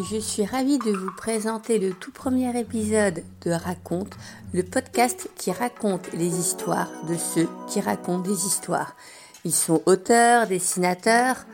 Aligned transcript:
Je 0.00 0.18
suis 0.20 0.44
ravie 0.44 0.78
de 0.78 0.92
vous 0.92 1.10
présenter 1.10 1.80
le 1.80 1.92
tout 1.92 2.12
premier 2.12 2.56
épisode 2.56 3.24
de 3.44 3.50
Raconte, 3.50 4.12
le 4.54 4.62
podcast 4.62 5.28
qui 5.36 5.50
raconte 5.50 6.12
les 6.12 6.38
histoires 6.38 6.88
de 7.08 7.16
ceux 7.16 7.48
qui 7.66 7.80
racontent 7.80 8.22
des 8.22 8.46
histoires. 8.46 8.94
Ils 9.44 9.54
sont 9.54 9.82
auteurs, 9.86 10.46
dessinateurs, 10.46 11.46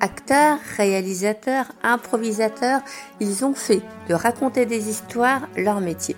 acteurs, 0.00 0.58
réalisateurs, 0.76 1.66
improvisateurs. 1.84 2.80
Ils 3.20 3.44
ont 3.44 3.54
fait 3.54 3.82
de 4.08 4.14
raconter 4.14 4.66
des 4.66 4.88
histoires 4.90 5.42
leur 5.56 5.80
métier. 5.80 6.16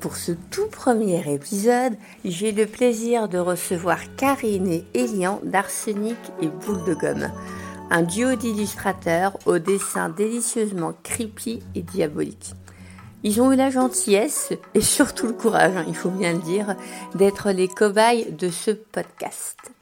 Pour 0.00 0.16
ce 0.16 0.32
tout 0.50 0.66
premier 0.66 1.32
épisode, 1.32 1.96
j'ai 2.22 2.52
le 2.52 2.66
plaisir 2.66 3.30
de 3.30 3.38
recevoir 3.38 3.98
Karine 4.16 4.68
et 4.68 4.84
Elian 4.92 5.40
d'Arsenic 5.42 6.18
et 6.42 6.48
Boule 6.48 6.84
de 6.84 6.92
Gomme 6.92 7.30
un 7.90 8.02
duo 8.02 8.34
d'illustrateurs 8.34 9.38
au 9.46 9.58
dessin 9.58 10.08
délicieusement 10.08 10.94
creepy 11.02 11.62
et 11.74 11.82
diabolique. 11.82 12.54
Ils 13.22 13.40
ont 13.40 13.52
eu 13.52 13.56
la 13.56 13.70
gentillesse 13.70 14.52
et 14.74 14.80
surtout 14.80 15.26
le 15.26 15.32
courage, 15.32 15.76
hein, 15.76 15.84
il 15.88 15.96
faut 15.96 16.10
bien 16.10 16.32
le 16.32 16.38
dire, 16.38 16.76
d'être 17.14 17.50
les 17.50 17.68
cobayes 17.68 18.32
de 18.32 18.50
ce 18.50 18.70
podcast. 18.70 19.72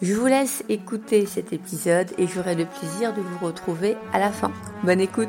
Je 0.00 0.14
vous 0.14 0.26
laisse 0.26 0.64
écouter 0.68 1.26
cet 1.26 1.52
épisode 1.52 2.10
et 2.18 2.26
j'aurai 2.26 2.54
le 2.54 2.66
plaisir 2.66 3.14
de 3.14 3.20
vous 3.20 3.46
retrouver 3.46 3.96
à 4.12 4.18
la 4.18 4.32
fin. 4.32 4.52
Bonne 4.84 5.00
écoute 5.00 5.28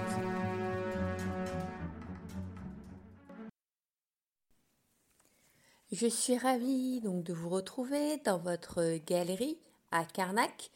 Je 5.92 6.08
suis 6.08 6.40
ravie 6.40 7.02
donc 7.02 7.24
de 7.24 7.34
vous 7.34 7.50
retrouver 7.50 8.18
dans 8.26 8.40
votre 8.40 8.98
galerie 9.06 9.60
à 9.92 10.06
Carnac 10.06 10.72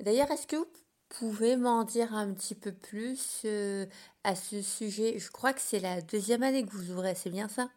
D'ailleurs, 0.00 0.30
est-ce 0.30 0.46
que 0.46 0.56
vous 0.56 0.66
pouvez 1.08 1.56
m'en 1.56 1.84
dire 1.84 2.14
un 2.14 2.32
petit 2.32 2.54
peu 2.54 2.72
plus 2.72 3.42
euh, 3.44 3.86
à 4.24 4.34
ce 4.34 4.60
sujet? 4.60 5.18
Je 5.18 5.30
crois 5.30 5.52
que 5.52 5.60
c'est 5.60 5.80
la 5.80 6.00
deuxième 6.00 6.42
année 6.42 6.64
que 6.64 6.72
vous 6.72 6.90
ouvrez, 6.90 7.14
c'est 7.14 7.30
bien 7.30 7.48
ça? 7.48 7.68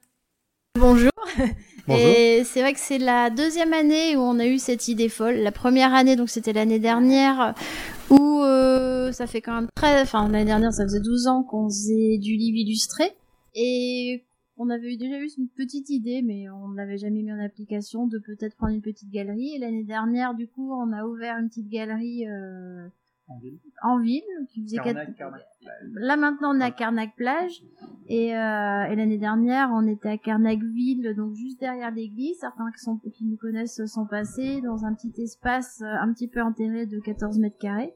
Bonjour. 0.80 1.12
Et 1.88 2.44
c'est 2.44 2.62
vrai 2.62 2.74
que 2.74 2.80
c'est 2.80 2.98
la 2.98 3.30
deuxième 3.30 3.74
année 3.74 4.16
où 4.16 4.20
on 4.20 4.40
a 4.40 4.46
eu 4.46 4.60
cette 4.60 4.88
idée 4.88 5.10
folle. 5.10 5.36
La 5.36 5.52
première 5.52 5.94
année, 5.94 6.16
donc 6.16 6.30
c'était 6.30 6.54
l'année 6.54 6.80
dernière, 6.80 7.54
où 8.10 8.42
euh, 8.42 9.12
ça 9.12 9.26
fait 9.26 9.42
quand 9.42 9.54
même 9.54 9.70
très... 9.76 10.02
Enfin, 10.02 10.28
l'année 10.28 10.46
dernière, 10.46 10.74
ça 10.74 10.84
faisait 10.84 11.00
12 11.00 11.28
ans 11.28 11.44
qu'on 11.44 11.70
faisait 11.70 12.18
du 12.18 12.36
livre 12.36 12.58
illustré. 12.58 13.16
Et 13.56 14.27
on 14.58 14.70
avait 14.70 14.98
déjà 14.98 15.20
eu 15.20 15.30
une 15.38 15.50
petite 15.50 15.90
idée, 15.90 16.22
mais 16.24 16.50
on 16.50 16.72
l'avait 16.72 16.98
jamais 16.98 17.22
mis 17.22 17.32
en 17.32 17.40
application, 17.40 18.08
de 18.08 18.18
peut-être 18.18 18.56
prendre 18.56 18.74
une 18.74 18.82
petite 18.82 19.12
galerie. 19.12 19.56
Et 19.56 19.60
l'année 19.60 19.84
dernière, 19.84 20.34
du 20.34 20.48
coup, 20.48 20.74
on 20.74 20.92
a 20.92 21.06
ouvert 21.06 21.38
une 21.38 21.48
petite 21.48 21.70
galerie 21.70 22.28
euh, 22.28 22.88
en 23.28 23.40
ville, 23.40 23.60
en 23.84 24.00
ville 24.00 24.24
qui 24.50 24.64
faisait 24.64 24.78
Carnac, 24.78 25.10
Là 25.94 26.18
maintenant, 26.18 26.56
on 26.56 26.60
est 26.60 26.64
à 26.64 26.72
Carnac 26.72 27.16
plage, 27.16 27.62
et, 28.08 28.36
euh, 28.36 28.86
et 28.86 28.96
l'année 28.96 29.18
dernière, 29.18 29.70
on 29.74 29.86
était 29.86 30.10
à 30.10 30.18
Carnac 30.18 30.60
ville, 30.60 31.14
donc 31.16 31.36
juste 31.36 31.60
derrière 31.60 31.92
l'église. 31.92 32.40
Certains 32.40 32.72
qui, 32.72 32.80
sont, 32.80 32.98
qui 33.14 33.26
nous 33.26 33.38
connaissent 33.38 33.86
sont 33.86 34.08
passés 34.08 34.62
dans 34.62 34.86
un 34.86 34.94
petit 34.94 35.14
espace 35.22 35.82
euh, 35.82 36.02
un 36.02 36.12
petit 36.14 36.28
peu 36.28 36.42
enterré 36.42 36.86
de 36.86 37.00
14 37.00 37.38
mètres 37.40 37.58
carrés 37.60 37.94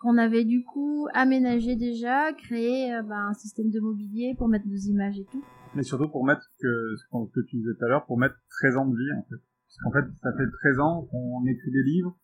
qu'on 0.00 0.16
avait 0.16 0.44
du 0.44 0.62
coup 0.62 1.08
aménagé 1.12 1.74
déjà, 1.74 2.32
créé 2.32 2.94
euh, 2.94 3.02
bah, 3.02 3.16
un 3.16 3.34
système 3.34 3.70
de 3.70 3.80
mobilier 3.80 4.34
pour 4.38 4.48
mettre 4.48 4.68
nos 4.68 4.76
images 4.76 5.18
et 5.18 5.24
tout 5.24 5.42
mais 5.74 5.82
surtout 5.82 6.08
pour 6.08 6.24
mettre 6.24 6.42
que 6.60 6.94
ce 6.96 7.04
que 7.34 7.40
tu 7.48 7.56
disais 7.56 7.74
tout 7.78 7.84
à 7.84 7.88
l'heure, 7.88 8.06
pour 8.06 8.18
mettre 8.18 8.36
13 8.60 8.76
ans 8.76 8.86
de 8.86 8.96
vie 8.96 9.12
en 9.16 9.22
fait. 9.22 9.36
Parce 9.68 9.78
qu'en 9.82 9.92
fait, 9.92 10.12
ça 10.22 10.32
fait 10.32 10.50
13 10.50 10.80
ans 10.80 11.06
qu'on 11.10 11.44
écrit 11.46 11.70
des 11.70 11.82
livres, 11.82 12.16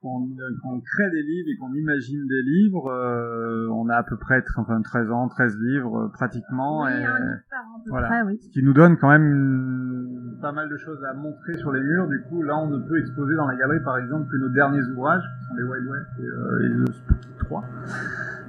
qu'on 0.00 0.80
crée 0.80 1.10
des 1.10 1.22
livres 1.22 1.48
et 1.50 1.56
qu'on 1.58 1.74
imagine 1.74 2.26
des 2.26 2.42
livres. 2.42 2.88
Euh, 2.88 3.68
on 3.72 3.88
a 3.88 3.96
à 3.96 4.02
peu 4.04 4.16
près 4.16 4.42
enfin, 4.56 4.80
13 4.80 5.10
ans, 5.10 5.28
13 5.28 5.56
livres 5.58 6.04
euh, 6.04 6.08
pratiquement. 6.08 6.84
Oui, 6.84 6.92
et, 6.92 7.06
an, 7.06 7.82
voilà. 7.88 8.06
Près, 8.06 8.22
oui. 8.22 8.38
Ce 8.40 8.48
qui 8.50 8.62
nous 8.62 8.72
donne 8.72 8.96
quand 8.96 9.08
même 9.08 10.36
pas 10.40 10.52
mal 10.52 10.68
de 10.68 10.76
choses 10.76 11.02
à 11.04 11.14
montrer 11.14 11.56
sur 11.58 11.72
les 11.72 11.80
murs. 11.80 12.06
Du 12.06 12.22
coup, 12.28 12.42
là, 12.42 12.56
on 12.56 12.68
ne 12.68 12.78
peut 12.78 13.00
exposer 13.00 13.34
dans 13.34 13.46
la 13.48 13.56
galerie, 13.56 13.82
par 13.82 13.98
exemple, 13.98 14.30
que 14.30 14.36
nos 14.36 14.50
derniers 14.50 14.82
ouvrages, 14.82 15.24
qui 15.40 15.46
sont 15.46 15.54
les 15.54 15.64
Wild 15.64 15.88
West 15.88 16.06
et, 16.20 16.22
euh, 16.22 16.64
et 16.64 16.68
le 16.68 16.86
Spooky 16.86 17.28
3. 17.38 17.64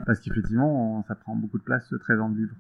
Parce 0.06 0.20
qu'effectivement, 0.20 1.04
ça 1.08 1.16
prend 1.16 1.36
beaucoup 1.36 1.58
de 1.58 1.64
place, 1.64 1.92
13 2.00 2.20
ans 2.20 2.30
de 2.30 2.38
livres. 2.38 2.56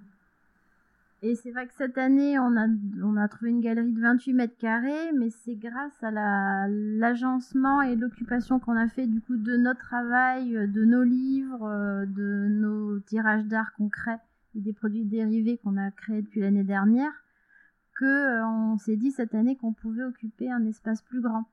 Et 1.21 1.35
c'est 1.35 1.51
vrai 1.51 1.67
que 1.67 1.73
cette 1.73 1.97
année, 1.97 2.39
on 2.39 2.55
a, 2.55 2.67
on 3.03 3.17
a 3.17 3.27
trouvé 3.27 3.51
une 3.51 3.59
galerie 3.59 3.91
de 3.91 3.99
28 3.99 4.33
mètres 4.33 4.57
carrés, 4.57 5.11
mais 5.17 5.29
c'est 5.29 5.55
grâce 5.55 6.01
à 6.01 6.11
l'agencement 6.69 7.81
et 7.81 7.97
l'occupation 7.97 8.59
qu'on 8.59 8.77
a 8.77 8.87
fait 8.87 9.05
du 9.05 9.19
coup 9.19 9.35
de 9.35 9.57
notre 9.57 9.81
travail, 9.81 10.51
de 10.51 10.85
nos 10.85 11.03
livres, 11.03 12.05
de 12.05 12.47
nos 12.49 12.99
tirages 13.01 13.45
d'art 13.45 13.73
concrets 13.73 14.19
et 14.55 14.61
des 14.61 14.73
produits 14.73 15.03
dérivés 15.03 15.57
qu'on 15.57 15.77
a 15.77 15.91
créés 15.91 16.21
depuis 16.21 16.39
l'année 16.39 16.63
dernière, 16.63 17.11
que 17.99 18.05
euh, 18.05 18.45
on 18.45 18.77
s'est 18.77 18.95
dit 18.95 19.11
cette 19.11 19.35
année 19.35 19.57
qu'on 19.57 19.73
pouvait 19.73 20.03
occuper 20.03 20.49
un 20.49 20.65
espace 20.65 21.01
plus 21.01 21.21
grand 21.21 21.45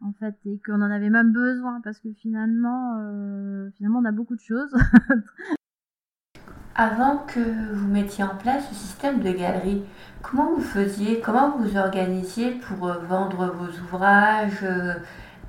en 0.00 0.12
fait 0.14 0.34
et 0.46 0.58
qu'on 0.66 0.82
en 0.82 0.90
avait 0.90 1.10
même 1.10 1.32
besoin 1.32 1.80
parce 1.82 2.00
que 2.00 2.12
finalement 2.12 2.98
euh, 2.98 3.70
finalement 3.76 4.00
on 4.00 4.04
a 4.04 4.10
beaucoup 4.10 4.34
de 4.34 4.40
choses 4.40 4.74
Avant 6.74 7.18
que 7.18 7.74
vous 7.74 7.88
mettiez 7.88 8.24
en 8.24 8.34
place 8.34 8.66
ce 8.70 8.74
système 8.74 9.20
de 9.20 9.30
galerie, 9.30 9.82
comment 10.22 10.54
vous 10.54 10.62
faisiez, 10.62 11.20
comment 11.20 11.58
vous 11.58 11.76
organisiez 11.76 12.52
pour 12.52 12.86
euh, 12.86 12.98
vendre 13.00 13.54
vos 13.54 13.84
ouvrages 13.84 14.62
euh, 14.62 14.94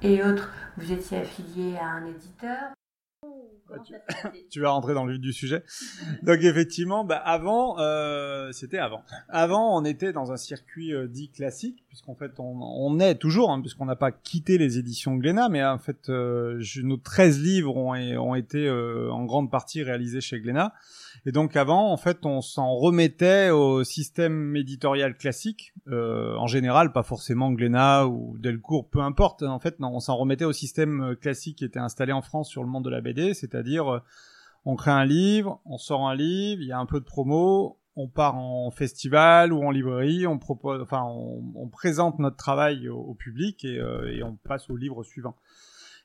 et 0.01 0.22
autres? 0.22 0.51
Vous 0.75 0.91
étiez 0.91 1.19
affilié 1.19 1.78
à 1.78 1.85
un 1.85 2.06
éditeur? 2.07 2.73
Bah, 3.69 3.78
tu, 4.51 4.59
vas 4.59 4.72
rentrer 4.72 4.94
dans 4.94 5.06
le 5.06 5.13
vif 5.13 5.22
du 5.22 5.31
sujet. 5.31 5.63
Donc 6.23 6.39
effectivement, 6.41 7.06
bah, 7.06 7.22
avant, 7.23 7.79
euh, 7.79 8.51
c'était 8.51 8.79
avant. 8.79 9.05
Avant, 9.29 9.78
on 9.79 9.85
était 9.85 10.11
dans 10.11 10.34
un 10.34 10.38
circuit 10.38 10.91
dit 11.07 11.29
classique, 11.29 11.85
puisqu'en 11.88 12.16
fait, 12.16 12.34
on, 12.38 13.00
est 13.00 13.16
toujours, 13.16 13.50
hein, 13.50 13.61
puisqu'on 13.61 13.85
n'a 13.85 13.95
pas 13.95 14.11
quitté 14.11 14.57
les 14.57 14.78
éditions 14.78 15.16
Glénat, 15.16 15.47
mais 15.47 15.63
en 15.63 15.79
fait, 15.79 16.09
nos 16.09 16.97
13 16.97 17.40
livres 17.41 17.78
ont, 17.78 17.94
ont 17.94 18.35
été 18.35 18.69
en 18.69 19.23
grande 19.23 19.50
partie 19.50 19.84
réalisés 19.84 20.19
chez 20.19 20.41
Glénat. 20.41 20.73
Et 21.25 21.31
donc 21.31 21.56
avant, 21.56 21.91
en 21.91 21.97
fait, 21.97 22.25
on 22.25 22.41
s'en 22.41 22.75
remettait 22.75 23.50
au 23.50 23.85
système 23.85 24.56
éditorial 24.57 25.16
classique, 25.16 25.73
euh, 25.88 26.35
en 26.35 26.47
général, 26.47 26.91
pas 26.91 27.03
forcément 27.03 27.51
Glénat 27.51 28.07
ou 28.07 28.38
Delcourt, 28.39 28.89
peu 28.89 29.00
importe. 29.00 29.44
En 29.44 29.59
fait, 29.59 29.79
non, 29.79 29.91
on 29.94 30.00
s'en 30.01 30.17
remettait 30.17 30.44
au 30.44 30.51
système 30.51 31.01
euh, 31.01 31.16
classique 31.16 31.59
qui 31.59 31.66
était 31.66 31.79
installé 31.79 32.11
en 32.11 32.22
France 32.22 32.50
sur 32.50 32.61
le 32.61 32.69
monde 32.69 32.84
de 32.84 32.89
la 32.89 33.00
BD, 33.00 33.34
c'est-à-dire 33.34 33.94
euh, 33.94 34.00
on 34.66 34.75
crée 34.75 34.91
un 34.91 35.06
livre, 35.06 35.61
on 35.66 35.78
sort 35.78 36.09
un 36.09 36.16
livre, 36.16 36.61
il 36.61 36.67
y 36.67 36.73
a 36.73 36.79
un 36.79 36.85
peu 36.85 37.00
de 37.00 37.06
promo, 37.06 37.79
on 37.95 38.09
part 38.09 38.35
en 38.35 38.69
festival 38.72 39.53
ou 39.53 39.63
en 39.63 39.72
librairie, 39.72 40.28
on 40.28 40.40
propose, 40.40 40.81
enfin, 40.81 41.03
on, 41.05 41.69
présente 41.69 42.19
notre 42.19 42.38
travail 42.38 42.90
au, 42.90 43.13
public 43.13 43.63
et, 43.66 43.75
et 43.75 44.23
on 44.23 44.35
passe 44.35 44.69
au 44.69 44.75
livre 44.75 45.03
suivant. 45.03 45.35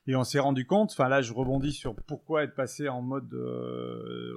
Et 0.09 0.15
on 0.15 0.23
s'est 0.23 0.39
rendu 0.39 0.65
compte, 0.65 0.91
enfin 0.91 1.07
là 1.07 1.21
je 1.21 1.33
rebondis 1.33 1.71
sur 1.71 1.93
pourquoi 1.93 2.43
être 2.43 2.55
passé 2.55 2.89
en 2.89 3.03
mode 3.03 3.31
euh, 3.33 4.33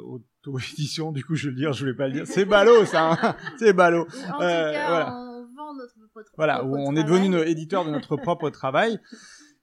auto-édition, 0.47 1.13
du 1.13 1.25
coup 1.25 1.35
je 1.35 1.49
vais 1.49 1.51
le 1.51 1.57
dire, 1.57 1.73
je 1.73 1.87
vais 1.87 1.95
pas 1.95 2.09
le 2.09 2.15
dire, 2.15 2.27
c'est 2.27 2.45
ballot 2.45 2.85
ça, 2.85 3.13
hein. 3.13 3.37
C'est 3.59 3.73
ballot. 3.73 4.07
En 4.35 4.43
euh, 4.43 4.67
tout 4.67 4.73
cas, 4.73 4.89
voilà. 4.89 5.15
on 5.15 5.43
vend 5.55 5.75
notre 5.75 5.95
propre 6.13 6.31
Voilà, 6.37 6.65
où 6.65 6.77
on 6.77 6.97
est 6.97 7.05
devenu 7.05 7.39
éditeur 7.39 7.85
de 7.85 7.91
notre 7.91 8.17
propre 8.17 8.51
travail. 8.51 8.99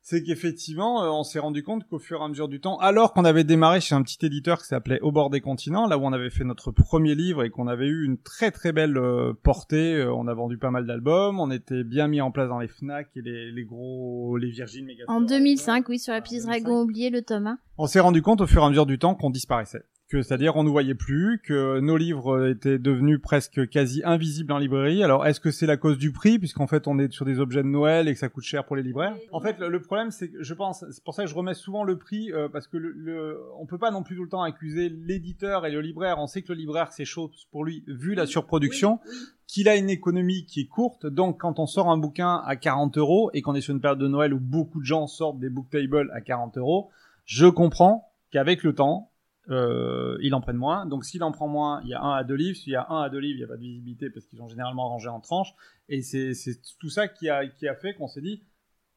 C'est 0.02 0.24
qu'effectivement, 0.24 1.04
euh, 1.04 1.10
on 1.10 1.22
s'est 1.22 1.38
rendu 1.38 1.62
compte 1.62 1.88
qu'au 1.88 2.00
fur 2.00 2.20
et 2.20 2.24
à 2.24 2.28
mesure 2.28 2.48
du 2.48 2.60
temps, 2.60 2.78
alors 2.78 3.14
qu'on 3.14 3.26
avait 3.26 3.44
démarré 3.44 3.80
chez 3.80 3.94
un 3.94 4.02
petit 4.02 4.26
éditeur 4.26 4.58
qui 4.58 4.66
s'appelait 4.66 5.00
Au 5.02 5.12
bord 5.12 5.30
des 5.30 5.40
continents, 5.40 5.86
là 5.88 6.00
où 6.00 6.02
on 6.02 6.14
avait 6.14 6.32
fait 6.32 6.44
notre 6.44 6.72
premier 6.72 7.14
livre 7.14 7.44
et 7.44 7.52
qu'on 7.52 7.68
avait 7.68 7.86
eu 7.86 8.06
une 8.06 8.18
très 8.18 8.50
très 8.50 8.72
belle 8.72 8.98
euh, 8.98 9.34
portée, 9.44 9.98
euh, 9.98 10.12
on 10.12 10.28
a 10.28 10.34
vendu 10.34 10.58
pas 10.58 10.72
mal 10.72 10.88
d'albums, 10.88 11.40
on 11.40 11.52
était 11.52 11.84
bien 11.84 12.08
mis 12.08 12.22
en 12.22 12.32
place 12.32 12.50
dans 12.50 12.58
les 12.58 12.68
Fnac 12.68 13.10
et 13.16 13.22
les, 13.22 13.52
les 13.52 13.66
gros, 13.66 14.36
les 14.38 14.50
Virgin 14.50 14.88
En 15.08 15.22
2005, 15.22 15.88
oui, 15.90 16.00
sur 16.00 16.12
la 16.12 16.22
piste 16.22 16.48
Dragon 16.48 16.82
oublié, 16.82 17.12
le 17.12 17.22
Thomas. 17.22 17.58
On 17.78 17.86
s'est 17.86 18.00
rendu 18.00 18.24
compte 18.24 18.42
au 18.42 18.48
fur 18.48 18.64
et 18.64 18.66
à 18.66 18.70
mesure 18.70 18.88
du 18.88 18.98
temps 18.98 19.14
qu'on 19.14 19.30
disparaissait 19.30 19.84
que 20.10 20.24
c'est-à-dire 20.24 20.56
on 20.56 20.64
nous 20.64 20.72
voyait 20.72 20.96
plus, 20.96 21.40
que 21.44 21.80
nos 21.80 21.96
livres 21.96 22.48
étaient 22.48 22.80
devenus 22.80 23.22
presque 23.22 23.70
quasi 23.70 24.02
invisibles 24.04 24.52
en 24.52 24.58
librairie. 24.58 25.04
Alors 25.04 25.26
est-ce 25.28 25.40
que 25.40 25.52
c'est 25.52 25.68
la 25.68 25.78
cause 25.78 26.00
du 26.00 26.12
prix, 26.12 26.40
puisqu'en 26.40 26.66
fait 26.66 26.88
on 26.88 26.98
est 26.98 27.12
sur 27.12 27.26
des 27.26 27.40
objets 27.40 27.62
de 27.62 27.68
Noël 27.68 28.08
et 28.08 28.14
que 28.14 28.20
ça 28.20 28.28
coûte 28.28 28.44
cher 28.44 28.66
pour 28.66 28.76
les 28.76 28.82
libraires? 28.82 29.16
En 29.32 29.40
fait, 29.40 29.60
le, 29.60 29.82
problème 29.82 30.10
c'est 30.10 30.30
que 30.30 30.42
je 30.42 30.54
pense, 30.56 30.84
c'est 30.90 31.04
pour 31.04 31.14
ça 31.14 31.24
que 31.24 31.30
je 31.30 31.36
remets 31.36 31.54
souvent 31.54 31.84
le 31.84 31.98
prix, 31.98 32.32
euh, 32.34 32.50
parce 32.50 32.68
que 32.68 32.78
le, 32.78 32.92
le, 32.92 33.40
on 33.60 33.68
peut 33.68 33.78
pas 33.78 33.92
non 33.92 34.02
plus 34.02 34.16
tout 34.16 34.24
le 34.24 34.30
temps 34.30 34.42
accuser 34.42 34.90
l'éditeur 34.90 35.68
et 35.68 35.72
le 35.72 35.82
libraire. 35.82 36.18
On 36.18 36.28
sait 36.28 36.42
que 36.42 36.52
le 36.52 36.58
libraire 36.58 36.92
c'est 36.92 37.06
chaud 37.06 37.32
pour 37.52 37.64
lui 37.64 37.84
vu 37.88 38.16
la 38.16 38.26
surproduction. 38.26 39.00
qu'il 39.48 39.68
a 39.68 39.76
une 39.76 39.90
économie 39.90 40.46
qui 40.46 40.62
est 40.62 40.68
courte, 40.68 41.08
donc 41.08 41.40
quand 41.40 41.60
on 41.60 41.66
sort 41.66 41.90
un 41.90 41.98
bouquin 41.98 42.42
à 42.46 42.56
40 42.56 42.98
euros 42.98 43.32
et 43.34 43.42
qu'on 43.42 43.56
est 43.56 43.62
sur 43.62 43.74
une 43.74 43.82
période 43.82 44.00
de 44.00 44.08
Noël 44.08 44.34
où 44.34 44.40
beaucoup 44.40 44.80
de 44.80 44.86
gens 44.86 45.08
sortent 45.08 45.40
des 45.40 45.50
book 45.50 45.70
tables 45.72 46.12
à 46.14 46.22
40 46.22 46.58
euros, 46.58 46.90
je 47.26 47.48
comprends 47.48 48.12
qu'avec 48.32 48.64
le 48.64 48.74
temps, 48.74 49.09
euh, 49.50 50.18
il 50.22 50.34
en 50.36 50.42
prenne 50.42 50.57
moins. 50.57 50.86
Donc 50.86 51.06
s'il 51.06 51.24
en 51.24 51.31
prend 51.31 51.48
moins, 51.48 51.81
il 51.84 51.90
y 51.90 51.94
a 51.94 52.01
un 52.01 52.13
à 52.13 52.24
deux 52.24 52.36
livres. 52.36 52.57
S'il 52.57 52.74
y 52.74 52.75
a 52.75 52.86
un 52.90 53.01
à 53.01 53.10
deux 53.10 53.19
livres, 53.19 53.36
il 53.36 53.40
n'y 53.40 53.44
a 53.44 53.48
pas 53.48 53.57
de 53.57 53.62
visibilité 53.62 54.10
parce 54.10 54.25
qu'ils 54.25 54.38
sont 54.38 54.48
généralement 54.48 54.88
rangés 54.88 55.10
en 55.10 55.19
tranches. 55.19 55.54
Et 55.88 56.01
c'est 56.01 56.34
tout 56.80 56.90
ça 56.90 57.07
qui 57.07 57.30
a, 57.30 57.44
fait 57.81 57.94
qu'on 57.96 58.07
s'est 58.07 58.22
dit, 58.22 58.44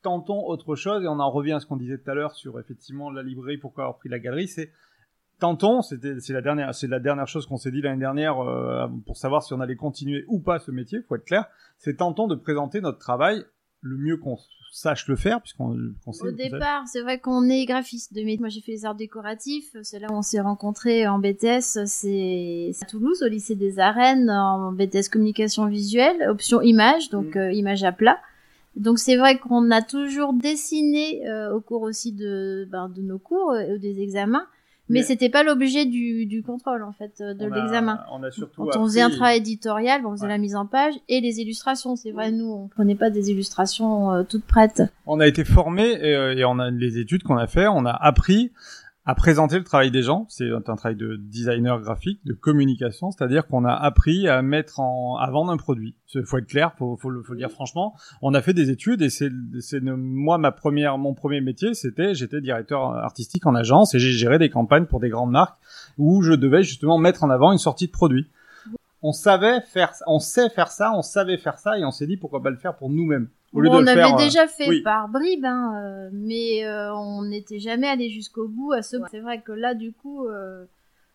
tentons 0.02 0.46
autre 0.46 0.76
chose. 0.76 1.04
Et 1.04 1.08
on 1.08 1.18
en 1.20 1.30
revient 1.30 1.52
à 1.52 1.60
ce 1.60 1.66
qu'on 1.66 1.76
disait 1.76 1.98
tout 1.98 2.10
à 2.10 2.14
l'heure 2.14 2.34
sur 2.34 2.58
effectivement 2.60 3.10
la 3.10 3.22
librairie, 3.22 3.58
pourquoi 3.58 3.84
avoir 3.84 3.98
pris 3.98 4.08
la 4.08 4.18
galerie. 4.18 4.48
C'est 4.48 4.72
tentons, 5.38 5.82
c'est 5.82 6.28
la 6.28 6.42
dernière 6.42 6.70
la 6.82 7.00
dernière 7.00 7.26
chose 7.26 7.46
qu'on 7.46 7.56
s'est 7.56 7.72
dit 7.72 7.80
l'année 7.80 7.98
dernière 7.98 8.38
euh, 8.38 8.86
pour 9.06 9.16
savoir 9.16 9.42
si 9.42 9.52
on 9.54 9.60
allait 9.60 9.74
continuer 9.74 10.24
ou 10.28 10.38
pas 10.38 10.58
ce 10.58 10.70
métier, 10.70 11.02
faut 11.02 11.16
être 11.16 11.24
clair. 11.24 11.46
C'est 11.78 11.96
tentons 11.96 12.28
de 12.28 12.34
présenter 12.34 12.80
notre 12.80 12.98
travail 12.98 13.44
le 13.82 13.96
mieux 13.96 14.16
qu'on 14.16 14.38
sache 14.72 15.06
le 15.06 15.16
faire 15.16 15.40
puisqu'on 15.40 15.92
sait. 16.12 16.24
Au 16.24 16.30
départ, 16.30 16.88
c'est 16.88 17.02
vrai 17.02 17.18
qu'on 17.18 17.48
est 17.48 17.66
graphiste 17.66 18.14
de 18.14 18.22
métier. 18.22 18.38
Moi, 18.38 18.48
j'ai 18.48 18.62
fait 18.62 18.72
les 18.72 18.86
arts 18.86 18.94
décoratifs. 18.94 19.76
C'est 19.82 19.98
là 19.98 20.08
où 20.10 20.14
on 20.14 20.22
s'est 20.22 20.40
rencontrés 20.40 21.06
en 21.06 21.18
BTS. 21.18 21.84
C'est 21.86 22.72
à 22.80 22.86
Toulouse, 22.86 23.22
au 23.22 23.28
lycée 23.28 23.54
des 23.54 23.78
Arènes, 23.78 24.30
en 24.30 24.72
BTS 24.72 25.10
communication 25.12 25.66
visuelle, 25.66 26.26
option 26.28 26.62
image, 26.62 27.10
donc 27.10 27.34
mm. 27.34 27.38
euh, 27.38 27.52
image 27.52 27.84
à 27.84 27.92
plat. 27.92 28.18
Donc 28.74 28.98
c'est 28.98 29.16
vrai 29.16 29.38
qu'on 29.38 29.70
a 29.70 29.82
toujours 29.82 30.32
dessiné 30.32 31.28
euh, 31.28 31.54
au 31.54 31.60
cours 31.60 31.82
aussi 31.82 32.12
de, 32.12 32.66
ben, 32.70 32.88
de 32.88 33.02
nos 33.02 33.18
cours 33.18 33.54
et 33.54 33.78
des 33.78 34.00
examens. 34.00 34.46
Mais, 34.92 35.02
c'était 35.02 35.28
pas 35.28 35.42
l'objet 35.42 35.86
du, 35.86 36.26
du 36.26 36.42
contrôle 36.42 36.82
en 36.82 36.92
fait 36.92 37.20
de 37.20 37.46
l'examen. 37.46 38.00
On 38.12 38.22
a 38.22 38.30
surtout 38.30 38.64
Quand 38.64 38.80
on 38.80 38.84
faisait 38.84 39.00
un 39.00 39.10
travail 39.10 39.38
éditorial, 39.38 40.06
on 40.06 40.12
faisait 40.12 40.28
la 40.28 40.38
mise 40.38 40.54
en 40.54 40.66
page 40.66 40.94
et 41.08 41.20
les 41.20 41.40
illustrations. 41.40 41.96
C'est 41.96 42.12
vrai, 42.12 42.30
nous 42.30 42.46
on 42.46 42.68
prenait 42.68 42.94
pas 42.94 43.10
des 43.10 43.30
illustrations 43.30 44.12
euh, 44.12 44.22
toutes 44.22 44.44
prêtes. 44.44 44.82
On 45.06 45.20
a 45.20 45.26
été 45.26 45.44
formés 45.44 45.90
et, 45.90 46.14
euh, 46.14 46.36
et 46.36 46.44
on 46.44 46.58
a 46.58 46.70
les 46.70 46.98
études 46.98 47.22
qu'on 47.22 47.36
a 47.36 47.46
fait, 47.46 47.66
on 47.66 47.84
a 47.84 47.92
appris 47.92 48.52
à 49.04 49.14
présenter 49.16 49.58
le 49.58 49.64
travail 49.64 49.90
des 49.90 50.02
gens. 50.02 50.26
C'est 50.28 50.48
un 50.50 50.60
travail 50.60 50.94
de 50.94 51.16
designer 51.16 51.80
graphique, 51.80 52.20
de 52.24 52.34
communication, 52.34 53.10
c'est-à-dire 53.10 53.46
qu'on 53.48 53.64
a 53.64 53.72
appris 53.72 54.28
à 54.28 54.42
mettre 54.42 54.78
en, 54.78 55.16
à 55.16 55.28
vendre 55.30 55.50
un 55.50 55.56
produit. 55.56 55.96
Il 56.14 56.24
faut 56.24 56.38
être 56.38 56.46
clair, 56.46 56.72
faut, 56.78 56.96
faut, 56.96 57.10
le, 57.10 57.22
faut 57.22 57.32
le 57.32 57.38
dire 57.38 57.50
franchement. 57.50 57.94
On 58.20 58.32
a 58.34 58.42
fait 58.42 58.54
des 58.54 58.70
études 58.70 59.02
et 59.02 59.10
c'est, 59.10 59.30
c'est 59.60 59.80
moi 59.80 60.38
ma 60.38 60.52
première, 60.52 60.98
mon 60.98 61.14
premier 61.14 61.40
métier, 61.40 61.74
c'était, 61.74 62.14
j'étais 62.14 62.40
directeur 62.40 62.92
artistique 62.94 63.46
en 63.46 63.54
agence 63.54 63.94
et 63.94 63.98
j'ai 63.98 64.12
géré 64.12 64.38
des 64.38 64.50
campagnes 64.50 64.86
pour 64.86 65.00
des 65.00 65.08
grandes 65.08 65.32
marques 65.32 65.58
où 65.98 66.22
je 66.22 66.32
devais 66.32 66.62
justement 66.62 66.98
mettre 66.98 67.24
en 67.24 67.30
avant 67.30 67.50
une 67.50 67.58
sortie 67.58 67.86
de 67.86 67.92
produit. 67.92 68.28
On 69.02 69.12
savait 69.12 69.60
faire, 69.62 69.92
on 70.06 70.20
sait 70.20 70.48
faire 70.48 70.70
ça, 70.70 70.92
on 70.94 71.02
savait 71.02 71.38
faire 71.38 71.58
ça 71.58 71.78
et 71.78 71.84
on 71.84 71.90
s'est 71.90 72.06
dit 72.06 72.16
pourquoi 72.16 72.42
pas 72.42 72.50
le 72.50 72.56
faire 72.56 72.76
pour 72.76 72.88
nous-mêmes 72.88 73.28
on 73.54 73.86
avait 73.86 74.16
déjà 74.16 74.46
fait 74.46 74.80
par 74.82 75.08
bribes, 75.08 75.44
hein, 75.44 75.74
euh, 75.76 76.10
mais 76.12 76.64
euh, 76.64 76.94
on 76.94 77.24
n'était 77.24 77.58
jamais 77.58 77.88
allé 77.88 78.08
jusqu'au 78.08 78.48
bout. 78.48 78.72
À 78.72 78.82
ce... 78.82 78.96
C'est 79.10 79.20
vrai 79.20 79.40
que 79.40 79.52
là, 79.52 79.74
du 79.74 79.92
coup, 79.92 80.26
euh, 80.26 80.64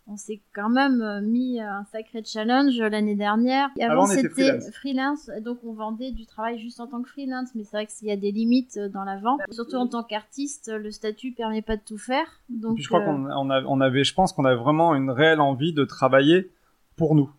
on 0.07 0.17
s'est 0.17 0.39
quand 0.53 0.69
même 0.69 1.21
mis 1.25 1.59
un 1.59 1.83
sacré 1.91 2.23
challenge 2.23 2.79
l'année 2.79 3.15
dernière. 3.15 3.69
Avant, 3.81 4.05
c'était 4.05 4.59
freelance. 4.71 5.29
donc 5.43 5.59
on 5.65 5.73
vendait 5.73 6.11
du 6.11 6.25
travail 6.25 6.59
juste 6.59 6.79
en 6.79 6.87
tant 6.87 7.01
que 7.01 7.09
freelance, 7.09 7.49
mais 7.55 7.63
c'est 7.63 7.77
vrai 7.77 7.87
qu'il 7.87 8.07
y 8.07 8.11
a 8.11 8.17
des 8.17 8.31
limites 8.31 8.79
dans 8.79 9.03
la 9.03 9.17
vente. 9.17 9.41
Surtout 9.51 9.75
en 9.75 9.87
tant 9.87 10.03
qu'artiste, 10.03 10.71
le 10.73 10.91
statut 10.91 11.31
permet 11.31 11.61
pas 11.61 11.75
de 11.75 11.83
tout 11.85 11.97
faire. 11.97 12.27
Donc, 12.49 12.77
je 12.79 12.87
crois 12.87 13.01
qu'on 13.01 13.29
on 13.29 13.81
avait, 13.81 14.03
je 14.03 14.13
pense 14.13 14.33
qu'on 14.33 14.45
avait 14.45 14.61
vraiment 14.61 14.95
une 14.95 15.09
réelle 15.09 15.41
envie 15.41 15.73
de 15.73 15.83
travailler 15.85 16.51
pour 16.95 17.15
nous. 17.15 17.29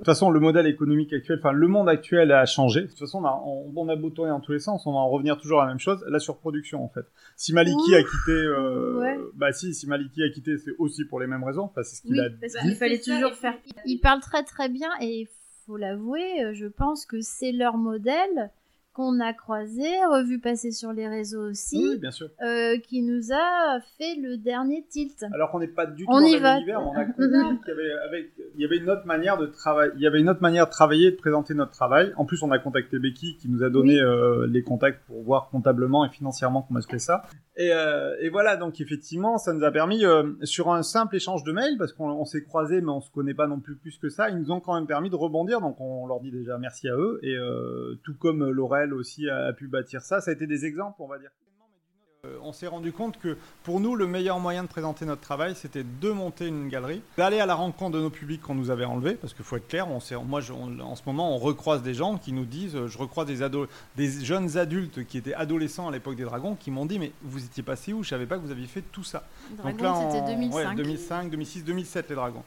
De 0.00 0.04
toute 0.04 0.14
façon, 0.14 0.30
le 0.30 0.40
modèle 0.40 0.66
économique 0.66 1.12
actuel, 1.12 1.38
enfin, 1.40 1.52
le 1.52 1.68
monde 1.68 1.86
actuel 1.86 2.32
a 2.32 2.46
changé. 2.46 2.80
De 2.80 2.86
toute 2.86 3.00
façon, 3.00 3.18
on 3.18 3.26
a, 3.26 3.42
on, 3.76 3.88
a 3.90 3.96
beau 3.96 4.08
tourner 4.08 4.30
dans 4.30 4.40
tous 4.40 4.52
les 4.52 4.58
sens, 4.58 4.86
on 4.86 4.92
va 4.92 4.98
en 4.98 5.10
revenir 5.10 5.36
toujours 5.36 5.60
à 5.60 5.66
la 5.66 5.72
même 5.72 5.78
chose, 5.78 6.02
la 6.08 6.18
surproduction, 6.18 6.82
en 6.82 6.88
fait. 6.88 7.04
Si 7.36 7.52
Maliki 7.52 7.94
a 7.94 8.02
quitté, 8.02 8.32
euh, 8.32 9.30
bah 9.34 9.52
si, 9.52 9.74
si 9.74 9.86
Maliki 9.86 10.22
a 10.22 10.30
quitté, 10.30 10.56
c'est 10.56 10.74
aussi 10.78 11.04
pour 11.04 11.20
les 11.20 11.26
mêmes 11.26 11.44
raisons. 11.44 11.64
Enfin, 11.64 11.82
c'est 11.82 11.96
ce 11.96 12.00
qu'il 12.00 12.18
a 12.18 12.30
parce 12.30 12.54
Il 12.64 12.76
fallait 12.76 12.98
toujours 12.98 13.34
faire. 13.34 13.52
Il 13.84 13.98
parle 13.98 14.20
très 14.20 14.42
très 14.42 14.70
bien 14.70 14.88
et 15.02 15.28
faut 15.66 15.76
l'avouer, 15.76 16.44
euh, 16.44 16.54
je 16.54 16.64
pense 16.66 17.04
que 17.04 17.20
c'est 17.20 17.52
leur 17.52 17.76
modèle 17.76 18.50
qu'on 19.00 19.18
a 19.20 19.32
croisé, 19.32 19.88
revu 20.10 20.38
passer 20.40 20.72
sur 20.72 20.92
les 20.92 21.08
réseaux 21.08 21.48
aussi, 21.48 21.98
bien 21.98 22.10
sûr. 22.10 22.28
Euh, 22.42 22.76
qui 22.78 23.02
nous 23.02 23.32
a 23.32 23.80
fait 23.96 24.14
le 24.16 24.36
dernier 24.36 24.84
tilt. 24.88 25.24
Alors 25.32 25.50
qu'on 25.50 25.60
n'est 25.60 25.68
pas 25.68 25.86
du 25.86 26.04
tout 26.04 26.10
on 26.10 26.20
dans 26.20 26.26
l'univers, 26.26 26.82
on 26.82 26.92
a 26.92 27.04
compris 27.06 27.28
qu'il 27.64 27.74
y 27.74 28.08
avait, 28.08 28.30
il 28.56 28.60
y 28.60 28.64
avait 28.64 28.76
une 28.76 28.90
autre 28.90 29.06
manière 29.06 29.38
de 29.38 29.46
travailler, 29.46 29.92
il 29.96 30.02
y 30.02 30.06
avait 30.06 30.20
une 30.20 30.28
autre 30.28 30.42
manière 30.42 30.66
de 30.66 30.70
travailler, 30.70 31.12
de 31.12 31.16
présenter 31.16 31.54
notre 31.54 31.72
travail. 31.72 32.12
En 32.16 32.26
plus, 32.26 32.42
on 32.42 32.50
a 32.50 32.58
contacté 32.58 32.98
Becky 32.98 33.36
qui 33.38 33.48
nous 33.48 33.62
a 33.62 33.70
donné 33.70 33.98
euh, 33.98 34.46
les 34.46 34.62
contacts 34.62 35.02
pour 35.06 35.22
voir 35.22 35.48
comptablement 35.50 36.04
et 36.04 36.10
financièrement 36.10 36.62
comment 36.62 36.80
se 36.80 36.88
fait 36.88 36.98
ça. 36.98 37.22
Et, 37.56 37.72
euh, 37.72 38.16
et, 38.20 38.28
voilà, 38.28 38.56
donc 38.56 38.80
effectivement, 38.80 39.38
ça 39.38 39.52
nous 39.52 39.64
a 39.64 39.70
permis, 39.70 40.02
sur 40.42 40.70
un 40.70 40.82
simple 40.82 41.16
échange 41.16 41.44
de 41.44 41.52
mails, 41.52 41.76
parce 41.78 41.92
qu'on 41.92 42.24
s'est 42.24 42.44
croisés, 42.44 42.80
mais 42.80 42.90
on 42.90 43.00
se 43.00 43.10
connaît 43.10 43.34
pas 43.34 43.46
non 43.46 43.60
plus 43.60 43.76
plus 43.76 43.98
que 43.98 44.08
ça, 44.08 44.30
ils 44.30 44.36
nous 44.36 44.50
ont 44.50 44.60
quand 44.60 44.74
même 44.74 44.86
permis 44.86 45.10
de 45.10 45.16
rebondir, 45.16 45.60
donc 45.60 45.80
on 45.80 46.06
leur 46.06 46.20
dit 46.20 46.30
déjà 46.30 46.58
merci 46.58 46.88
à 46.88 46.96
eux, 46.96 47.20
et 47.22 47.36
tout 48.02 48.14
comme 48.18 48.50
Laurel 48.50 48.89
aussi 48.94 49.28
a, 49.28 49.52
pu 49.52 49.68
bâtir 49.68 50.02
ça, 50.02 50.20
ça 50.20 50.30
a 50.30 50.34
été 50.34 50.46
des 50.46 50.64
exemples, 50.64 51.00
on 51.00 51.08
va 51.08 51.18
dire. 51.18 51.30
Euh, 52.30 52.38
on 52.42 52.52
s'est 52.52 52.66
rendu 52.66 52.92
compte 52.92 53.18
que 53.18 53.36
pour 53.62 53.80
nous, 53.80 53.94
le 53.94 54.06
meilleur 54.06 54.38
moyen 54.40 54.62
de 54.62 54.68
présenter 54.68 55.04
notre 55.04 55.20
travail, 55.20 55.54
c'était 55.54 55.84
de 55.84 56.10
monter 56.10 56.46
une 56.46 56.68
galerie, 56.68 57.02
d'aller 57.16 57.40
à 57.40 57.46
la 57.46 57.54
rencontre 57.54 57.96
de 57.96 58.00
nos 58.00 58.10
publics 58.10 58.42
qu'on 58.42 58.54
nous 58.54 58.70
avait 58.70 58.84
enlevés, 58.84 59.14
parce 59.14 59.34
qu'il 59.34 59.44
faut 59.44 59.56
être 59.56 59.68
clair, 59.68 59.88
on 59.88 60.00
moi 60.24 60.40
en 60.50 60.96
ce 60.96 61.02
moment, 61.06 61.34
on 61.34 61.38
recroise 61.38 61.82
des 61.82 61.94
gens 61.94 62.16
qui 62.18 62.32
nous 62.32 62.44
disent, 62.44 62.86
je 62.86 62.98
recroise 62.98 63.26
des, 63.26 63.46
des 63.96 64.24
jeunes 64.24 64.56
adultes 64.56 65.04
qui 65.06 65.18
étaient 65.18 65.34
adolescents 65.34 65.88
à 65.88 65.92
l'époque 65.92 66.16
des 66.16 66.24
Dragons, 66.24 66.56
qui 66.56 66.70
m'ont 66.70 66.86
dit, 66.86 66.98
mais 66.98 67.12
vous 67.22 67.44
étiez 67.44 67.62
passé 67.62 67.92
où 67.92 68.02
Je 68.02 68.08
savais 68.08 68.26
pas 68.26 68.36
que 68.36 68.42
vous 68.42 68.50
aviez 68.50 68.66
fait 68.66 68.82
tout 68.92 69.04
ça. 69.04 69.24
Donc 69.62 69.80
là, 69.80 69.94
c'était 69.94 70.34
2005. 70.34 70.76
2005, 70.76 71.30
2006, 71.30 71.64
2007 71.64 72.08
les 72.10 72.14
Dragons. 72.14 72.44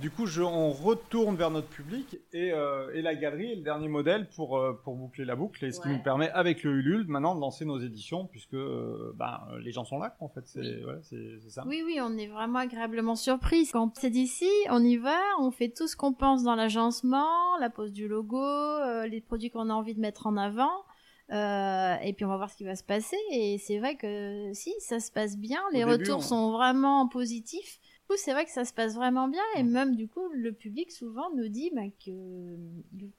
Du 0.00 0.10
coup, 0.10 0.26
je, 0.26 0.42
on 0.42 0.72
retourne 0.72 1.36
vers 1.36 1.50
notre 1.50 1.68
public 1.68 2.18
et, 2.32 2.52
euh, 2.52 2.90
et, 2.92 3.02
la 3.02 3.14
galerie 3.14 3.52
est 3.52 3.56
le 3.56 3.62
dernier 3.62 3.88
modèle 3.88 4.28
pour, 4.34 4.58
euh, 4.58 4.78
pour 4.84 4.96
boucler 4.96 5.24
la 5.24 5.36
boucle, 5.36 5.64
et 5.64 5.70
ce 5.70 5.80
qui 5.80 5.88
nous 5.88 6.02
permet, 6.02 6.28
avec 6.30 6.64
le 6.64 6.72
Ulule, 6.72 7.06
maintenant 7.06 7.34
de 7.34 7.40
lancer 7.40 7.64
nos 7.64 7.78
éditions, 7.78 8.26
puisque 8.26 8.56
ben, 9.26 9.58
les 9.58 9.72
gens 9.72 9.84
sont 9.84 9.98
là, 9.98 10.16
en 10.20 10.28
fait. 10.28 10.46
C'est 10.46 11.50
ça. 11.50 11.64
Oui, 11.66 11.82
oui, 11.84 11.98
on 12.00 12.16
est 12.16 12.28
vraiment 12.28 12.60
agréablement 12.60 13.16
surpris. 13.16 13.68
Quand 13.72 13.92
c'est 13.96 14.10
d'ici, 14.10 14.50
on 14.70 14.82
y 14.84 14.96
va, 14.96 15.18
on 15.40 15.50
fait 15.50 15.68
tout 15.68 15.88
ce 15.88 15.96
qu'on 15.96 16.12
pense 16.12 16.44
dans 16.44 16.54
l'agencement, 16.54 17.56
la 17.60 17.70
pose 17.70 17.92
du 17.92 18.08
logo, 18.08 18.38
euh, 18.40 19.06
les 19.06 19.20
produits 19.20 19.50
qu'on 19.50 19.70
a 19.70 19.74
envie 19.74 19.94
de 19.94 20.00
mettre 20.00 20.26
en 20.26 20.36
avant. 20.36 20.84
Euh, 21.32 21.96
et 22.04 22.12
puis 22.12 22.24
on 22.24 22.28
va 22.28 22.36
voir 22.36 22.50
ce 22.50 22.56
qui 22.56 22.64
va 22.64 22.76
se 22.76 22.84
passer. 22.84 23.16
Et 23.32 23.58
c'est 23.58 23.78
vrai 23.78 23.96
que 23.96 24.50
si 24.52 24.72
ça 24.78 25.00
se 25.00 25.10
passe 25.10 25.36
bien, 25.36 25.60
les 25.72 25.84
retours 25.84 26.22
sont 26.22 26.52
vraiment 26.52 27.08
positifs 27.08 27.80
coup, 28.06 28.14
c'est 28.16 28.32
vrai 28.32 28.44
que 28.44 28.50
ça 28.50 28.64
se 28.64 28.72
passe 28.72 28.94
vraiment 28.94 29.28
bien 29.28 29.42
et 29.56 29.62
même 29.62 29.96
du 29.96 30.08
coup, 30.08 30.28
le 30.32 30.52
public 30.52 30.90
souvent 30.92 31.28
nous 31.36 31.48
dit 31.48 31.70
bah, 31.74 31.82
que 32.04 32.10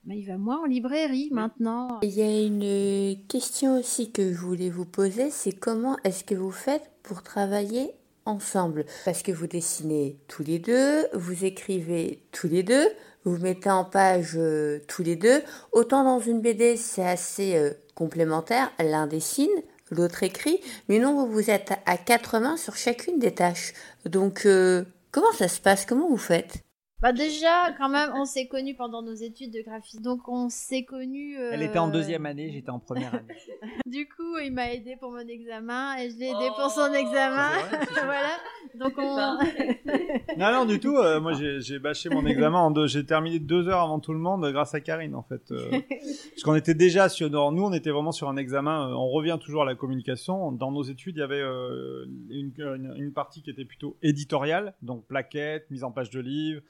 bah, 0.03 0.15
il 0.15 0.25
va 0.25 0.37
moins 0.37 0.61
en 0.61 0.65
librairie 0.65 1.29
maintenant. 1.31 1.99
Il 2.01 2.11
y 2.11 2.21
a 2.21 2.45
une 2.45 3.27
question 3.27 3.79
aussi 3.79 4.11
que 4.11 4.33
je 4.33 4.39
voulais 4.39 4.69
vous 4.69 4.85
poser, 4.85 5.29
c'est 5.29 5.51
comment 5.51 5.97
est-ce 6.03 6.23
que 6.23 6.35
vous 6.35 6.51
faites 6.51 6.89
pour 7.03 7.23
travailler 7.23 7.91
ensemble? 8.25 8.85
Parce 9.05 9.23
que 9.23 9.31
vous 9.31 9.47
dessinez 9.47 10.19
tous 10.27 10.43
les 10.43 10.59
deux, 10.59 11.07
vous 11.13 11.45
écrivez 11.45 12.23
tous 12.31 12.47
les 12.47 12.63
deux, 12.63 12.87
vous 13.23 13.37
mettez 13.37 13.69
en 13.69 13.83
page 13.83 14.33
euh, 14.35 14.79
tous 14.87 15.03
les 15.03 15.15
deux. 15.15 15.41
Autant 15.71 16.03
dans 16.03 16.19
une 16.19 16.41
BD, 16.41 16.77
c'est 16.77 17.05
assez 17.05 17.55
euh, 17.55 17.71
complémentaire, 17.95 18.71
l'un 18.79 19.07
dessine, 19.07 19.49
l'autre 19.91 20.23
écrit, 20.23 20.59
mais 20.89 20.99
non, 20.99 21.25
vous, 21.25 21.49
êtes 21.49 21.73
à 21.85 21.97
quatre 21.97 22.39
mains 22.39 22.57
sur 22.57 22.75
chacune 22.75 23.19
des 23.19 23.33
tâches. 23.33 23.73
Donc, 24.05 24.45
euh, 24.45 24.85
comment 25.11 25.31
ça 25.33 25.47
se 25.47 25.59
passe? 25.61 25.85
Comment 25.85 26.09
vous 26.09 26.17
faites? 26.17 26.66
Bah 27.01 27.13
déjà, 27.13 27.73
quand 27.77 27.89
même, 27.89 28.11
on 28.15 28.25
s'est 28.25 28.47
connus 28.47 28.73
pendant 28.75 29.03
nos 29.03 29.13
études 29.13 29.53
de 29.53 29.61
graphisme. 29.61 30.01
Donc 30.01 30.27
on 30.27 30.49
s'est 30.49 30.83
connus. 30.83 31.35
Elle 31.35 31.61
était 31.61 31.77
en 31.77 31.89
deuxième 31.89 32.25
année, 32.25 32.51
j'étais 32.51 32.71
en 32.71 32.79
première 32.79 33.13
année. 33.13 33.35
du 33.85 34.07
coup, 34.07 34.37
il 34.43 34.51
m'a 34.51 34.73
aidé 34.73 34.95
pour 34.99 35.11
mon 35.11 35.19
examen 35.19 35.95
et 35.97 36.09
je 36.09 36.17
l'ai 36.17 36.27
aidé 36.27 36.47
pour 36.55 36.71
son 36.71 36.89
oh, 36.91 36.95
examen. 36.95 37.49
voilà. 37.93 38.37
Donc 38.75 38.93
on. 38.97 39.15
non, 40.37 40.51
non, 40.51 40.65
du 40.65 40.79
tout. 40.79 40.97
Euh, 40.97 41.19
moi, 41.19 41.33
j'ai 41.33 41.79
bâché 41.79 42.09
mon 42.09 42.25
examen 42.25 42.59
en 42.59 42.71
deux. 42.71 42.87
J'ai 42.87 43.05
terminé 43.05 43.39
deux 43.39 43.67
heures 43.67 43.81
avant 43.81 43.99
tout 43.99 44.13
le 44.13 44.19
monde 44.19 44.49
grâce 44.51 44.73
à 44.73 44.81
Karine, 44.81 45.15
en 45.15 45.23
fait. 45.23 45.51
Euh. 45.51 45.69
parce 45.89 46.43
qu'on 46.43 46.55
était 46.55 46.73
déjà 46.73 47.09
sur. 47.09 47.29
Nous, 47.29 47.63
on 47.63 47.73
était 47.73 47.91
vraiment 47.91 48.11
sur 48.11 48.29
un 48.29 48.37
examen. 48.37 48.89
Euh, 48.89 48.93
on 48.93 49.09
revient 49.09 49.37
toujours 49.39 49.63
à 49.63 49.65
la 49.65 49.75
communication. 49.75 50.51
Dans 50.51 50.71
nos 50.71 50.83
études, 50.83 51.17
il 51.17 51.19
y 51.19 51.23
avait 51.23 51.41
une, 51.41 52.51
une, 52.57 52.93
une 52.97 53.13
partie 53.13 53.41
qui 53.41 53.49
était 53.49 53.65
plutôt 53.65 53.97
éditoriale, 54.01 54.73
donc 54.81 55.05
plaquettes, 55.05 55.69
mise 55.69 55.83
en 55.83 55.91
page 55.91 56.09
de 56.09 56.19
livres 56.19 56.61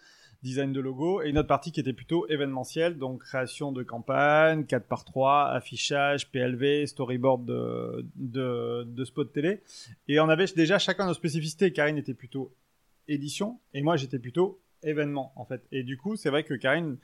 design 0.44 0.74
de 0.74 0.80
logo, 0.80 1.22
et 1.22 1.30
une 1.30 1.38
autre 1.38 1.48
partie 1.48 1.72
qui 1.72 1.80
était 1.80 1.94
plutôt 1.94 2.28
événementielle, 2.28 2.98
donc 2.98 3.24
création 3.24 3.72
de 3.72 3.84
campagne, 3.84 4.66
4 4.66 4.86
par 4.86 5.06
3 5.06 5.50
affichage, 5.50 6.30
PLV, 6.32 6.86
storyboard 6.88 7.46
de, 7.46 8.06
de, 8.16 9.24
télé. 9.24 9.62
Et 10.08 10.20
on 10.20 10.30
avait 10.30 10.46
déjà 10.56 10.80
chacun 10.80 11.06
nos 11.06 11.14
spécificités. 11.14 11.72
Karine 11.72 11.98
était 11.98 12.14
plutôt 12.14 12.54
édition, 13.08 13.60
et 13.74 13.82
moi 13.82 13.98
j'étais 13.98 14.20
plutôt 14.20 14.60
événement, 14.84 15.34
en 15.36 15.46
fait. 15.46 15.66
Et 15.72 15.84
du 15.84 15.98
coup, 15.98 16.16
c'est 16.16 16.30
vrai 16.30 16.44
que 16.44 16.54
Karine 16.54 16.98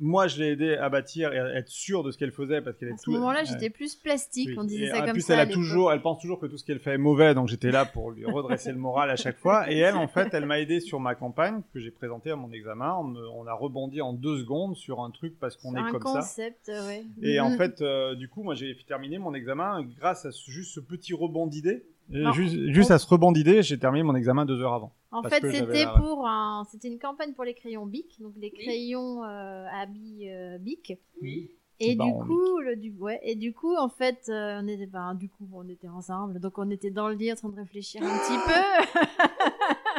moi, 0.00 0.26
je 0.26 0.42
l'ai 0.42 0.48
aidé 0.50 0.74
à 0.74 0.88
bâtir 0.88 1.32
et 1.32 1.38
à 1.38 1.54
être 1.54 1.68
sûr 1.68 2.02
de 2.02 2.10
ce 2.10 2.18
qu'elle 2.18 2.32
faisait 2.32 2.60
parce 2.60 2.76
qu'elle 2.76 2.88
est. 2.88 2.94
À 2.94 2.96
ce 2.96 3.10
moment-là, 3.10 3.44
j'étais 3.44 3.70
plus 3.70 3.94
plastique, 3.94 4.50
on 4.56 4.64
disait 4.64 4.88
ça 4.88 5.02
comme 5.02 5.12
plus, 5.12 5.20
ça. 5.20 5.34
Elle 5.34 5.40
a 5.40 5.46
toujours, 5.46 5.92
elle 5.92 6.02
pense 6.02 6.20
toujours 6.20 6.40
que 6.40 6.46
tout 6.46 6.58
ce 6.58 6.64
qu'elle 6.64 6.80
fait 6.80 6.94
est 6.94 6.98
mauvais, 6.98 7.34
donc 7.34 7.48
j'étais 7.48 7.70
là 7.70 7.84
pour 7.84 8.10
lui 8.10 8.24
redresser 8.24 8.72
le 8.72 8.78
moral 8.78 9.10
à 9.10 9.16
chaque 9.16 9.38
fois. 9.38 9.70
Et 9.70 9.78
elle, 9.78 9.94
en 9.94 10.08
fait, 10.08 10.34
elle 10.34 10.46
m'a 10.46 10.58
aidé 10.58 10.80
sur 10.80 10.98
ma 10.98 11.14
campagne 11.14 11.62
que 11.72 11.78
j'ai 11.78 11.92
présentée 11.92 12.30
à 12.30 12.36
mon 12.36 12.50
examen. 12.50 12.92
On, 12.94 13.46
a 13.46 13.52
rebondi 13.52 14.00
en 14.00 14.14
deux 14.14 14.38
secondes 14.38 14.74
sur 14.74 15.02
un 15.02 15.10
truc 15.10 15.38
parce 15.38 15.56
qu'on 15.56 15.76
est 15.76 15.90
comme 15.90 16.00
concept, 16.00 16.64
ça. 16.64 16.92
Et 17.22 17.40
en 17.40 17.56
fait, 17.56 17.82
euh, 17.82 18.14
du 18.14 18.28
coup, 18.28 18.42
moi, 18.42 18.54
j'ai 18.54 18.76
terminé 18.88 19.18
mon 19.18 19.34
examen 19.34 19.82
grâce 19.98 20.24
à 20.24 20.30
juste 20.30 20.74
ce 20.74 20.80
petit 20.80 21.12
rebond 21.12 21.46
d'idées 21.46 21.84
juste, 22.10 22.90
à 22.90 22.98
ce 22.98 23.06
rebond 23.06 23.32
d'idées, 23.32 23.62
j'ai 23.62 23.78
terminé 23.78 24.02
mon 24.02 24.14
examen 24.14 24.44
deux 24.44 24.60
heures 24.60 24.74
avant. 24.74 24.92
En 25.10 25.22
fait, 25.22 25.40
c'était 25.50 25.86
pour 25.96 26.26
un, 26.26 26.64
c'était 26.70 26.88
une 26.88 26.98
campagne 26.98 27.34
pour 27.34 27.44
les 27.44 27.54
crayons 27.54 27.86
Bic, 27.86 28.20
donc 28.20 28.34
les 28.36 28.50
crayons 28.50 29.22
euh, 29.24 29.66
à 29.72 29.86
billes 29.86 30.30
euh, 30.30 30.58
Bic. 30.58 30.98
Oui. 31.22 31.50
Et 31.80 31.96
du 31.96 32.12
coup, 32.26 32.60
le, 32.60 32.76
du, 32.76 32.92
ouais, 32.92 33.18
et 33.24 33.34
du 33.34 33.52
coup, 33.52 33.74
en 33.74 33.88
fait, 33.88 34.26
euh, 34.28 34.60
on 34.62 34.68
était, 34.68 34.86
ben, 34.86 35.14
du 35.14 35.28
coup, 35.28 35.48
on 35.52 35.68
était 35.68 35.88
ensemble, 35.88 36.38
donc 36.38 36.56
on 36.56 36.70
était 36.70 36.90
dans 36.90 37.08
le 37.08 37.14
lit 37.14 37.32
en 37.32 37.34
train 37.34 37.48
de 37.48 37.56
réfléchir 37.56 38.00
un 38.00 38.16
petit 38.18 38.38
peu. 38.46 39.02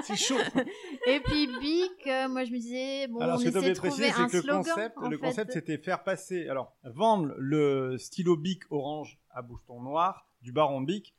c'est 0.04 0.16
chaud. 0.16 0.38
et 1.08 1.20
puis 1.20 1.48
Bic, 1.60 2.06
moi 2.30 2.46
je 2.46 2.52
me 2.52 2.58
disais, 2.58 3.08
bon, 3.08 3.20
alors, 3.20 3.36
on 3.36 3.40
ce 3.40 3.50
que 3.50 3.68
de 3.70 3.74
trouver 3.74 4.10
un 4.10 4.28
que 4.28 4.42
slogan. 4.42 4.64
Le 4.64 4.64
concept, 4.64 4.96
le 5.10 5.18
concept, 5.18 5.52
c'était 5.52 5.78
faire 5.78 6.04
passer, 6.04 6.48
alors, 6.48 6.74
vendre 6.86 7.34
le 7.38 7.98
stylo 7.98 8.38
Bic 8.38 8.64
orange 8.70 9.20
à 9.32 9.42
bouton 9.42 9.82
noir 9.82 10.28
du 10.42 10.54
baron 10.54 10.82
Bic 10.82 11.14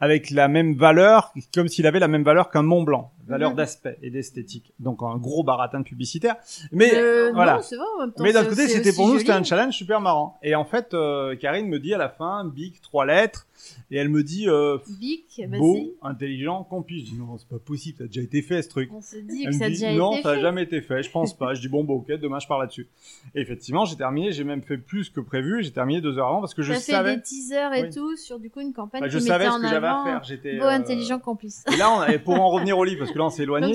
avec 0.00 0.30
la 0.30 0.48
même 0.48 0.74
valeur, 0.74 1.32
comme 1.54 1.68
s'il 1.68 1.86
avait 1.86 1.98
la 1.98 2.08
même 2.08 2.22
valeur 2.22 2.50
qu'un 2.50 2.62
Mont 2.62 2.82
Blanc, 2.82 3.12
valeur 3.30 3.54
d'aspect 3.54 3.98
et 4.02 4.10
d'esthétique. 4.10 4.72
Donc 4.78 5.02
un 5.02 5.16
gros 5.16 5.42
baratin 5.42 5.82
publicitaire. 5.82 6.36
Mais 6.72 6.94
euh, 6.94 7.30
voilà. 7.32 7.56
vrai, 7.58 8.12
Mais 8.20 8.32
d'un 8.32 8.44
côté, 8.44 8.68
c'était 8.68 8.92
pour 8.92 9.08
nous, 9.08 9.18
c'était 9.18 9.32
un 9.32 9.42
challenge 9.42 9.74
super 9.74 10.00
marrant. 10.00 10.38
Et 10.42 10.54
en 10.54 10.64
fait, 10.64 10.94
euh, 10.94 11.36
Karine 11.36 11.66
me 11.66 11.78
dit 11.78 11.94
à 11.94 11.98
la 11.98 12.08
fin, 12.08 12.44
big, 12.44 12.80
trois 12.80 13.06
lettres, 13.06 13.46
et 13.90 13.96
elle 13.96 14.08
me 14.08 14.22
dit 14.22 14.48
euh, 14.48 14.78
Bic, 14.98 15.42
beau, 15.58 15.96
intelligent, 16.02 16.64
complice. 16.64 17.06
Je 17.06 17.10
dis 17.12 17.18
non, 17.18 17.36
c'est 17.38 17.48
pas 17.48 17.58
possible, 17.58 17.98
ça 17.98 18.04
a 18.04 18.06
déjà 18.06 18.22
été 18.22 18.42
fait 18.42 18.62
ce 18.62 18.68
truc. 18.68 18.90
On 18.92 19.00
se 19.00 19.16
dit 19.16 19.44
que 19.44 19.52
ça 19.52 19.64
a 19.66 19.68
déjà 19.68 19.92
non, 19.92 20.12
été 20.12 20.22
ça 20.22 20.30
a 20.30 20.40
jamais 20.40 20.62
été 20.62 20.80
fait, 20.80 21.02
je 21.02 21.10
pense 21.10 21.36
pas. 21.36 21.54
Je 21.54 21.60
dis 21.60 21.68
bon, 21.68 21.84
bon, 21.84 21.94
ok, 21.94 22.12
demain 22.12 22.38
je 22.38 22.46
parle 22.46 22.62
là-dessus. 22.62 22.88
Et 23.34 23.40
effectivement, 23.40 23.84
j'ai 23.84 23.96
terminé, 23.96 24.32
j'ai 24.32 24.44
même 24.44 24.62
fait 24.62 24.78
plus 24.78 25.10
que 25.10 25.20
prévu, 25.20 25.62
j'ai 25.62 25.72
terminé 25.72 26.00
deux 26.00 26.18
heures 26.18 26.28
avant 26.28 26.40
parce 26.40 26.54
que 26.54 26.62
je 26.62 26.74
savais. 26.74 27.10
fait 27.10 27.16
des 27.16 27.22
teasers 27.22 27.72
et 27.74 27.90
tout 27.90 28.16
sur 28.16 28.38
du 28.38 28.50
coup 28.50 28.60
une 28.60 28.72
campagne 28.72 29.00
bah, 29.00 29.08
je 29.08 29.18
savais 29.18 29.46
ce 29.46 29.60
que 29.60 29.68
j'avais 29.68 29.86
à 29.86 30.02
faire. 30.04 30.24
J'étais 30.24 30.58
beau, 30.58 30.64
euh, 30.64 30.68
intelligent, 30.68 31.18
complice. 31.18 31.64
Et 31.72 31.76
là, 31.76 31.90
on, 31.90 32.18
pour 32.20 32.40
en 32.40 32.50
revenir 32.50 32.78
au 32.78 32.84
livre, 32.84 33.00
parce 33.00 33.12
que 33.12 33.18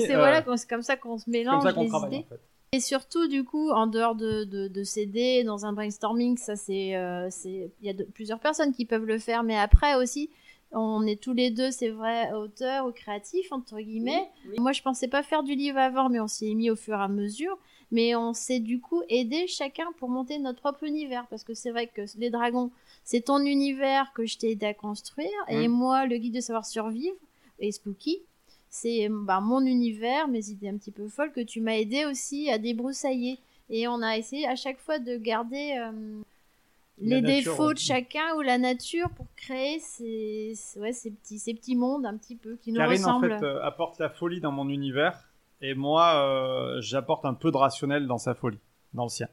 c'est 0.00 0.14
voilà, 0.14 0.44
euh, 0.46 0.56
c'est 0.56 0.68
comme 0.68 0.82
ça 0.82 0.96
qu'on 0.96 1.18
se 1.18 1.30
mélange 1.30 1.62
comme 1.62 1.74
ça 1.74 1.80
les 1.80 1.88
travaille, 1.88 2.14
idées. 2.14 2.26
En 2.26 2.34
fait. 2.34 2.40
Et 2.72 2.80
surtout, 2.80 3.28
du 3.28 3.44
coup, 3.44 3.70
en 3.70 3.86
dehors 3.86 4.16
de, 4.16 4.44
de, 4.44 4.68
de 4.68 4.82
CD, 4.82 5.44
dans 5.44 5.64
un 5.64 5.72
brainstorming, 5.72 6.36
ça 6.36 6.56
c'est, 6.56 6.96
euh, 6.96 7.28
c'est, 7.30 7.70
il 7.80 7.86
y 7.86 7.88
a 7.88 7.94
de, 7.94 8.04
plusieurs 8.04 8.40
personnes 8.40 8.72
qui 8.72 8.84
peuvent 8.84 9.06
le 9.06 9.18
faire, 9.18 9.44
mais 9.44 9.56
après 9.56 9.94
aussi, 9.94 10.30
on 10.72 11.06
est 11.06 11.20
tous 11.20 11.32
les 11.32 11.50
deux, 11.50 11.70
c'est 11.70 11.88
vrai, 11.88 12.32
auteurs 12.32 12.86
ou 12.86 12.92
créatifs, 12.92 13.52
entre 13.52 13.78
guillemets. 13.78 14.28
Moi, 14.58 14.72
je 14.72 14.82
pensais 14.82 15.08
pas 15.08 15.22
faire 15.22 15.42
du 15.42 15.54
livre 15.54 15.78
avant, 15.78 16.08
mais 16.08 16.20
on 16.20 16.26
s'y 16.26 16.50
est 16.50 16.54
mis 16.54 16.70
au 16.70 16.76
fur 16.76 16.98
et 16.98 17.02
à 17.02 17.08
mesure. 17.08 17.56
Mais 17.92 18.16
on 18.16 18.32
s'est 18.32 18.58
du 18.58 18.80
coup 18.80 19.02
aidé 19.08 19.46
chacun 19.46 19.86
pour 19.98 20.08
monter 20.08 20.38
notre 20.38 20.60
propre 20.60 20.82
univers. 20.82 21.26
Parce 21.28 21.44
que 21.44 21.54
c'est 21.54 21.70
vrai 21.70 21.86
que 21.86 22.02
les 22.18 22.30
dragons, 22.30 22.72
c'est 23.04 23.22
ton 23.22 23.38
univers 23.38 24.12
que 24.12 24.26
je 24.26 24.38
t'ai 24.38 24.50
aidé 24.50 24.66
à 24.66 24.74
construire. 24.74 25.30
Et 25.48 25.68
moi, 25.68 26.04
le 26.04 26.16
guide 26.16 26.34
de 26.34 26.40
savoir 26.40 26.66
survivre, 26.66 27.16
et 27.60 27.70
Spooky, 27.70 28.22
c'est 28.68 29.08
bah, 29.10 29.40
mon 29.40 29.64
univers, 29.64 30.28
mes 30.28 30.50
idées 30.50 30.68
un 30.68 30.76
petit 30.76 30.90
peu 30.90 31.08
folles, 31.08 31.32
que 31.32 31.40
tu 31.40 31.60
m'as 31.60 31.76
aidé 31.76 32.04
aussi 32.04 32.50
à 32.50 32.58
débroussailler. 32.58 33.38
Et 33.68 33.88
on 33.88 34.02
a 34.02 34.16
essayé 34.16 34.46
à 34.46 34.56
chaque 34.56 34.78
fois 34.78 34.98
de 34.98 35.16
garder. 35.16 35.76
Euh, 35.78 36.20
les 36.98 37.20
défauts 37.20 37.74
de 37.74 37.78
chacun 37.78 38.34
ou 38.36 38.40
la 38.40 38.56
nature 38.58 39.10
pour 39.10 39.26
créer 39.36 39.78
ces, 39.80 40.54
ouais, 40.78 40.92
ces, 40.92 41.10
petits, 41.10 41.38
ces 41.38 41.52
petits 41.52 41.76
mondes 41.76 42.06
un 42.06 42.16
petit 42.16 42.36
peu 42.36 42.56
qui 42.56 42.72
nous 42.72 42.78
Karine, 42.78 42.98
ressemblent. 42.98 43.32
en 43.32 43.38
fait, 43.38 43.44
euh, 43.44 43.62
apporte 43.62 43.98
la 43.98 44.08
folie 44.08 44.40
dans 44.40 44.52
mon 44.52 44.68
univers 44.68 45.28
et 45.60 45.74
moi, 45.74 46.14
euh, 46.14 46.80
j'apporte 46.80 47.24
un 47.24 47.34
peu 47.34 47.50
de 47.50 47.56
rationnel 47.56 48.06
dans 48.06 48.18
sa 48.18 48.34
folie, 48.34 48.60
dans 48.94 49.04
le 49.04 49.08
sien. 49.08 49.28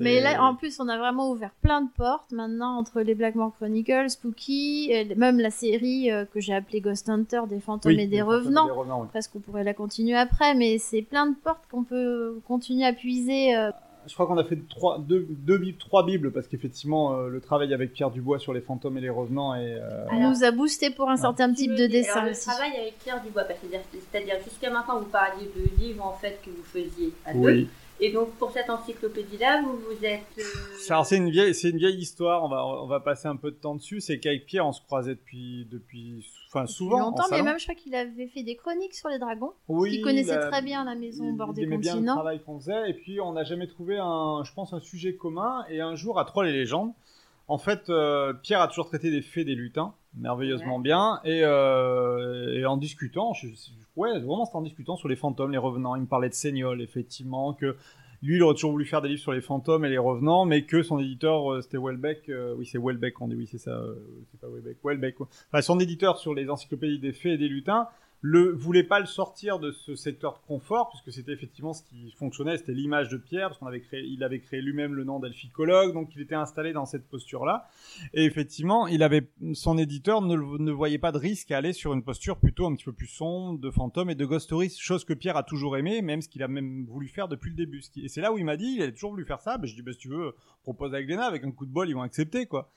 Mais 0.00 0.20
là, 0.20 0.42
en 0.42 0.54
plus, 0.54 0.80
on 0.80 0.88
a 0.88 0.98
vraiment 0.98 1.30
ouvert 1.30 1.52
plein 1.62 1.82
de 1.82 1.88
portes 1.96 2.32
maintenant 2.32 2.78
entre 2.78 3.00
les 3.00 3.14
Blackmore 3.14 3.54
Chronicles, 3.56 4.10
Spooky, 4.10 4.90
et 4.90 5.14
même 5.14 5.38
la 5.38 5.50
série 5.50 6.10
euh, 6.10 6.24
que 6.24 6.40
j'ai 6.40 6.54
appelée 6.54 6.80
Ghost 6.80 7.08
Hunter 7.08 7.42
des 7.48 7.60
fantômes 7.60 7.98
et 7.98 8.06
des 8.06 8.22
revenants. 8.22 9.08
Parce 9.12 9.28
qu'on 9.28 9.40
pourrait 9.40 9.64
la 9.64 9.74
continuer 9.74 10.16
après, 10.16 10.54
mais 10.54 10.78
c'est 10.78 11.02
plein 11.02 11.26
de 11.26 11.36
portes 11.36 11.64
qu'on 11.70 11.84
peut 11.84 12.40
continuer 12.46 12.84
à 12.84 12.92
puiser 12.92 13.54
je 14.08 14.14
crois 14.14 14.26
qu'on 14.26 14.38
a 14.38 14.44
fait 14.44 14.58
trois, 14.68 14.98
deux, 14.98 15.26
deux 15.28 15.58
bibles, 15.58 15.78
trois 15.78 16.04
bibles 16.04 16.32
parce 16.32 16.48
qu'effectivement 16.48 17.14
euh, 17.14 17.28
le 17.28 17.40
travail 17.40 17.72
avec 17.74 17.92
Pierre 17.92 18.10
Dubois 18.10 18.38
sur 18.38 18.52
les 18.52 18.60
fantômes 18.60 18.96
et 18.98 19.00
les 19.00 19.10
revenants 19.10 19.54
et 19.54 19.74
euh... 19.74 20.06
nous 20.12 20.44
a 20.44 20.50
boosté 20.50 20.90
pour 20.90 21.08
un 21.10 21.16
certain 21.16 21.52
type 21.52 21.74
de 21.74 21.86
dessin 21.86 22.20
alors, 22.20 22.30
Le 22.30 22.36
travail 22.36 22.72
avec 22.76 22.98
Pierre 22.98 23.22
Dubois, 23.22 23.44
c'est-à-dire 23.46 24.36
jusqu'à 24.42 24.70
maintenant 24.70 24.98
vous 24.98 25.06
parliez 25.06 25.50
de 25.54 25.82
livres 25.82 26.04
en 26.04 26.14
fait 26.14 26.40
que 26.44 26.50
vous 26.50 26.64
faisiez 26.64 27.12
à 27.24 27.34
deux. 27.34 27.66
Et 28.00 28.12
donc 28.12 28.30
pour 28.34 28.52
cette 28.52 28.70
encyclopédie-là, 28.70 29.62
vous 29.62 29.76
vous 29.76 30.04
êtes. 30.04 30.22
Euh... 30.38 31.02
c'est 31.04 31.16
une 31.16 31.30
vieille, 31.30 31.54
c'est 31.54 31.70
une 31.70 31.78
vieille 31.78 31.98
histoire. 31.98 32.44
On 32.44 32.48
va, 32.48 32.64
on 32.64 32.86
va 32.86 33.00
passer 33.00 33.26
un 33.26 33.36
peu 33.36 33.50
de 33.50 33.56
temps 33.56 33.74
dessus. 33.74 34.00
C'est 34.00 34.20
qu'avec 34.20 34.46
Pierre, 34.46 34.66
on 34.66 34.72
se 34.72 34.80
croisait 34.80 35.14
depuis, 35.14 35.66
depuis, 35.70 36.24
enfin 36.48 36.66
souvent. 36.66 37.00
longtemps, 37.00 37.24
mais 37.30 37.42
même 37.42 37.58
je 37.58 37.64
crois 37.64 37.74
qu'il 37.74 37.94
avait 37.94 38.28
fait 38.28 38.42
des 38.42 38.54
chroniques 38.54 38.94
sur 38.94 39.08
les 39.08 39.18
dragons. 39.18 39.52
Oui. 39.68 39.96
Il 39.96 40.02
connaissait 40.02 40.38
très 40.48 40.62
bien 40.62 40.84
la 40.84 40.94
maison 40.94 41.28
au 41.28 41.32
bord 41.32 41.52
des 41.52 41.62
continents. 41.62 41.96
Il 41.96 42.02
bien 42.02 42.12
le 42.12 42.16
travail 42.16 42.40
qu'on 42.44 42.60
faisait. 42.60 42.90
Et 42.90 42.94
puis 42.94 43.20
on 43.20 43.32
n'a 43.32 43.44
jamais 43.44 43.66
trouvé 43.66 43.98
un, 43.98 44.42
je 44.44 44.52
pense, 44.52 44.72
un 44.72 44.80
sujet 44.80 45.14
commun. 45.14 45.64
Et 45.68 45.80
un 45.80 45.96
jour, 45.96 46.18
à 46.20 46.24
Troll 46.24 46.48
et 46.48 46.52
légendes, 46.52 46.92
en 47.48 47.58
fait, 47.58 47.90
euh, 47.90 48.32
Pierre 48.32 48.60
a 48.60 48.68
toujours 48.68 48.86
traité 48.86 49.10
des 49.10 49.22
fées 49.22 49.44
des 49.44 49.54
lutins 49.54 49.94
merveilleusement 50.18 50.78
bien. 50.78 51.20
Et, 51.24 51.40
euh, 51.44 52.58
et, 52.58 52.66
en 52.66 52.76
discutant, 52.76 53.32
je, 53.34 53.48
ouais, 53.96 54.18
vraiment, 54.18 54.44
c'était 54.44 54.56
en 54.56 54.62
discutant 54.62 54.96
sur 54.96 55.08
les 55.08 55.16
fantômes, 55.16 55.52
les 55.52 55.58
revenants. 55.58 55.96
Il 55.96 56.02
me 56.02 56.06
parlait 56.06 56.28
de 56.28 56.34
Seignol, 56.34 56.82
effectivement, 56.82 57.52
que 57.54 57.76
lui, 58.22 58.36
il 58.36 58.42
aurait 58.42 58.54
toujours 58.54 58.72
voulu 58.72 58.84
faire 58.84 59.00
des 59.00 59.08
livres 59.08 59.20
sur 59.20 59.32
les 59.32 59.40
fantômes 59.40 59.84
et 59.84 59.88
les 59.88 59.98
revenants, 59.98 60.44
mais 60.44 60.62
que 60.62 60.82
son 60.82 60.98
éditeur, 60.98 61.52
euh, 61.52 61.60
c'était 61.60 61.78
Welbeck. 61.78 62.28
Euh, 62.28 62.54
oui, 62.56 62.66
c'est 62.66 62.78
Welbeck, 62.78 63.20
on 63.20 63.28
dit, 63.28 63.36
oui, 63.36 63.46
c'est 63.46 63.58
ça. 63.58 63.70
Euh, 63.70 63.94
c'est 64.30 64.40
pas 64.40 64.48
Welbeck. 64.48 64.78
Welbeck. 64.82 65.20
Enfin, 65.20 65.62
son 65.62 65.78
éditeur 65.78 66.18
sur 66.18 66.34
les 66.34 66.50
encyclopédies 66.50 66.98
des 66.98 67.12
fées 67.12 67.34
et 67.34 67.38
des 67.38 67.48
lutins 67.48 67.88
le 68.20 68.52
voulait 68.52 68.82
pas 68.82 68.98
le 68.98 69.06
sortir 69.06 69.60
de 69.60 69.70
ce 69.70 69.94
secteur 69.94 70.34
de 70.34 70.46
confort 70.46 70.88
puisque 70.90 71.12
c'était 71.12 71.32
effectivement 71.32 71.72
ce 71.72 71.84
qui 71.84 72.10
fonctionnait 72.18 72.56
c'était 72.56 72.72
l'image 72.72 73.08
de 73.10 73.16
Pierre 73.16 73.48
parce 73.48 73.58
qu'on 73.58 73.66
avait 73.66 73.80
créé 73.80 74.02
il 74.02 74.24
avait 74.24 74.40
créé 74.40 74.60
lui-même 74.60 74.94
le 74.94 75.04
nom 75.04 75.20
d'alphicologue 75.20 75.92
donc 75.92 76.10
il 76.16 76.22
était 76.22 76.34
installé 76.34 76.72
dans 76.72 76.84
cette 76.84 77.08
posture 77.08 77.44
là 77.44 77.68
et 78.14 78.24
effectivement 78.24 78.88
il 78.88 79.04
avait 79.04 79.28
son 79.52 79.78
éditeur 79.78 80.20
ne, 80.20 80.36
ne 80.36 80.72
voyait 80.72 80.98
pas 80.98 81.12
de 81.12 81.18
risque 81.18 81.52
à 81.52 81.58
aller 81.58 81.72
sur 81.72 81.94
une 81.94 82.02
posture 82.02 82.38
plutôt 82.38 82.66
un 82.66 82.74
petit 82.74 82.86
peu 82.86 82.92
plus 82.92 83.06
sombre 83.06 83.60
de 83.60 83.70
fantôme 83.70 84.10
et 84.10 84.16
de 84.16 84.24
ghost 84.24 84.46
stories 84.46 84.74
chose 84.76 85.04
que 85.04 85.14
Pierre 85.14 85.36
a 85.36 85.44
toujours 85.44 85.76
aimé 85.76 86.02
même 86.02 86.20
ce 86.20 86.28
qu'il 86.28 86.42
a 86.42 86.48
même 86.48 86.86
voulu 86.86 87.08
faire 87.08 87.28
depuis 87.28 87.50
le 87.50 87.56
début. 87.56 87.82
Et 87.96 88.08
c'est 88.08 88.20
là 88.20 88.32
où 88.32 88.38
il 88.38 88.44
m'a 88.44 88.56
dit 88.56 88.74
il 88.78 88.82
a 88.82 88.90
toujours 88.90 89.10
voulu 89.10 89.24
faire 89.24 89.40
ça 89.40 89.58
ben, 89.58 89.66
je 89.66 89.74
dis 89.74 89.82
ben, 89.82 89.92
si 89.92 89.98
tu 89.98 90.08
veux 90.08 90.34
propose 90.62 90.92
avec 90.92 91.06
Glénat 91.06 91.26
avec 91.26 91.44
un 91.44 91.52
coup 91.52 91.66
de 91.66 91.70
bol 91.70 91.88
ils 91.88 91.94
vont 91.94 92.02
accepter 92.02 92.46
quoi. 92.46 92.70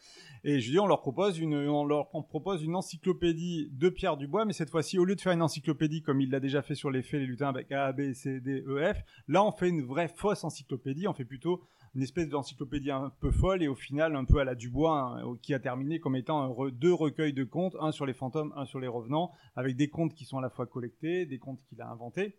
Et 0.43 0.59
je 0.59 0.69
dis 0.69 0.79
on 0.79 0.87
leur 0.87 1.01
propose 1.01 1.39
une 1.39 1.55
on 1.55 1.85
leur 1.85 2.09
propose 2.09 2.63
une 2.63 2.75
encyclopédie 2.75 3.69
de 3.71 3.89
Pierre 3.89 4.17
Dubois 4.17 4.45
mais 4.45 4.53
cette 4.53 4.69
fois-ci 4.69 4.99
au 4.99 5.05
lieu 5.05 5.15
de 5.15 5.21
faire 5.21 5.30
une 5.33 5.41
encyclopédie 5.41 6.01
comme 6.01 6.21
il 6.21 6.29
l'a 6.29 6.39
déjà 6.39 6.61
fait 6.61 6.75
sur 6.75 6.91
les 6.91 7.01
faits, 7.01 7.19
les 7.19 7.25
lutins 7.25 7.49
avec 7.49 7.71
A, 7.71 7.91
B, 7.91 8.13
C, 8.13 8.39
D, 8.39 8.63
E, 8.67 8.93
F. 8.93 9.03
Là, 9.27 9.43
on 9.43 9.51
fait 9.51 9.69
une 9.69 9.81
vraie 9.81 10.07
fausse 10.07 10.43
encyclopédie. 10.43 11.07
On 11.07 11.13
fait 11.13 11.25
plutôt 11.25 11.63
une 11.95 12.03
espèce 12.03 12.29
d'encyclopédie 12.29 12.91
un 12.91 13.11
peu 13.19 13.31
folle 13.31 13.63
et 13.63 13.67
au 13.67 13.75
final 13.75 14.15
un 14.15 14.25
peu 14.25 14.37
à 14.39 14.45
la 14.45 14.55
Dubois 14.55 14.97
hein, 14.97 15.37
qui 15.41 15.53
a 15.53 15.59
terminé 15.59 15.99
comme 15.99 16.15
étant 16.15 16.69
deux 16.69 16.93
recueils 16.93 17.33
de 17.33 17.43
contes, 17.43 17.75
un 17.79 17.91
sur 17.91 18.05
les 18.05 18.13
fantômes, 18.13 18.53
un 18.55 18.65
sur 18.65 18.79
les 18.79 18.87
revenants, 18.87 19.31
avec 19.55 19.75
des 19.75 19.89
contes 19.89 20.13
qui 20.13 20.25
sont 20.25 20.37
à 20.37 20.41
la 20.41 20.49
fois 20.49 20.65
collectés, 20.65 21.25
des 21.25 21.39
contes 21.39 21.59
qu'il 21.67 21.81
a 21.81 21.89
inventés. 21.89 22.37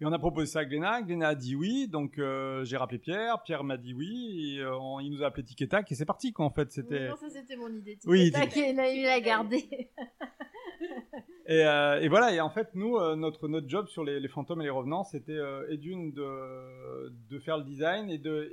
Et 0.00 0.06
on 0.06 0.12
a 0.12 0.18
proposé 0.18 0.46
ça 0.46 0.60
à 0.60 0.64
Glénat. 0.64 1.02
Glénat 1.02 1.28
a 1.28 1.34
dit 1.34 1.54
oui. 1.54 1.88
Donc 1.88 2.18
euh, 2.18 2.64
j'ai 2.64 2.76
rappelé 2.76 2.98
Pierre. 2.98 3.42
Pierre 3.42 3.62
m'a 3.62 3.76
dit 3.76 3.94
oui. 3.94 4.56
Et, 4.56 4.60
euh, 4.60 4.76
il 5.02 5.10
nous 5.10 5.22
a 5.22 5.26
appelé 5.26 5.44
Tic 5.44 5.62
et 5.62 5.68
Tac. 5.68 5.90
Et 5.90 5.94
c'est 5.94 6.04
parti 6.04 6.32
quoi 6.32 6.44
en 6.46 6.50
fait. 6.50 6.70
C'était. 6.72 7.08
non, 7.08 7.16
ça 7.16 7.30
c'était 7.30 7.56
mon 7.56 7.68
idée. 7.68 7.96
Tic 7.96 8.10
oui, 8.10 8.26
et 8.26 8.30
Tac. 8.32 8.54
Il 8.56 9.06
a 9.08 9.20
gardé. 9.20 9.90
Et, 11.46 11.62
euh, 11.66 12.00
et, 12.00 12.08
voilà, 12.08 12.32
et 12.32 12.40
en 12.40 12.48
fait, 12.48 12.70
nous, 12.74 12.96
euh, 12.96 13.16
notre, 13.16 13.48
notre 13.48 13.68
job 13.68 13.86
sur 13.88 14.02
les, 14.02 14.28
fantômes 14.28 14.62
et 14.62 14.64
les 14.64 14.70
revenants, 14.70 15.04
c'était 15.04 15.32
euh, 15.32 15.76
d'une 15.76 16.10
de, 16.12 17.12
de 17.28 17.38
faire 17.38 17.58
le 17.58 17.64
design, 17.64 18.08
et 18.10 18.16
de, 18.16 18.50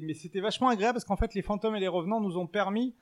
mais 0.00 0.14
c'était 0.14 0.40
vachement 0.40 0.68
agréable 0.68 0.94
parce 0.94 1.04
qu'en 1.04 1.16
fait, 1.16 1.34
les 1.34 1.42
fantômes 1.42 1.74
et 1.74 1.80
les 1.80 1.88
revenants 1.88 2.20
nous 2.20 2.38
ont 2.38 2.46
permis 2.46 2.94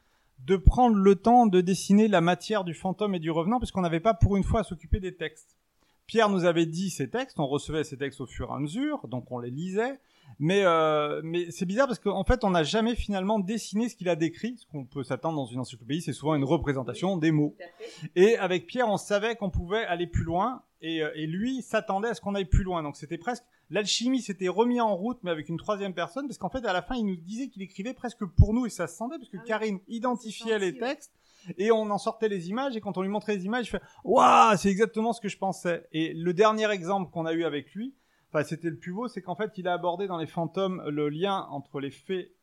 de 0.46 0.56
prendre 0.56 0.96
le 0.96 1.14
temps 1.14 1.46
de 1.46 1.60
dessiner 1.60 2.08
la 2.08 2.22
matière 2.22 2.64
du 2.64 2.72
fantôme 2.72 3.14
et 3.14 3.18
du 3.18 3.30
revenant, 3.30 3.58
parce 3.58 3.70
qu'on 3.70 3.82
n'avait 3.82 4.00
pas 4.00 4.14
pour 4.14 4.36
une 4.36 4.44
fois 4.44 4.60
à 4.60 4.64
s'occuper 4.64 4.98
des 4.98 5.14
textes. 5.14 5.58
Pierre 6.06 6.30
nous 6.30 6.46
avait 6.46 6.64
dit 6.64 6.88
ces 6.88 7.10
textes, 7.10 7.38
on 7.38 7.46
recevait 7.46 7.84
ces 7.84 7.98
textes 7.98 8.22
au 8.22 8.26
fur 8.26 8.48
et 8.50 8.54
à 8.54 8.58
mesure, 8.58 9.06
donc 9.08 9.30
on 9.30 9.38
les 9.40 9.50
lisait, 9.50 10.00
mais, 10.38 10.62
euh, 10.64 11.20
mais 11.24 11.50
c'est 11.50 11.66
bizarre 11.66 11.86
parce 11.86 11.98
qu'en 11.98 12.24
fait, 12.24 12.44
on 12.44 12.50
n'a 12.50 12.62
jamais 12.62 12.94
finalement 12.94 13.38
dessiné 13.38 13.88
ce 13.88 13.96
qu'il 13.96 14.08
a 14.08 14.16
décrit. 14.16 14.56
Ce 14.58 14.66
qu'on 14.66 14.84
peut 14.84 15.02
s'attendre 15.02 15.36
dans 15.36 15.46
une 15.46 15.60
encyclopédie, 15.60 16.02
c'est 16.02 16.12
souvent 16.12 16.34
une 16.34 16.44
représentation 16.44 17.16
des 17.16 17.32
mots. 17.32 17.56
Et 18.14 18.36
avec 18.36 18.66
Pierre, 18.66 18.88
on 18.88 18.98
savait 18.98 19.36
qu'on 19.36 19.50
pouvait 19.50 19.84
aller 19.84 20.06
plus 20.06 20.24
loin. 20.24 20.62
Et, 20.80 21.02
euh, 21.02 21.10
et 21.16 21.26
lui 21.26 21.60
s'attendait 21.62 22.10
à 22.10 22.14
ce 22.14 22.20
qu'on 22.20 22.36
aille 22.36 22.44
plus 22.44 22.62
loin. 22.62 22.84
Donc 22.84 22.96
c'était 22.96 23.18
presque 23.18 23.42
l'alchimie 23.70 24.22
s'était 24.22 24.48
remis 24.48 24.80
en 24.80 24.94
route, 24.94 25.18
mais 25.22 25.30
avec 25.30 25.48
une 25.48 25.58
troisième 25.58 25.94
personne, 25.94 26.26
parce 26.26 26.38
qu'en 26.38 26.50
fait 26.50 26.64
à 26.64 26.72
la 26.72 26.82
fin 26.82 26.94
il 26.94 27.04
nous 27.04 27.16
disait 27.16 27.48
qu'il 27.48 27.62
écrivait 27.62 27.94
presque 27.94 28.24
pour 28.24 28.54
nous 28.54 28.66
et 28.66 28.70
ça 28.70 28.86
se 28.86 28.96
sentait 28.96 29.18
parce 29.18 29.30
que 29.30 29.38
ah 29.40 29.44
Karine 29.46 29.80
identifiait 29.88 30.58
les 30.58 30.76
textes 30.76 31.12
et 31.56 31.70
on 31.70 31.90
en 31.90 31.98
sortait 31.98 32.28
les 32.28 32.48
images 32.48 32.76
et 32.76 32.80
quand 32.80 32.98
on 32.98 33.02
lui 33.02 33.08
montrait 33.08 33.36
les 33.36 33.44
images, 33.44 33.66
il 33.66 33.70
fait 33.70 33.82
waouh, 34.04 34.56
c'est 34.56 34.70
exactement 34.70 35.12
ce 35.12 35.20
que 35.20 35.28
je 35.28 35.38
pensais. 35.38 35.86
Et 35.92 36.12
le 36.14 36.34
dernier 36.34 36.70
exemple 36.70 37.10
qu'on 37.10 37.26
a 37.26 37.32
eu 37.32 37.44
avec 37.44 37.72
lui, 37.74 37.94
enfin 38.30 38.44
c'était 38.44 38.70
le 38.70 38.78
plus 38.78 38.92
beau, 38.92 39.08
c'est 39.08 39.22
qu'en 39.22 39.36
fait 39.36 39.56
il 39.58 39.68
a 39.68 39.74
abordé 39.74 40.06
dans 40.06 40.18
les 40.18 40.26
fantômes 40.26 40.82
le 40.88 41.08
lien 41.08 41.46
entre 41.50 41.80
les 41.80 41.90
fées 41.90 42.34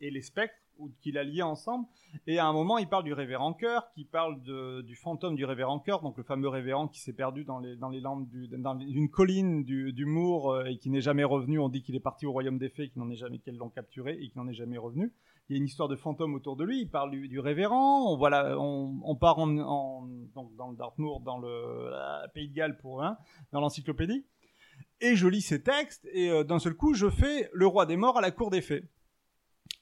et 0.00 0.10
les 0.10 0.22
spectres 0.22 0.56
ou 0.78 0.90
qu'il 1.00 1.18
a 1.18 1.24
liés 1.24 1.42
ensemble. 1.42 1.86
Et 2.26 2.38
à 2.38 2.46
un 2.46 2.52
moment, 2.52 2.78
il 2.78 2.88
parle 2.88 3.04
du 3.04 3.12
révérend 3.12 3.52
cœur, 3.52 3.90
qui 3.94 4.04
parle 4.04 4.40
du 4.42 4.96
fantôme 4.96 5.36
du 5.36 5.44
révérend 5.44 5.78
cœur, 5.80 6.02
donc 6.02 6.16
le 6.16 6.22
fameux 6.22 6.48
révérend 6.48 6.88
qui 6.88 7.00
s'est 7.00 7.12
perdu 7.12 7.44
dans 7.44 7.58
les, 7.58 7.76
dans 7.76 7.88
les 7.88 8.00
landes 8.00 8.28
dans 8.58 8.78
une 8.78 9.10
colline 9.10 9.64
du, 9.64 9.92
du 9.92 10.06
Mour 10.06 10.52
euh, 10.52 10.64
et 10.64 10.78
qui 10.78 10.90
n'est 10.90 11.00
jamais 11.00 11.24
revenu. 11.24 11.58
On 11.58 11.68
dit 11.68 11.82
qu'il 11.82 11.94
est 11.94 12.00
parti 12.00 12.26
au 12.26 12.32
royaume 12.32 12.58
des 12.58 12.68
fées, 12.68 12.88
qu'il 12.88 13.02
n'en 13.02 13.10
est 13.10 13.16
jamais, 13.16 13.38
qu'elles 13.38 13.56
l'ont 13.56 13.70
capturé 13.70 14.14
et 14.14 14.28
qu'il 14.28 14.40
n'en 14.40 14.48
est 14.48 14.54
jamais 14.54 14.78
revenu. 14.78 15.12
Il 15.48 15.56
y 15.56 15.56
a 15.56 15.58
une 15.58 15.66
histoire 15.66 15.88
de 15.88 15.96
fantôme 15.96 16.34
autour 16.34 16.56
de 16.56 16.64
lui. 16.64 16.80
Il 16.80 16.90
parle 16.90 17.10
du, 17.10 17.38
révérend. 17.38 18.12
On, 18.12 18.16
voilà, 18.16 18.58
on, 18.58 19.14
part 19.14 19.36
donc 19.36 20.56
dans 20.56 20.70
le 20.70 20.76
Dartmoor, 20.76 21.20
dans 21.20 21.38
le 21.38 21.92
Pays 22.34 22.48
de 22.48 22.54
Galles 22.54 22.76
pour 22.78 23.04
un, 23.04 23.16
dans 23.52 23.60
l'encyclopédie. 23.60 24.24
Et 25.00 25.16
je 25.16 25.28
lis 25.28 25.42
ces 25.42 25.62
textes 25.62 26.06
et 26.12 26.30
euh, 26.30 26.44
d'un 26.44 26.58
seul 26.58 26.74
coup, 26.74 26.94
je 26.94 27.10
fais 27.10 27.50
le 27.52 27.66
roi 27.66 27.86
des 27.86 27.96
morts 27.96 28.18
à 28.18 28.20
la 28.20 28.30
cour 28.30 28.50
des 28.50 28.62
fées. 28.62 28.84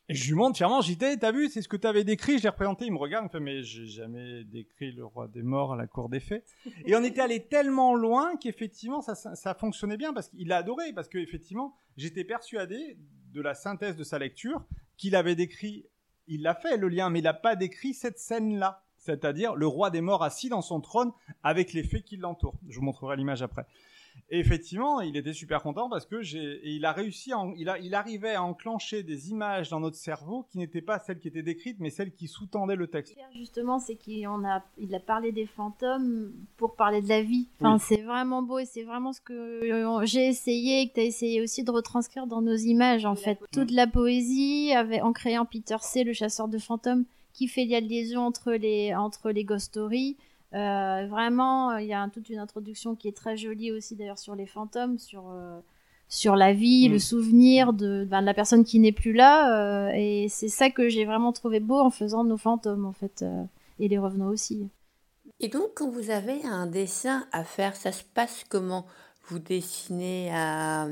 Et 0.09 0.15
je 0.15 0.29
lui 0.29 0.35
montre 0.35 0.57
fièrement, 0.57 0.83
j'y 0.83 0.99
t'as 0.99 1.33
vu, 1.33 1.49
c'est 1.49 1.63
ce 1.63 1.69
que 1.69 1.79
tu 1.79 1.87
avais 1.87 2.05
décrit, 2.05 2.37
je 2.37 2.43
l'ai 2.43 2.51
représenté, 2.51 2.85
il 2.85 2.93
me 2.93 2.99
regarde, 2.99 3.25
il 3.25 3.29
me 3.29 3.31
fait, 3.31 3.41
mais 3.41 3.63
j'ai 3.63 3.87
jamais 3.87 4.45
décrit 4.45 4.93
le 4.93 5.05
roi 5.05 5.29
des 5.29 5.43
morts 5.43 5.73
à 5.73 5.77
la 5.77 5.87
cour 5.87 6.11
des 6.11 6.21
fées. 6.21 6.45
Et 6.85 6.95
on 6.95 7.03
était 7.03 7.23
allé 7.23 7.47
tellement 7.47 7.95
loin 7.95 8.37
qu'effectivement, 8.37 9.01
ça, 9.01 9.15
ça, 9.15 9.55
fonctionnait 9.55 9.97
bien, 9.97 10.13
parce 10.13 10.29
qu'il 10.29 10.53
a 10.53 10.59
adoré, 10.59 10.93
parce 10.93 11.09
qu'effectivement, 11.09 11.75
j'étais 11.97 12.25
persuadé 12.25 12.99
de 13.33 13.41
la 13.41 13.55
synthèse 13.55 13.97
de 13.97 14.05
sa 14.05 14.19
lecture, 14.19 14.63
qu'il 14.99 15.17
avait 15.17 15.37
décrit, 15.37 15.87
il 16.27 16.43
l'a 16.43 16.55
fait 16.55 16.77
le 16.77 16.89
lien, 16.89 17.09
mais 17.09 17.21
il 17.21 17.25
n'a 17.25 17.33
pas 17.33 17.57
décrit 17.57 17.95
cette 17.95 18.19
scène-là. 18.19 18.85
C'est-à-dire 18.99 19.55
le 19.55 19.67
roi 19.67 19.91
des 19.91 20.01
morts 20.01 20.23
assis 20.23 20.49
dans 20.49 20.63
son 20.63 20.81
trône 20.81 21.13
avec 21.43 21.73
les 21.73 21.83
fées 21.83 22.03
qui 22.03 22.17
l'entourent. 22.17 22.59
Je 22.69 22.79
vous 22.79 22.85
montrerai 22.85 23.17
l'image 23.17 23.43
après. 23.43 23.67
Et 24.31 24.39
effectivement, 24.39 25.01
il 25.01 25.17
était 25.17 25.35
super 25.35 25.63
content 25.63 25.91
parce 25.91 26.07
que 26.07 26.23
j'ai, 26.23 26.61
il 26.65 26.85
a 26.87 26.93
réussi, 26.93 27.33
il, 27.57 27.69
a, 27.69 27.79
il 27.79 27.95
arrivait 27.95 28.35
à 28.35 28.43
enclencher 28.43 29.03
des 29.03 29.31
images 29.31 29.69
dans 29.69 29.81
notre 29.81 29.97
cerveau 29.97 30.47
qui 30.51 30.59
n'étaient 30.59 30.83
pas 30.83 30.99
celles 30.99 31.19
qui 31.19 31.29
étaient 31.29 31.43
décrites, 31.43 31.77
mais 31.79 31.91
celles 31.91 32.13
qui 32.13 32.27
sous-tendaient 32.27 32.77
le 32.77 32.87
texte. 32.87 33.15
Justement, 33.35 33.79
c'est 33.79 33.97
qu'il 33.97 34.27
a, 34.27 34.65
il 34.79 34.95
a 34.95 35.01
parlé 35.01 35.31
des 35.31 35.47
fantômes 35.47 36.33
pour 36.57 36.75
parler 36.75 37.03
de 37.03 37.09
la 37.09 37.23
vie. 37.23 37.49
Enfin, 37.61 37.79
c'est 37.79 38.03
vraiment 38.03 38.43
beau 38.43 38.59
et 38.59 38.65
c'est 38.65 38.85
vraiment 38.85 39.13
ce 39.13 39.21
que 39.21 39.61
j'ai 40.05 40.27
essayé 40.27 40.81
et 40.81 40.89
que 40.89 40.95
tu 40.95 41.01
as 41.01 41.05
essayé 41.05 41.43
aussi 41.43 41.63
de 41.63 41.71
retranscrire 41.71 42.27
dans 42.27 42.41
nos 42.41 42.57
images, 42.57 43.05
en 43.05 43.17
fait. 43.17 43.39
Toute 43.53 43.71
la 43.71 43.87
poésie, 43.87 44.73
avait, 44.73 45.03
en 45.03 45.13
créant 45.13 45.45
Peter 45.45 45.77
C., 45.81 46.03
le 46.03 46.15
chasseur 46.15 46.49
de 46.49 46.59
fantômes, 46.59 47.05
qui 47.35 47.47
fait 47.47 47.67
la 47.67 47.81
liaison 47.81 48.21
entre 48.21 48.53
les, 48.53 48.95
entre 48.95 49.31
les 49.33 49.45
ghost 49.45 49.67
stories 49.67 50.17
euh, 50.55 51.07
vraiment, 51.09 51.77
il 51.79 51.87
y 51.87 51.95
a 51.95 52.09
toute 52.13 52.29
une 52.29 52.39
introduction 52.39 52.95
qui 52.95 53.09
est 53.09 53.17
très 53.17 53.37
jolie 53.37 53.73
aussi 53.73 53.97
d'ailleurs 53.97 54.19
sur 54.19 54.37
les 54.37 54.47
fantômes, 54.47 54.99
sur 54.99 55.31
euh, 55.31 55.59
sur 56.09 56.37
la 56.37 56.53
vie, 56.53 56.89
le 56.89 56.97
mm. 56.97 57.01
souvenir 57.01 57.73
de, 57.73 58.07
ben, 58.09 58.21
de, 58.21 58.27
la 58.27 58.35
personne 58.35 58.63
qui 58.63 58.79
n'est 58.79 58.93
plus 58.93 59.13
là. 59.13 59.89
Euh, 59.89 59.93
et 59.95 60.29
c'est 60.29 60.49
ça 60.49 60.71
que 60.71 60.89
j'ai 60.89 61.05
vraiment 61.05 61.33
trouvé 61.33 61.59
beau 61.59 61.81
en 61.81 61.91
faisant 61.91 62.23
nos 62.23 62.37
fantômes 62.37 62.87
en 62.87 62.93
fait 62.93 63.25
et 63.81 63.89
les 63.89 63.99
revenants 63.99 64.29
aussi. 64.29 64.69
Et 65.41 65.49
donc, 65.49 65.71
quand 65.75 65.91
vous 65.91 66.11
avez 66.11 66.45
un 66.45 66.67
dessin 66.67 67.27
à 67.33 67.43
faire, 67.43 67.75
ça 67.75 67.91
se 67.91 68.05
passe 68.05 68.45
comment? 68.49 68.87
Vous 69.27 69.39
dessinez 69.41 70.31
à, 70.33 70.87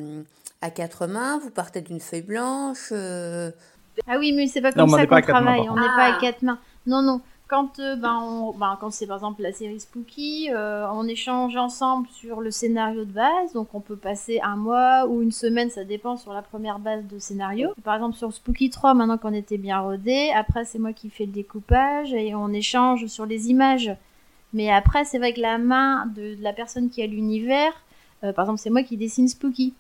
à 0.60 0.70
quatre 0.70 1.06
mains, 1.06 1.38
vous 1.38 1.50
partez 1.50 1.82
d'une 1.82 2.00
feuille 2.00 2.22
blanche 2.22 2.92
Ah 2.92 4.16
oui, 4.18 4.32
mais 4.32 4.48
c'est 4.48 4.62
pas 4.62 4.72
comme 4.72 4.88
ça 4.88 5.06
qu'on 5.06 5.20
travaille, 5.20 5.68
on 5.68 5.76
n'est 5.76 5.86
pas 5.86 6.16
à 6.16 6.18
quatre 6.20 6.42
mains. 6.42 6.58
Non, 6.86 7.02
non 7.02 7.20
quand, 7.52 7.80
euh, 7.80 7.96
ben, 7.96 8.54
ben, 8.58 8.78
quand 8.80 8.90
c'est 8.90 9.06
par 9.06 9.18
exemple 9.18 9.42
la 9.42 9.52
série 9.52 9.78
Spooky, 9.78 10.48
euh, 10.50 10.86
on 10.90 11.06
échange 11.06 11.54
ensemble 11.54 12.08
sur 12.08 12.40
le 12.40 12.50
scénario 12.50 13.04
de 13.04 13.12
base, 13.12 13.52
donc 13.52 13.74
on 13.74 13.80
peut 13.80 13.96
passer 13.96 14.40
un 14.42 14.56
mois 14.56 15.04
ou 15.06 15.20
une 15.20 15.32
semaine, 15.32 15.68
ça 15.68 15.84
dépend 15.84 16.16
sur 16.16 16.32
la 16.32 16.40
première 16.40 16.78
base 16.78 17.06
de 17.06 17.18
scénario. 17.18 17.74
Par 17.84 17.94
exemple 17.96 18.16
sur 18.16 18.32
Spooky 18.32 18.70
3, 18.70 18.94
maintenant 18.94 19.18
qu'on 19.18 19.34
était 19.34 19.58
bien 19.58 19.80
rodé, 19.80 20.30
après 20.34 20.64
c'est 20.64 20.78
moi 20.78 20.94
qui 20.94 21.10
fais 21.10 21.26
le 21.26 21.32
découpage 21.32 22.14
et 22.14 22.34
on 22.34 22.54
échange 22.54 23.04
sur 23.08 23.26
les 23.26 23.50
images. 23.50 23.94
Mais 24.54 24.70
après 24.70 25.04
c'est 25.04 25.18
que 25.18 25.40
la 25.42 25.58
main 25.58 26.06
de, 26.06 26.34
la 26.40 26.54
personne 26.54 26.88
qui 26.88 27.02
a 27.02 27.06
l'univers, 27.06 27.74
euh, 28.24 28.32
par 28.32 28.46
exemple 28.46 28.60
c'est 28.60 28.70
moi 28.70 28.82
qui 28.82 28.96
dessine 28.96 29.28
Spooky. 29.28 29.74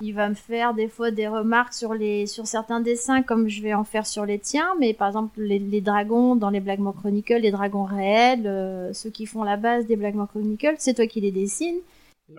Il 0.00 0.12
va 0.14 0.28
me 0.28 0.34
faire 0.34 0.74
des 0.74 0.88
fois 0.88 1.10
des 1.10 1.26
remarques 1.26 1.74
sur, 1.74 1.92
les, 1.94 2.26
sur 2.26 2.46
certains 2.46 2.80
dessins 2.80 3.22
comme 3.22 3.48
je 3.48 3.62
vais 3.62 3.74
en 3.74 3.84
faire 3.84 4.06
sur 4.06 4.24
les 4.24 4.38
tiens, 4.38 4.74
mais 4.78 4.94
par 4.94 5.08
exemple 5.08 5.40
les, 5.40 5.80
dragons 5.80 6.36
dans 6.36 6.50
les 6.50 6.60
Blackmore 6.60 6.94
Chronicles, 6.94 7.40
les 7.40 7.50
dragons 7.50 7.84
réels, 7.84 8.46
euh, 8.46 8.92
ceux 8.92 9.10
qui 9.10 9.26
font 9.26 9.42
la 9.42 9.56
base 9.56 9.86
des 9.86 9.96
Blackmore 9.96 10.28
Chronicles, 10.28 10.76
c'est 10.78 10.94
toi 10.94 11.06
qui 11.06 11.20
les 11.20 11.32
dessines. 11.32 11.80
et 12.28 12.34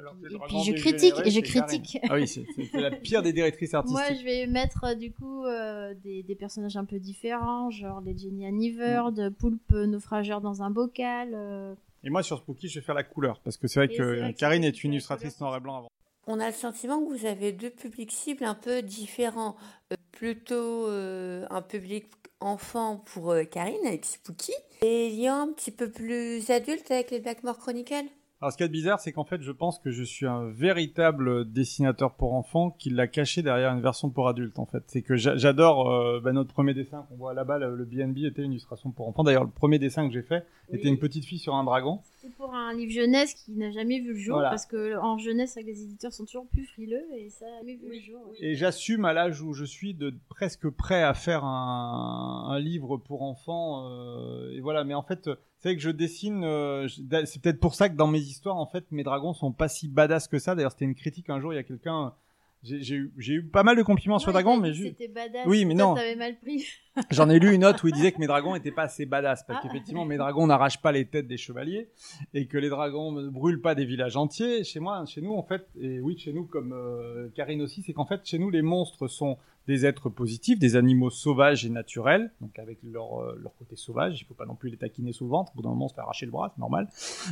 puis 0.47 0.63
je 0.65 0.71
critique, 0.73 1.15
et 1.25 1.31
je 1.31 1.41
critique. 1.41 1.97
Ah 2.09 2.15
oui, 2.15 2.27
c'est 2.27 2.45
la 2.73 2.91
pire 2.91 3.21
des 3.21 3.33
directrices 3.33 3.73
artistiques. 3.73 4.07
Moi, 4.07 4.17
je 4.17 4.23
vais 4.23 4.47
mettre 4.47 4.85
euh, 4.85 4.95
du 4.95 5.11
coup 5.11 5.43
euh, 5.43 5.93
des, 6.01 6.23
des, 6.23 6.35
personnages 6.35 6.77
un 6.77 6.85
peu 6.85 6.99
différents, 6.99 7.69
genre 7.71 7.99
les 7.99 8.17
Jenny 8.17 8.45
Aniver, 8.45 9.01
mm. 9.07 9.13
de 9.13 9.29
Poulpe 9.29 9.71
naufrageur 9.71 10.39
dans 10.39 10.61
un 10.61 10.69
bocal. 10.69 11.75
Et 12.05 12.09
moi, 12.09 12.23
sur 12.23 12.37
Spooky, 12.37 12.69
je 12.69 12.79
vais 12.79 12.85
faire 12.85 12.95
la 12.95 13.03
couleur, 13.03 13.41
parce 13.43 13.57
que 13.57 13.67
c'est 13.67 13.85
vrai 13.85 13.93
que 13.93 14.31
Karine 14.31 14.63
est 14.63 14.85
une 14.85 14.93
illustratrice 14.93 15.41
noir 15.41 15.57
et 15.57 15.59
blanc 15.59 15.77
avant 15.79 15.89
on 16.29 16.39
a 16.39 16.47
le 16.47 16.53
sentiment 16.53 17.03
que 17.03 17.09
vous 17.09 17.25
avez 17.25 17.51
deux 17.51 17.71
publics 17.71 18.11
cibles 18.11 18.45
un 18.45 18.55
peu 18.55 18.81
différents. 18.81 19.55
Euh, 19.91 19.95
plutôt 20.19 20.87
euh, 20.87 21.45
un 21.49 21.61
public 21.61 22.07
enfant 22.41 23.01
pour 23.13 23.31
euh, 23.31 23.45
Karine 23.45 23.85
avec 23.85 24.03
Spooky 24.03 24.51
et 24.81 25.07
y 25.07 25.27
a 25.27 25.35
un 25.35 25.47
petit 25.53 25.71
peu 25.71 25.89
plus 25.89 26.49
adulte 26.49 26.91
avec 26.91 27.11
les 27.11 27.21
Blackmore 27.21 27.57
Chronicles. 27.57 28.09
Alors, 28.41 28.53
ce 28.53 28.57
qui 28.57 28.63
est 28.63 28.69
bizarre, 28.69 29.01
c'est 29.01 29.11
qu'en 29.11 29.25
fait, 29.25 29.41
je 29.41 29.51
pense 29.51 29.79
que 29.79 29.91
je 29.91 30.01
suis 30.01 30.25
un 30.25 30.49
véritable 30.49 31.51
dessinateur 31.51 32.15
pour 32.15 32.35
enfants 32.35 32.71
qui 32.71 32.89
l'a 32.89 33.05
caché 33.07 33.41
derrière 33.41 33.73
une 33.73 33.81
version 33.81 34.09
pour 34.09 34.29
adultes, 34.29 34.59
en 34.59 34.65
fait. 34.65 34.81
C'est 34.87 35.01
que 35.01 35.17
j'adore 35.17 35.91
euh, 35.91 36.21
bah, 36.21 36.31
notre 36.31 36.53
premier 36.53 36.73
dessin 36.73 37.05
qu'on 37.09 37.17
voit 37.17 37.33
là-bas, 37.33 37.57
le 37.57 37.83
BNB 37.83 38.19
était 38.19 38.43
une 38.43 38.53
illustration 38.53 38.91
pour 38.91 39.09
enfants. 39.09 39.25
D'ailleurs, 39.25 39.43
le 39.43 39.49
premier 39.49 39.77
dessin 39.77 40.07
que 40.07 40.13
j'ai 40.13 40.21
fait 40.21 40.45
était 40.71 40.87
une 40.87 40.99
petite 40.99 41.25
fille 41.25 41.39
sur 41.39 41.53
un 41.55 41.65
dragon. 41.65 41.99
C'est 42.21 42.33
pour 42.35 42.53
un 42.53 42.73
livre 42.73 42.91
jeunesse 42.91 43.33
qui 43.33 43.53
n'a 43.53 43.71
jamais 43.71 43.99
vu 43.99 44.13
le 44.13 44.19
jour, 44.19 44.39
parce 44.41 44.65
que 44.65 44.97
en 44.97 45.17
jeunesse, 45.17 45.57
les 45.63 45.83
éditeurs 45.83 46.13
sont 46.13 46.25
toujours 46.25 46.47
plus 46.47 46.65
frileux, 46.65 47.05
et 47.15 47.29
ça 47.29 47.45
n'a 47.45 47.59
jamais 47.59 47.75
vu 47.75 47.89
le 47.89 47.99
jour. 47.99 48.33
Et 48.39 48.55
j'assume 48.55 49.05
à 49.05 49.13
l'âge 49.13 49.41
où 49.41 49.53
je 49.53 49.65
suis 49.65 49.93
de 49.93 50.13
presque 50.29 50.69
prêt 50.69 51.03
à 51.03 51.13
faire 51.13 51.43
un, 51.43 52.49
un 52.49 52.59
livre 52.59 52.97
pour 52.97 53.23
enfants. 53.23 53.87
Euh, 53.89 54.51
et 54.51 54.59
voilà, 54.59 54.83
mais 54.83 54.93
en 54.93 55.03
fait 55.03 55.29
c'est 55.59 55.75
que 55.75 55.81
je 55.81 55.89
dessine. 55.89 56.43
Euh, 56.43 56.87
c'est 56.87 57.41
peut-être 57.41 57.59
pour 57.59 57.75
ça 57.75 57.89
que 57.89 57.95
dans 57.95 58.07
mes 58.07 58.19
histoires, 58.19 58.55
en 58.55 58.65
fait, 58.65 58.85
mes 58.91 59.03
dragons 59.03 59.33
sont 59.33 59.51
pas 59.51 59.67
si 59.67 59.87
badass 59.87 60.27
que 60.27 60.39
ça. 60.39 60.55
D'ailleurs, 60.55 60.71
c'était 60.71 60.85
une 60.85 60.95
critique 60.95 61.29
un 61.29 61.39
jour. 61.39 61.53
Il 61.53 61.57
y 61.57 61.59
a 61.59 61.63
quelqu'un. 61.63 62.13
J'ai 62.61 62.95
eu, 62.95 63.13
eu, 63.15 63.43
pas 63.43 63.63
mal 63.63 63.77
de 63.77 63.83
compliments 63.83 64.19
sur 64.19 64.33
Dragon, 64.33 64.57
mais 64.57 64.73
c'était 64.73 65.07
badass. 65.07 65.45
Oui, 65.47 65.63
mais 65.63 65.75
non. 65.75 65.95
mal 65.95 66.37
pris. 66.39 66.65
J'en 67.11 67.29
ai 67.29 67.39
lu 67.39 67.53
une 67.53 67.61
note 67.61 67.81
où 67.83 67.87
il 67.87 67.93
disait 67.93 68.11
que 68.11 68.19
mes 68.19 68.27
dragons 68.27 68.53
étaient 68.55 68.71
pas 68.71 68.83
assez 68.83 69.05
badass 69.05 69.43
parce 69.47 69.59
ah. 69.59 69.67
qu'effectivement 69.67 70.03
mes 70.03 70.17
dragons 70.17 70.45
n'arrachent 70.47 70.81
pas 70.81 70.91
les 70.91 71.05
têtes 71.05 71.27
des 71.27 71.37
chevaliers 71.37 71.89
et 72.33 72.47
que 72.47 72.57
les 72.57 72.67
dragons 72.67 73.13
ne 73.13 73.29
brûlent 73.29 73.61
pas 73.61 73.75
des 73.75 73.85
villages 73.85 74.17
entiers. 74.17 74.65
Chez 74.65 74.81
moi, 74.81 75.05
chez 75.05 75.21
nous 75.21 75.33
en 75.33 75.43
fait, 75.43 75.67
et 75.79 76.01
oui, 76.01 76.17
chez 76.17 76.33
nous 76.33 76.45
comme 76.45 76.73
euh, 76.73 77.29
Karine 77.33 77.61
aussi, 77.61 77.81
c'est 77.81 77.93
qu'en 77.93 78.05
fait 78.05 78.25
chez 78.25 78.39
nous 78.39 78.49
les 78.49 78.61
monstres 78.61 79.07
sont 79.07 79.37
des 79.69 79.85
êtres 79.85 80.09
positifs, 80.09 80.57
des 80.57 80.75
animaux 80.75 81.11
sauvages 81.11 81.63
et 81.63 81.69
naturels, 81.69 82.31
donc 82.41 82.57
avec 82.57 82.79
leur, 82.81 83.21
euh, 83.21 83.39
leur 83.39 83.55
côté 83.55 83.75
sauvage. 83.75 84.19
Il 84.19 84.25
faut 84.25 84.33
pas 84.33 84.47
non 84.47 84.55
plus 84.55 84.71
les 84.71 84.77
taquiner 84.77 85.13
sous 85.13 85.25
le 85.25 85.29
ventre. 85.29 85.51
Au 85.53 85.57
bout 85.57 85.61
d'un 85.61 85.69
moment, 85.69 85.85
on 85.85 85.89
se 85.89 85.93
fait 85.93 86.01
arracher 86.01 86.25
le 86.25 86.31
bras, 86.31 86.51
c'est 86.55 86.59
normal. 86.59 86.87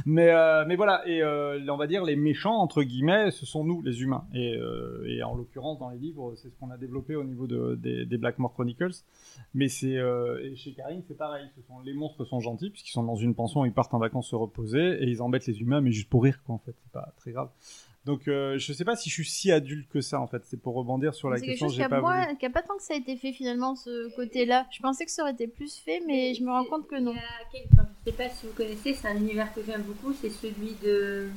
Mais, 0.05 0.29
euh, 0.29 0.63
mais 0.67 0.75
voilà, 0.75 1.01
et 1.07 1.23
euh, 1.23 1.59
on 1.67 1.77
va 1.77 1.87
dire 1.87 2.03
les 2.05 2.15
méchants, 2.15 2.53
entre 2.57 2.83
guillemets, 2.83 3.31
ce 3.31 3.47
sont 3.47 3.63
nous, 3.63 3.81
les 3.81 4.03
humains. 4.03 4.25
Et, 4.35 4.55
en 5.23 5.35
l'occurrence, 5.35 5.79
dans 5.79 5.89
les 5.89 5.97
livres, 5.97 6.35
c'est 6.35 6.49
ce 6.49 6.55
qu'on 6.59 6.69
a 6.69 6.77
développé 6.77 7.15
au 7.15 7.23
niveau 7.23 7.47
de, 7.47 7.73
des, 7.73 8.05
des 8.05 8.17
Blackmore 8.19 8.53
Chronicles. 8.53 9.03
Mais 9.55 9.67
c'est 9.67 9.97
chez 10.55 10.73
Karine, 10.73 11.01
c'est 11.07 11.17
pareil. 11.17 11.47
Les 11.85 11.93
monstres 11.93 12.23
sont 12.23 12.39
gentils, 12.39 12.69
puisqu'ils 12.69 12.91
sont 12.91 13.03
dans 13.03 13.15
une 13.15 13.33
pension, 13.33 13.65
ils 13.65 13.73
partent 13.73 13.95
en 13.95 13.99
vacances 13.99 14.29
se 14.29 14.35
reposer, 14.35 15.01
et 15.01 15.05
ils 15.05 15.23
embêtent 15.23 15.47
les 15.47 15.59
humains, 15.59 15.81
mais 15.81 15.91
juste 15.91 16.09
pour 16.09 16.23
rire, 16.23 16.39
quoi, 16.45 16.53
en 16.53 16.59
fait. 16.59 16.75
C'est 16.83 16.91
pas 16.91 17.11
très 17.17 17.31
grave. 17.31 17.49
Donc 18.07 18.29
euh, 18.29 18.57
je 18.57 18.71
sais 18.71 18.85
pas 18.85 18.95
si 18.95 19.09
je 19.09 19.15
suis 19.15 19.25
si 19.25 19.51
adulte 19.51 19.89
que 19.89 19.99
ça 19.99 20.21
en 20.21 20.27
fait. 20.27 20.41
C'est 20.45 20.59
pour 20.59 20.75
rebondir 20.75 21.13
sur 21.13 21.29
la 21.29 21.35
question. 21.35 21.51
C'est 21.51 21.57
quelque 21.57 21.69
chose 21.69 21.75
qui 22.39 22.45
a, 22.45 22.49
pas 22.49 22.61
tant 22.61 22.77
que 22.77 22.83
ça 22.83 22.93
a 22.93 22.97
été 22.97 23.17
fait 23.17 23.33
finalement 23.33 23.75
ce 23.75 24.15
côté-là. 24.15 24.65
Je 24.71 24.79
pensais 24.79 25.03
que 25.03 25.11
ça 25.11 25.23
aurait 25.23 25.33
été 25.33 25.47
plus 25.47 25.75
fait, 25.75 26.01
mais 26.07 26.33
je 26.33 26.41
me 26.41 26.49
rends 26.49 26.63
compte 26.63 26.87
que 26.87 26.97
non. 26.97 27.13
Je 27.13 28.11
sais 28.11 28.17
pas 28.17 28.29
si 28.29 28.45
vous 28.45 28.53
connaissez, 28.53 28.93
c'est 28.93 29.09
un 29.09 29.17
univers 29.17 29.53
que 29.53 29.59
j'aime 29.61 29.81
beaucoup. 29.81 30.13
C'est 30.13 30.29
celui 30.29 30.73
de 30.81 31.27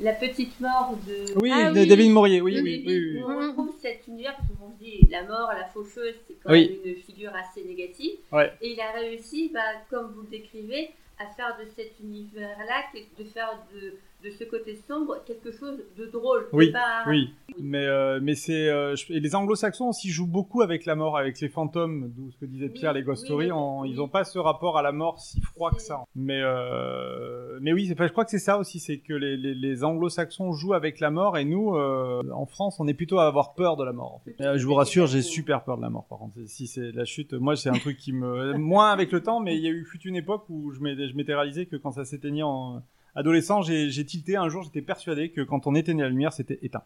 la 0.00 0.14
petite 0.14 0.58
mort 0.58 0.96
de. 1.06 1.38
Oui, 1.38 1.50
ah, 1.52 1.70
de 1.70 1.84
David 1.84 2.10
Maurier. 2.10 2.40
Oui, 2.40 2.60
oui, 2.62 2.82
oui, 2.86 3.22
On 3.22 3.48
retrouve 3.48 3.74
cet 3.78 4.06
univers 4.06 4.36
parce 4.36 4.48
qu'on 4.58 4.70
se 4.70 4.82
dit 4.82 5.06
la 5.10 5.22
mort, 5.24 5.50
la 5.52 5.66
faucheuse, 5.66 6.14
c'est 6.26 6.36
quand 6.42 6.50
même 6.50 6.66
une 6.82 6.94
figure 6.94 7.32
assez 7.34 7.62
négative. 7.62 8.12
Ouais. 8.32 8.50
Et 8.62 8.72
il 8.72 8.80
a 8.80 8.92
réussi, 8.92 9.50
bah, 9.52 9.60
comme 9.90 10.12
vous 10.14 10.22
le 10.22 10.28
décrivez, 10.28 10.92
à 11.18 11.26
faire 11.34 11.56
de 11.58 11.64
cet 11.76 11.98
univers-là, 12.00 12.82
de 13.18 13.24
faire 13.24 13.58
de, 13.74 13.94
de 14.26 14.30
ce 14.30 14.44
côté 14.44 14.78
sombre 14.88 15.22
quelque 15.26 15.52
chose 15.52 15.78
de 15.96 16.06
drôle. 16.06 16.46
Oui, 16.52 16.72
oui. 17.06 17.34
Mais, 17.58 17.86
euh, 17.86 18.18
mais 18.22 18.34
c'est 18.34 18.68
euh, 18.68 18.94
et 19.08 19.20
les 19.20 19.34
anglo-saxons 19.34 19.88
aussi 19.88 20.10
jouent 20.10 20.26
beaucoup 20.26 20.62
avec 20.62 20.84
la 20.84 20.94
mort, 20.94 21.16
avec 21.16 21.40
les 21.40 21.48
fantômes, 21.48 22.12
d'où 22.14 22.30
ce 22.30 22.38
que 22.38 22.46
disait 22.46 22.68
Pierre, 22.68 22.92
les 22.92 23.02
ghost 23.02 23.24
stories, 23.24 23.50
ils 23.86 23.96
n'ont 23.96 24.08
pas 24.08 24.24
ce 24.24 24.38
rapport 24.38 24.78
à 24.78 24.82
la 24.82 24.92
mort 24.92 25.20
si 25.20 25.40
froid 25.40 25.70
que 25.70 25.80
ça. 25.82 26.04
Mais, 26.14 26.40
euh, 26.42 27.35
mais 27.60 27.72
oui, 27.72 27.86
je 27.86 28.08
crois 28.08 28.24
que 28.24 28.30
c'est 28.30 28.38
ça 28.38 28.58
aussi, 28.58 28.80
c'est 28.80 28.98
que 28.98 29.12
les, 29.12 29.84
anglo-saxons 29.84 30.52
jouent 30.52 30.74
avec 30.74 31.00
la 31.00 31.10
mort 31.10 31.36
et 31.38 31.44
nous, 31.44 31.74
en 31.76 32.46
France, 32.46 32.80
on 32.80 32.86
est 32.86 32.94
plutôt 32.94 33.18
à 33.18 33.26
avoir 33.26 33.54
peur 33.54 33.76
de 33.76 33.84
la 33.84 33.92
mort. 33.92 34.14
En 34.14 34.18
fait. 34.20 34.58
je 34.58 34.66
vous 34.66 34.74
rassure, 34.74 35.06
j'ai 35.06 35.22
super 35.22 35.64
peur 35.64 35.76
de 35.76 35.82
la 35.82 35.90
mort 35.90 36.06
par 36.08 36.18
contre. 36.18 36.38
Si 36.46 36.66
c'est 36.66 36.92
la 36.92 37.04
chute, 37.04 37.32
moi 37.32 37.56
c'est 37.56 37.68
un 37.68 37.78
truc 37.78 37.96
qui 37.96 38.12
me... 38.12 38.54
Moins 38.58 38.90
avec 38.90 39.12
le 39.12 39.22
temps, 39.22 39.40
mais 39.40 39.56
il 39.56 39.62
y 39.62 39.66
a 39.66 39.70
eu 39.70 39.84
fut 39.84 40.00
une 40.02 40.16
époque 40.16 40.44
où 40.48 40.72
je 40.72 40.80
m'étais 40.80 41.34
réalisé 41.34 41.66
que 41.66 41.76
quand 41.76 41.92
ça 41.92 42.04
s'éteignait 42.04 42.42
en 42.42 42.82
adolescent, 43.14 43.62
j'ai 43.62 44.04
tilté 44.04 44.36
un 44.36 44.48
jour, 44.48 44.62
j'étais 44.62 44.82
persuadé 44.82 45.30
que 45.30 45.40
quand 45.40 45.66
on 45.66 45.74
éteignait 45.74 46.02
la 46.02 46.10
lumière, 46.10 46.32
c'était 46.32 46.58
éteint. 46.62 46.84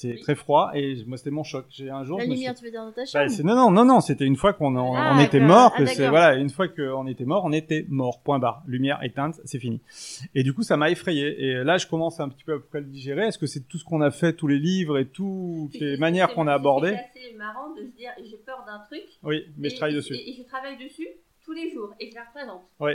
C'est 0.00 0.14
très 0.20 0.36
froid 0.36 0.70
et 0.74 1.02
moi 1.08 1.16
c'était 1.16 1.32
mon 1.32 1.42
choc. 1.42 1.66
J'ai 1.70 1.90
un 1.90 2.04
jour. 2.04 2.18
La 2.18 2.24
lumière, 2.24 2.54
tu 2.54 2.64
veux 2.64 2.70
dire 2.70 2.84
dans 2.84 2.92
ta 2.92 3.00
bah, 3.00 3.26
chambre 3.28 3.42
Non, 3.42 3.56
non, 3.56 3.70
non, 3.72 3.84
non. 3.84 4.00
C'était 4.00 4.26
une 4.26 4.36
fois 4.36 4.52
qu'on 4.52 4.76
on, 4.76 4.94
ah, 4.94 5.20
était 5.20 5.40
mort, 5.40 5.74
que 5.74 5.82
ah, 5.82 6.10
voilà, 6.10 6.34
une 6.36 6.50
fois 6.50 6.68
qu'on 6.68 7.08
était 7.08 7.24
mort, 7.24 7.44
on 7.44 7.50
était 7.50 7.84
mort. 7.88 8.22
Point 8.22 8.38
barre. 8.38 8.62
Lumière 8.68 9.02
éteinte, 9.02 9.40
c'est 9.44 9.58
fini. 9.58 9.80
Et 10.36 10.44
du 10.44 10.54
coup, 10.54 10.62
ça 10.62 10.76
m'a 10.76 10.90
effrayé. 10.90 11.42
Et 11.42 11.64
là, 11.64 11.78
je 11.78 11.88
commence 11.88 12.20
un 12.20 12.28
petit 12.28 12.44
peu 12.44 12.52
à 12.52 12.56
peu 12.58 12.64
près 12.66 12.80
le 12.80 12.86
digérer. 12.86 13.26
Est-ce 13.26 13.38
que 13.38 13.48
c'est 13.48 13.66
tout 13.66 13.76
ce 13.76 13.84
qu'on 13.84 14.00
a 14.00 14.12
fait, 14.12 14.34
tous 14.34 14.46
les 14.46 14.60
livres 14.60 14.98
et 14.98 15.06
toutes 15.06 15.74
les 15.80 15.96
manières 15.96 16.32
qu'on 16.32 16.46
a 16.46 16.54
abordées 16.54 16.96
C'est 17.12 17.36
marrant 17.36 17.74
de 17.74 17.82
se 17.82 17.96
dire, 17.96 18.10
j'ai 18.24 18.36
peur 18.36 18.64
d'un 18.68 18.78
truc. 18.86 19.02
Oui, 19.24 19.46
mais 19.56 19.68
je 19.68 19.74
travaille 19.74 19.96
dessus. 19.96 20.14
Et, 20.14 20.30
et, 20.30 20.34
je 20.34 20.44
travaille 20.44 20.78
dessus 20.78 21.08
tous 21.44 21.52
les 21.52 21.72
jours 21.72 21.92
et 21.98 22.08
je 22.08 22.14
la 22.14 22.22
représente. 22.22 22.62
Oui. 22.78 22.92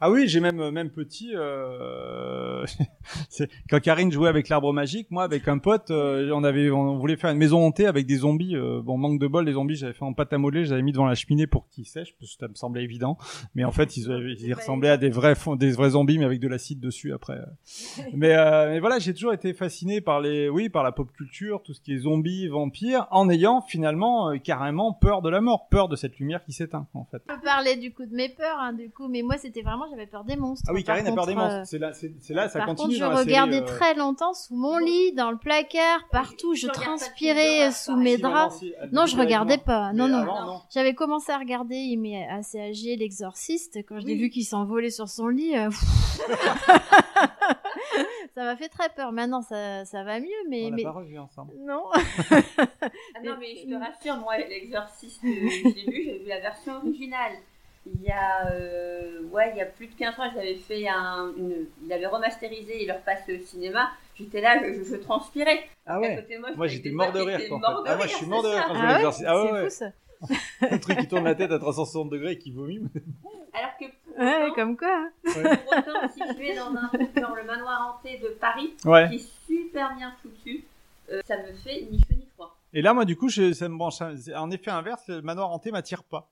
Ah 0.00 0.10
oui, 0.10 0.28
j'ai 0.28 0.40
même 0.40 0.70
même 0.70 0.90
petit. 0.90 1.32
Euh... 1.34 2.53
quand 3.70 3.80
Karine 3.80 4.10
jouait 4.12 4.28
avec 4.28 4.48
l'arbre 4.48 4.72
magique, 4.72 5.10
moi 5.10 5.24
avec 5.24 5.48
un 5.48 5.58
pote, 5.58 5.90
euh, 5.90 6.30
on 6.32 6.44
avait 6.44 6.70
on 6.70 6.98
voulait 6.98 7.16
faire 7.16 7.30
une 7.30 7.38
maison 7.38 7.64
hantée 7.64 7.86
avec 7.86 8.06
des 8.06 8.16
zombies. 8.16 8.56
Euh, 8.56 8.80
bon, 8.82 8.98
manque 8.98 9.20
de 9.20 9.26
bol, 9.26 9.44
les 9.44 9.52
zombies, 9.52 9.76
j'avais 9.76 9.92
fait 9.92 10.04
en 10.04 10.12
pâte 10.12 10.32
à 10.32 10.38
modeler, 10.38 10.64
j'avais 10.64 10.82
mis 10.82 10.92
devant 10.92 11.06
la 11.06 11.14
cheminée 11.14 11.46
pour 11.46 11.68
qu'ils 11.68 11.86
sèchent, 11.86 12.14
parce 12.18 12.34
que 12.34 12.38
ça 12.40 12.48
me 12.48 12.54
semblait 12.54 12.84
évident. 12.84 13.18
Mais 13.54 13.64
en 13.64 13.72
fait, 13.72 13.96
ils, 13.96 14.08
ils 14.40 14.54
ressemblaient 14.54 14.90
à 14.90 14.96
des 14.96 15.10
vrais 15.10 15.34
des 15.56 15.72
vrais 15.72 15.90
zombies, 15.90 16.18
mais 16.18 16.24
avec 16.24 16.40
de 16.40 16.48
l'acide 16.48 16.80
dessus 16.80 17.12
après. 17.12 17.38
mais, 18.14 18.36
euh, 18.36 18.70
mais 18.70 18.80
voilà, 18.80 18.98
j'ai 18.98 19.14
toujours 19.14 19.32
été 19.32 19.52
fasciné 19.52 20.00
par 20.00 20.20
les, 20.20 20.48
oui, 20.48 20.68
par 20.68 20.82
la 20.82 20.92
pop 20.92 21.10
culture, 21.12 21.62
tout 21.62 21.74
ce 21.74 21.80
qui 21.80 21.94
est 21.94 21.98
zombies, 21.98 22.48
vampires, 22.48 23.06
en 23.10 23.28
ayant 23.28 23.60
finalement 23.60 24.36
carrément 24.38 24.92
peur 24.92 25.22
de 25.22 25.28
la 25.28 25.40
mort, 25.40 25.68
peur 25.68 25.88
de 25.88 25.96
cette 25.96 26.18
lumière 26.18 26.44
qui 26.44 26.52
s'éteint 26.52 26.86
en 26.94 27.04
fait. 27.04 27.22
On 27.28 27.34
peut 27.34 27.42
parler 27.42 27.76
du 27.76 27.92
coup 27.92 28.06
de 28.06 28.14
mes 28.14 28.28
peurs, 28.28 28.58
hein, 28.58 28.72
du 28.72 28.90
coup, 28.90 29.08
mais 29.08 29.22
moi 29.22 29.36
c'était 29.38 29.62
vraiment 29.62 29.84
j'avais 29.90 30.06
peur 30.06 30.24
des 30.24 30.36
monstres. 30.36 30.64
Ah 30.68 30.72
oui, 30.72 30.84
Karine 30.84 31.06
a 31.06 31.12
peur 31.12 31.26
des 31.26 31.34
monstres. 31.34 31.62
C'est 31.64 31.78
là, 31.78 31.92
c'est 31.92 32.34
là, 32.34 32.48
ça 32.54 32.60
par 32.60 32.68
continue. 32.68 32.98
Contre, 32.98 33.16
je 33.16 33.18
regardais 33.18 33.62
euh. 33.62 33.66
très 33.66 33.94
longtemps 33.94 34.32
sous 34.32 34.54
mon 34.54 34.78
lit, 34.78 35.12
dans 35.12 35.30
le 35.30 35.36
placard, 35.36 36.08
partout. 36.10 36.54
Je 36.54 36.68
transpirais 36.68 37.70
sous 37.72 37.96
mes 37.96 38.16
draps. 38.16 38.64
Non, 38.92 39.04
je 39.06 39.16
regardais 39.16 39.58
pas. 39.58 39.92
Non, 39.92 40.08
non. 40.08 40.62
J'avais 40.72 40.94
commencé 40.94 41.32
à 41.32 41.38
regarder, 41.38 41.76
il 41.76 41.98
m'est 41.98 42.26
assez 42.28 42.60
âgé, 42.60 42.96
l'exorciste. 42.96 43.78
Quand 43.88 43.98
je 44.00 44.06
l'ai 44.06 44.14
vu 44.14 44.30
qu'il 44.30 44.44
s'envolait 44.44 44.90
sur 44.90 45.08
son 45.08 45.26
lit. 45.28 45.56
Euh, 45.56 45.70
ça 48.34 48.44
m'a 48.44 48.56
fait 48.56 48.68
très 48.68 48.88
peur. 48.90 49.10
Maintenant, 49.12 49.42
ça, 49.42 49.84
ça 49.84 50.04
va 50.04 50.20
mieux, 50.20 50.28
mais. 50.48 50.66
On 50.66 50.70
mais... 50.70 50.84
pas 50.84 50.92
revu 50.92 51.18
ensemble. 51.18 51.54
Non. 51.58 51.86
ah 51.94 52.00
non, 53.24 53.36
mais 53.40 53.56
je 53.56 53.68
te 53.68 53.74
rassure, 53.74 54.16
moi, 54.18 54.38
l'exorciste, 54.38 55.20
j'ai 55.22 55.32
vu, 55.32 55.74
j'ai 55.74 56.18
vu 56.18 56.28
la 56.28 56.38
version 56.40 56.76
originale 56.76 57.32
il 57.86 58.02
y 58.02 58.10
a 58.10 58.50
euh, 58.50 59.22
ouais 59.30 59.50
il 59.54 59.58
y 59.58 59.60
a 59.60 59.66
plus 59.66 59.88
de 59.88 59.94
15 59.94 60.18
ans 60.18 60.30
j'avais 60.34 60.54
fait 60.54 60.88
un 60.88 61.32
une, 61.36 61.66
il 61.84 61.92
avait 61.92 62.06
remasterisé 62.06 62.82
il 62.82 62.88
leur 62.88 63.00
passe 63.00 63.28
au 63.28 63.38
cinéma. 63.44 63.90
J'étais 64.14 64.40
là 64.40 64.60
je, 64.62 64.84
je, 64.84 64.96
transpirais. 64.96 65.68
Ah 65.86 66.00
ouais. 66.00 66.26
moi, 66.56 66.66
j'étais 66.66 66.90
mort 66.90 67.12
de 67.12 67.20
rire 67.20 67.40
quand 67.48 67.60
ah 67.62 67.96
moi 67.96 68.06
je 68.06 68.14
suis 68.14 68.26
mort 68.26 68.42
de 68.42 68.48
rire 68.48 68.64
quand 68.66 68.74
je 68.74 68.86
l'exorcise 68.86 69.26
ah 69.28 69.42
ouais, 69.42 69.70
c'est 69.70 69.86
fou 69.86 69.92
ça. 70.30 70.70
Le 70.70 70.80
truc 70.80 70.98
qui 70.98 71.08
tourne 71.08 71.24
la 71.24 71.34
tête 71.34 71.50
à 71.50 71.58
360 71.58 72.08
degrés 72.08 72.32
et 72.32 72.38
qui 72.38 72.50
vomit. 72.50 72.80
Alors 73.52 73.76
que 73.78 73.84
ouais 74.18 74.52
comme 74.54 74.76
quoi 74.76 74.88
hein. 74.88 75.10
pour 75.24 75.78
autant 75.78 76.08
si 76.12 76.20
je 76.20 76.38
vais 76.38 76.54
dans 76.54 76.74
un 76.74 76.88
truc 76.88 77.18
genre 77.18 77.34
le 77.34 77.44
manoir 77.44 77.98
hanté 77.98 78.18
de 78.18 78.28
Paris 78.28 78.74
qui 78.80 78.88
est 78.88 79.28
super 79.46 79.94
bien 79.96 80.14
foutu 80.22 80.64
euh, 81.10 81.20
ça 81.26 81.36
me 81.36 81.52
fait 81.52 81.86
ni 81.90 81.98
chaud 81.98 82.14
ni 82.16 82.26
froid. 82.34 82.56
Et 82.72 82.80
là 82.80 82.94
moi 82.94 83.04
du 83.04 83.16
coup 83.16 83.28
je, 83.28 83.52
ça 83.52 83.68
me 83.68 83.76
branche 83.76 84.00
en 84.00 84.50
effet 84.50 84.70
inverse 84.70 85.06
le 85.08 85.20
manoir 85.20 85.50
hanté 85.50 85.70
m'attire 85.70 86.02
pas 86.02 86.30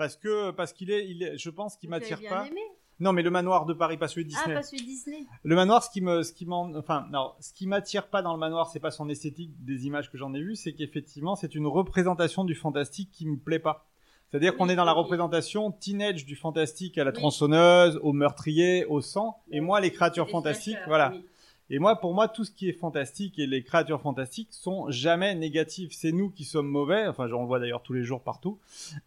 parce 0.00 0.16
que 0.16 0.50
parce 0.52 0.72
qu'il 0.72 0.90
est, 0.90 1.06
il 1.10 1.22
est, 1.22 1.36
je 1.36 1.50
pense 1.50 1.76
qu'il 1.76 1.90
m'attire 1.90 2.18
pas. 2.26 2.46
Aimé. 2.46 2.62
Non, 3.00 3.12
mais 3.12 3.20
le 3.20 3.28
manoir 3.28 3.66
de 3.66 3.74
Paris, 3.74 3.98
pas 3.98 4.08
celui 4.08 4.24
de 4.24 4.30
Disney. 4.30 4.54
Ah, 4.54 4.60
pas 4.60 4.62
celui 4.62 4.80
de 4.80 4.86
Disney. 4.86 5.26
Le 5.42 5.54
manoir, 5.54 5.84
ce 5.84 5.90
qui 5.90 6.00
me, 6.00 6.22
ce 6.22 6.32
qui 6.32 6.46
m'en, 6.46 6.74
enfin, 6.74 7.06
non, 7.12 7.32
ce 7.38 7.52
qui 7.52 7.66
m'attire 7.66 8.08
pas 8.08 8.22
dans 8.22 8.32
le 8.32 8.38
manoir, 8.38 8.70
c'est 8.70 8.80
pas 8.80 8.90
son 8.90 9.10
esthétique 9.10 9.52
des 9.62 9.84
images 9.84 10.10
que 10.10 10.16
j'en 10.16 10.32
ai 10.32 10.40
vues, 10.40 10.56
c'est 10.56 10.72
qu'effectivement, 10.72 11.36
c'est 11.36 11.54
une 11.54 11.66
représentation 11.66 12.44
du 12.44 12.54
fantastique 12.54 13.10
qui 13.12 13.26
me 13.26 13.36
plaît 13.36 13.58
pas. 13.58 13.84
C'est-à-dire 14.30 14.56
qu'on 14.56 14.70
est 14.70 14.74
dans 14.74 14.86
la 14.86 14.92
représentation 14.92 15.70
teenage 15.70 16.24
du 16.24 16.34
fantastique 16.34 16.96
à 16.96 17.04
la 17.04 17.12
tronçonneuse, 17.12 18.00
au 18.02 18.14
meurtrier, 18.14 18.86
au 18.86 19.02
sang, 19.02 19.42
et 19.50 19.60
moi, 19.60 19.80
les 19.80 19.90
créatures 19.90 20.30
fantastiques, 20.30 20.78
voilà. 20.86 21.12
Et 21.72 21.78
moi, 21.78 22.00
pour 22.00 22.14
moi, 22.14 22.26
tout 22.26 22.44
ce 22.44 22.50
qui 22.50 22.68
est 22.68 22.72
fantastique 22.72 23.38
et 23.38 23.46
les 23.46 23.62
créatures 23.62 24.00
fantastiques 24.00 24.48
sont 24.50 24.90
jamais 24.90 25.36
négatives. 25.36 25.90
C'est 25.92 26.10
nous 26.10 26.28
qui 26.28 26.44
sommes 26.44 26.66
mauvais. 26.66 27.06
Enfin, 27.06 27.28
j'en 27.28 27.46
vois 27.46 27.60
d'ailleurs 27.60 27.82
tous 27.82 27.92
les 27.92 28.02
jours 28.02 28.22
partout. 28.22 28.58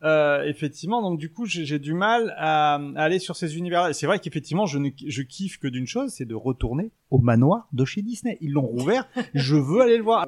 Euh, 0.04 0.44
effectivement, 0.44 1.02
donc 1.02 1.20
du 1.20 1.30
coup, 1.30 1.46
j'ai 1.46 1.78
du 1.78 1.94
mal 1.94 2.34
à, 2.38 2.80
aller 2.96 3.20
sur 3.20 3.36
ces 3.36 3.58
univers. 3.58 3.88
Et 3.88 3.94
c'est 3.94 4.08
vrai 4.08 4.20
qu'effectivement, 4.20 4.66
je, 4.66 4.80
ne, 4.80 4.90
je 5.06 5.22
kiffe 5.24 5.60
que 5.60 5.68
d'une 5.68 5.88
chose, 5.88 6.12
c'est 6.12 6.26
de 6.26 6.36
retourner 6.36 6.92
au 7.12 7.20
manoir 7.20 7.68
de 7.74 7.84
chez 7.84 8.02
Disney. 8.02 8.38
Ils 8.40 8.54
l'ont 8.54 8.62
rouvert. 8.62 9.10
je 9.34 9.58
veux 9.58 9.82
aller 9.82 9.98
le 9.98 10.04
voir. 10.04 10.26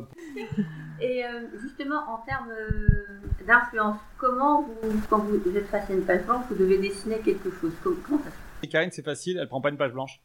Et 1.02 1.26
euh, 1.26 1.48
justement, 1.62 2.02
en 2.10 2.17
termes 2.26 2.52
euh, 2.52 3.45
d'influence, 3.48 3.98
comment 4.17 4.62
vous, 4.62 5.02
quand 5.10 5.19
vous 5.19 5.56
êtes 5.56 5.67
face 5.67 5.89
à 5.89 5.93
une 5.93 6.04
page 6.04 6.26
blanche, 6.26 6.43
vous 6.50 6.56
devez 6.56 6.80
dessiner 6.80 7.19
quelque 7.19 7.50
chose? 7.50 7.71
Comment 7.82 8.19
ça 8.19 8.30
se 8.30 8.36
fait 8.62 8.67
Karine, 8.67 8.91
c'est 8.91 9.06
facile. 9.06 9.38
Elle 9.39 9.48
prend 9.48 9.62
pas 9.62 9.69
une 9.69 9.78
page 9.78 9.93
blanche. 9.93 10.21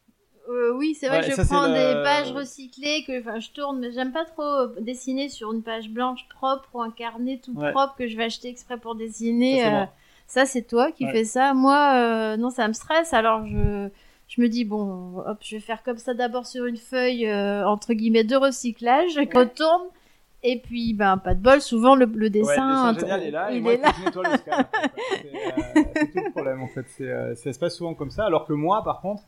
Euh, 0.51 0.73
oui, 0.75 0.95
c'est 0.99 1.07
vrai 1.07 1.21
que 1.21 1.31
je 1.31 1.47
prends 1.47 1.67
des 1.67 1.93
pages 2.03 2.31
recyclées, 2.31 3.03
que 3.05 3.21
je 3.39 3.51
tourne, 3.51 3.79
mais 3.79 3.91
j'aime 3.91 4.11
pas 4.11 4.25
trop 4.25 4.43
euh, 4.43 4.67
dessiner 4.79 5.29
sur 5.29 5.53
une 5.53 5.63
page 5.63 5.89
blanche 5.89 6.27
propre 6.29 6.67
ou 6.73 6.81
un 6.81 6.91
carnet 6.91 7.39
tout 7.43 7.53
propre 7.53 7.95
que 7.97 8.07
je 8.07 8.17
vais 8.17 8.25
acheter 8.25 8.49
exprès 8.49 8.77
pour 8.77 8.95
dessiner. 8.95 9.85
Ça, 10.27 10.45
c'est 10.45 10.65
euh, 10.65 10.69
toi 10.69 10.91
qui 10.91 11.09
fais 11.09 11.25
ça. 11.25 11.53
Moi, 11.53 12.37
non, 12.37 12.49
ça 12.49 12.67
me 12.67 12.73
stresse. 12.73 13.13
Alors, 13.13 13.45
je, 13.47 13.89
je 14.27 14.41
me 14.41 14.47
dis, 14.47 14.65
bon, 14.65 15.19
hop, 15.25 15.37
je 15.41 15.55
vais 15.55 15.61
faire 15.61 15.83
comme 15.83 15.97
ça 15.97 16.13
d'abord 16.13 16.45
sur 16.45 16.65
une 16.65 16.77
feuille, 16.77 17.31
entre 17.31 17.93
guillemets, 17.93 18.23
de 18.23 18.35
recyclage, 18.35 19.13
je 19.13 19.21
retourne. 19.21 19.83
Et 20.43 20.57
puis, 20.57 20.95
ben, 20.95 21.17
pas 21.17 21.35
de 21.35 21.39
bol, 21.39 21.61
souvent 21.61 21.93
le, 21.93 22.05
le 22.05 22.31
dessin. 22.31 22.87
le 22.87 22.93
dessin 22.95 23.05
génial 23.05 23.23
est 23.23 23.31
là, 23.31 23.51
il 23.51 23.57
et 23.57 23.61
moi, 23.61 23.73
est 23.73 23.77
là. 23.77 23.91
c'est 24.03 24.11
tout 24.11 24.23
le 24.23 26.31
problème, 26.31 26.63
en 26.63 26.67
fait. 26.67 27.35
ça 27.35 27.53
se 27.53 27.59
passe 27.59 27.75
souvent 27.75 27.93
comme 27.93 28.09
ça, 28.09 28.25
alors 28.25 28.47
que 28.47 28.53
moi, 28.53 28.83
par 28.83 29.01
contre, 29.01 29.21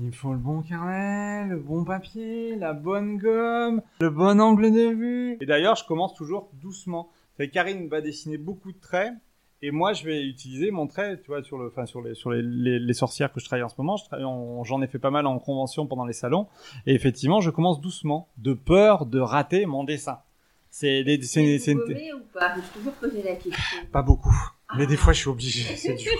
il 0.00 0.06
me 0.06 0.12
faut 0.12 0.32
le 0.32 0.38
bon 0.38 0.62
carnet, 0.62 1.46
le 1.48 1.58
bon 1.58 1.84
papier, 1.84 2.54
la 2.56 2.72
bonne 2.72 3.16
gomme, 3.16 3.82
le 4.00 4.10
bon 4.10 4.40
angle 4.40 4.70
de 4.72 4.94
vue. 4.94 5.36
Et 5.40 5.46
d'ailleurs, 5.46 5.74
je 5.74 5.84
commence 5.84 6.14
toujours 6.14 6.50
doucement. 6.54 7.10
Karine 7.52 7.88
va 7.88 8.00
dessiner 8.00 8.38
beaucoup 8.38 8.72
de 8.72 8.78
traits. 8.78 9.12
Et 9.60 9.72
moi, 9.72 9.92
je 9.92 10.04
vais 10.04 10.24
utiliser 10.24 10.70
mon 10.70 10.86
trait, 10.86 11.20
tu 11.20 11.26
vois, 11.28 11.42
sur 11.42 11.58
le, 11.58 11.66
enfin, 11.66 11.84
sur 11.84 12.00
les, 12.00 12.14
sur 12.14 12.30
les, 12.30 12.42
les, 12.42 12.94
sorcières 12.94 13.32
que 13.32 13.40
je 13.40 13.44
travaille 13.44 13.64
en 13.64 13.68
ce 13.68 13.74
moment. 13.78 13.96
J'en 14.64 14.82
ai 14.82 14.86
fait 14.86 15.00
pas 15.00 15.10
mal 15.10 15.26
en 15.26 15.38
convention 15.40 15.88
pendant 15.88 16.04
les 16.04 16.12
salons. 16.12 16.46
Et 16.86 16.94
effectivement, 16.94 17.40
je 17.40 17.50
commence 17.50 17.80
doucement, 17.80 18.28
de 18.36 18.52
peur 18.52 19.04
de 19.04 19.18
rater 19.18 19.66
mon 19.66 19.82
dessin. 19.82 20.20
C'est, 20.70 21.02
c'est, 21.22 21.58
c'est, 21.58 21.74
ou 21.74 21.80
pas? 22.32 22.54
Je 22.54 22.78
toujours 22.78 22.92
poser 22.92 23.22
la 23.22 23.34
question. 23.34 23.78
Pas 23.90 24.02
beaucoup. 24.02 24.36
Mais 24.76 24.86
des 24.86 24.96
fois, 24.96 25.12
je 25.12 25.20
suis 25.20 25.28
obligé. 25.28 25.62
C'est 25.76 25.94
dur. 25.94 26.12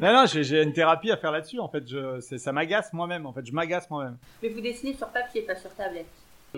non, 0.00 0.12
non, 0.12 0.24
j'ai 0.26 0.62
une 0.62 0.72
thérapie 0.72 1.10
à 1.10 1.16
faire 1.16 1.32
là-dessus. 1.32 1.58
En 1.58 1.68
fait, 1.68 1.86
je, 1.86 2.20
ça 2.20 2.52
m'agace 2.52 2.92
moi-même. 2.92 3.26
En 3.26 3.32
fait, 3.32 3.44
je 3.44 3.52
m'agace 3.52 3.88
moi-même. 3.90 4.16
Mais 4.42 4.48
vous 4.48 4.60
dessinez 4.60 4.94
sur 4.94 5.08
papier, 5.08 5.42
pas 5.42 5.56
sur 5.56 5.72
tablette. 5.74 6.06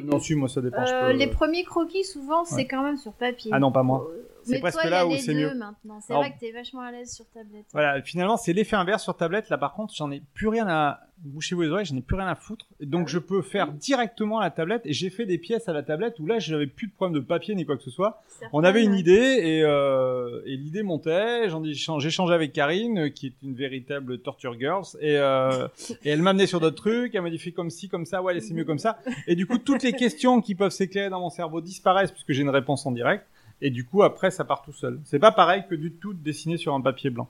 Non, 0.02 0.18
si, 0.18 0.34
moi 0.34 0.48
ça 0.48 0.60
dépend. 0.60 0.84
Euh, 0.84 1.12
les 1.12 1.28
premiers 1.28 1.64
croquis, 1.64 2.04
souvent, 2.04 2.44
c'est 2.44 2.66
quand 2.66 2.82
même 2.82 2.96
sur 2.96 3.12
papier. 3.12 3.50
Ah 3.54 3.60
non, 3.60 3.70
pas 3.70 3.82
moi. 3.82 4.08
Euh, 4.08 4.22
c'est 4.44 4.60
presque 4.60 4.84
là 4.84 5.06
où 5.06 5.16
c'est 5.16 5.34
mieux. 5.34 5.54
maintenant. 5.54 6.00
C'est 6.00 6.14
vrai 6.14 6.32
que 6.32 6.38
t'es 6.38 6.52
vachement 6.52 6.82
à 6.82 6.90
l'aise 6.92 7.12
sur 7.12 7.26
tablette. 7.30 7.66
Voilà, 7.72 8.02
finalement, 8.02 8.36
c'est 8.36 8.52
l'effet 8.52 8.76
inverse 8.76 9.02
sur 9.02 9.16
tablette. 9.16 9.48
Là, 9.48 9.58
par 9.58 9.74
contre, 9.74 9.94
j'en 9.94 10.10
ai 10.10 10.22
plus 10.34 10.48
rien 10.48 10.66
à 10.68 11.00
boucher 11.18 11.54
vos 11.54 11.64
oreilles, 11.70 11.86
j'en 11.86 11.96
ai 11.96 12.02
plus 12.02 12.16
rien 12.16 12.26
à 12.26 12.34
foutre. 12.34 12.66
Et 12.80 12.86
donc, 12.86 13.06
ah 13.08 13.12
je 13.12 13.18
peux 13.18 13.40
faire 13.40 13.72
directement 13.72 14.40
à 14.40 14.44
la 14.44 14.50
tablette. 14.50 14.82
Et 14.84 14.92
j'ai 14.92 15.10
fait 15.10 15.26
des 15.26 15.38
pièces 15.38 15.68
à 15.68 15.72
la 15.72 15.82
tablette 15.82 16.18
où 16.18 16.26
là, 16.26 16.38
j'avais 16.38 16.66
plus 16.66 16.88
de 16.88 16.92
problème 16.92 17.18
de 17.20 17.24
papier 17.26 17.54
ni 17.54 17.64
quoi 17.64 17.76
que 17.76 17.82
ce 17.82 17.90
soit. 17.90 18.22
On 18.52 18.62
avait 18.64 18.84
une 18.84 18.94
idée 18.94 19.12
et, 19.12 19.62
euh, 19.64 20.42
et 20.44 20.56
l'idée 20.56 20.82
montait. 20.82 21.48
J'en 21.48 21.64
ai 21.64 21.74
changé 21.74 22.34
avec 22.34 22.52
Karine, 22.52 23.10
qui 23.12 23.28
est 23.28 23.34
une 23.42 23.54
véritable 23.54 24.18
torture 24.18 24.58
girls. 24.58 24.84
Et, 25.00 25.16
euh, 25.16 25.68
et 26.04 26.10
elle 26.10 26.20
m'a 26.22 26.30
amené 26.30 26.46
sur 26.46 26.60
d'autres 26.60 26.76
trucs. 26.76 27.14
Elle 27.14 27.22
m'a 27.22 27.30
dit 27.30 27.38
fait 27.38 27.52
comme 27.52 27.70
ci, 27.70 27.88
comme 27.88 28.06
ça. 28.06 28.22
Ouais, 28.22 28.38
c'est 28.40 28.54
mieux 28.54 28.64
comme 28.64 28.78
ça. 28.78 28.98
Et 29.26 29.34
du 29.34 29.46
coup, 29.46 29.58
toutes 29.58 29.82
les 29.82 29.92
questions 29.92 30.40
qui 30.40 30.54
peuvent 30.54 30.72
s'éclairer 30.72 31.08
dans 31.10 31.20
mon 31.20 31.30
cerveau 31.30 31.60
disparaissent 31.60 32.10
puisque 32.10 32.32
j'ai 32.32 32.42
une 32.42 32.50
réponse 32.50 32.84
en 32.86 32.92
direct. 32.92 33.24
Et 33.60 33.70
du 33.70 33.84
coup, 33.84 34.02
après, 34.02 34.30
ça 34.30 34.44
part 34.44 34.62
tout 34.62 34.72
seul. 34.72 35.00
C'est 35.04 35.18
pas 35.18 35.32
pareil 35.32 35.64
que 35.68 35.74
du 35.74 35.92
tout 35.92 36.12
de 36.12 36.22
dessiner 36.22 36.56
sur 36.56 36.74
un 36.74 36.80
papier 36.80 37.10
blanc. 37.10 37.28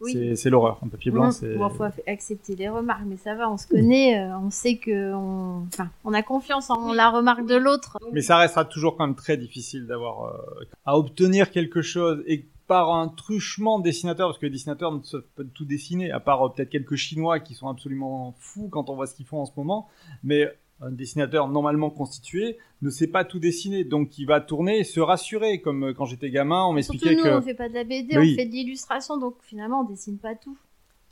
Oui. 0.00 0.36
C'est 0.36 0.50
l'horreur. 0.50 0.78
Un 0.82 0.88
papier 0.88 1.10
blanc, 1.10 1.30
c'est. 1.30 1.54
Il 1.54 1.70
faut 1.76 1.84
accepter 2.06 2.54
les 2.54 2.68
remarques, 2.68 3.02
mais 3.06 3.16
ça 3.16 3.34
va, 3.34 3.50
on 3.50 3.56
se 3.56 3.66
connaît, 3.66 4.20
euh, 4.20 4.38
on 4.38 4.50
sait 4.50 4.76
que 4.76 5.12
on, 5.12 5.66
enfin, 5.66 5.90
on 6.04 6.14
a 6.14 6.22
confiance 6.22 6.70
en 6.70 6.92
la 6.92 7.10
remarque 7.10 7.46
de 7.46 7.56
l'autre. 7.56 7.98
Mais 8.12 8.22
ça 8.22 8.36
restera 8.36 8.64
toujours 8.64 8.96
quand 8.96 9.06
même 9.06 9.16
très 9.16 9.36
difficile 9.36 9.86
d'avoir 9.86 10.26
euh, 10.26 10.64
à 10.86 10.96
obtenir 10.96 11.50
quelque 11.50 11.82
chose 11.82 12.22
et 12.26 12.46
par 12.68 12.94
un 12.94 13.08
truchement 13.08 13.78
de 13.78 13.84
dessinateur, 13.84 14.28
parce 14.28 14.38
que 14.38 14.46
les 14.46 14.52
dessinateurs 14.52 14.92
ne 14.92 14.98
peuvent 14.98 15.24
pas 15.34 15.42
tout 15.54 15.64
dessiner, 15.64 16.12
à 16.12 16.20
part 16.20 16.46
euh, 16.46 16.48
peut-être 16.50 16.70
quelques 16.70 16.96
Chinois 16.96 17.40
qui 17.40 17.54
sont 17.54 17.68
absolument 17.68 18.36
fous 18.38 18.68
quand 18.70 18.90
on 18.90 18.94
voit 18.94 19.06
ce 19.06 19.14
qu'ils 19.14 19.26
font 19.26 19.40
en 19.40 19.46
ce 19.46 19.52
moment, 19.56 19.88
mais 20.22 20.48
un 20.80 20.92
dessinateur 20.92 21.48
normalement 21.48 21.90
constitué 21.90 22.58
ne 22.82 22.90
sait 22.90 23.08
pas 23.08 23.24
tout 23.24 23.38
dessiner, 23.38 23.84
donc 23.84 24.18
il 24.18 24.26
va 24.26 24.40
tourner 24.40 24.78
et 24.78 24.84
se 24.84 25.00
rassurer. 25.00 25.60
Comme 25.60 25.88
euh, 25.88 25.92
quand 25.92 26.04
j'étais 26.04 26.30
gamin, 26.30 26.64
on 26.64 26.72
m'expliquait 26.72 27.16
que. 27.16 27.22
Surtout 27.22 27.30
nous, 27.30 27.36
on 27.36 27.42
fait 27.42 27.54
pas 27.54 27.68
de 27.68 27.74
la 27.74 27.84
BD, 27.84 28.16
on 28.16 28.36
fait 28.36 28.46
de 28.46 28.52
l'illustration, 28.52 29.18
donc 29.18 29.36
finalement 29.42 29.80
on 29.80 29.84
dessine 29.84 30.18
pas 30.18 30.34
tout. 30.34 30.56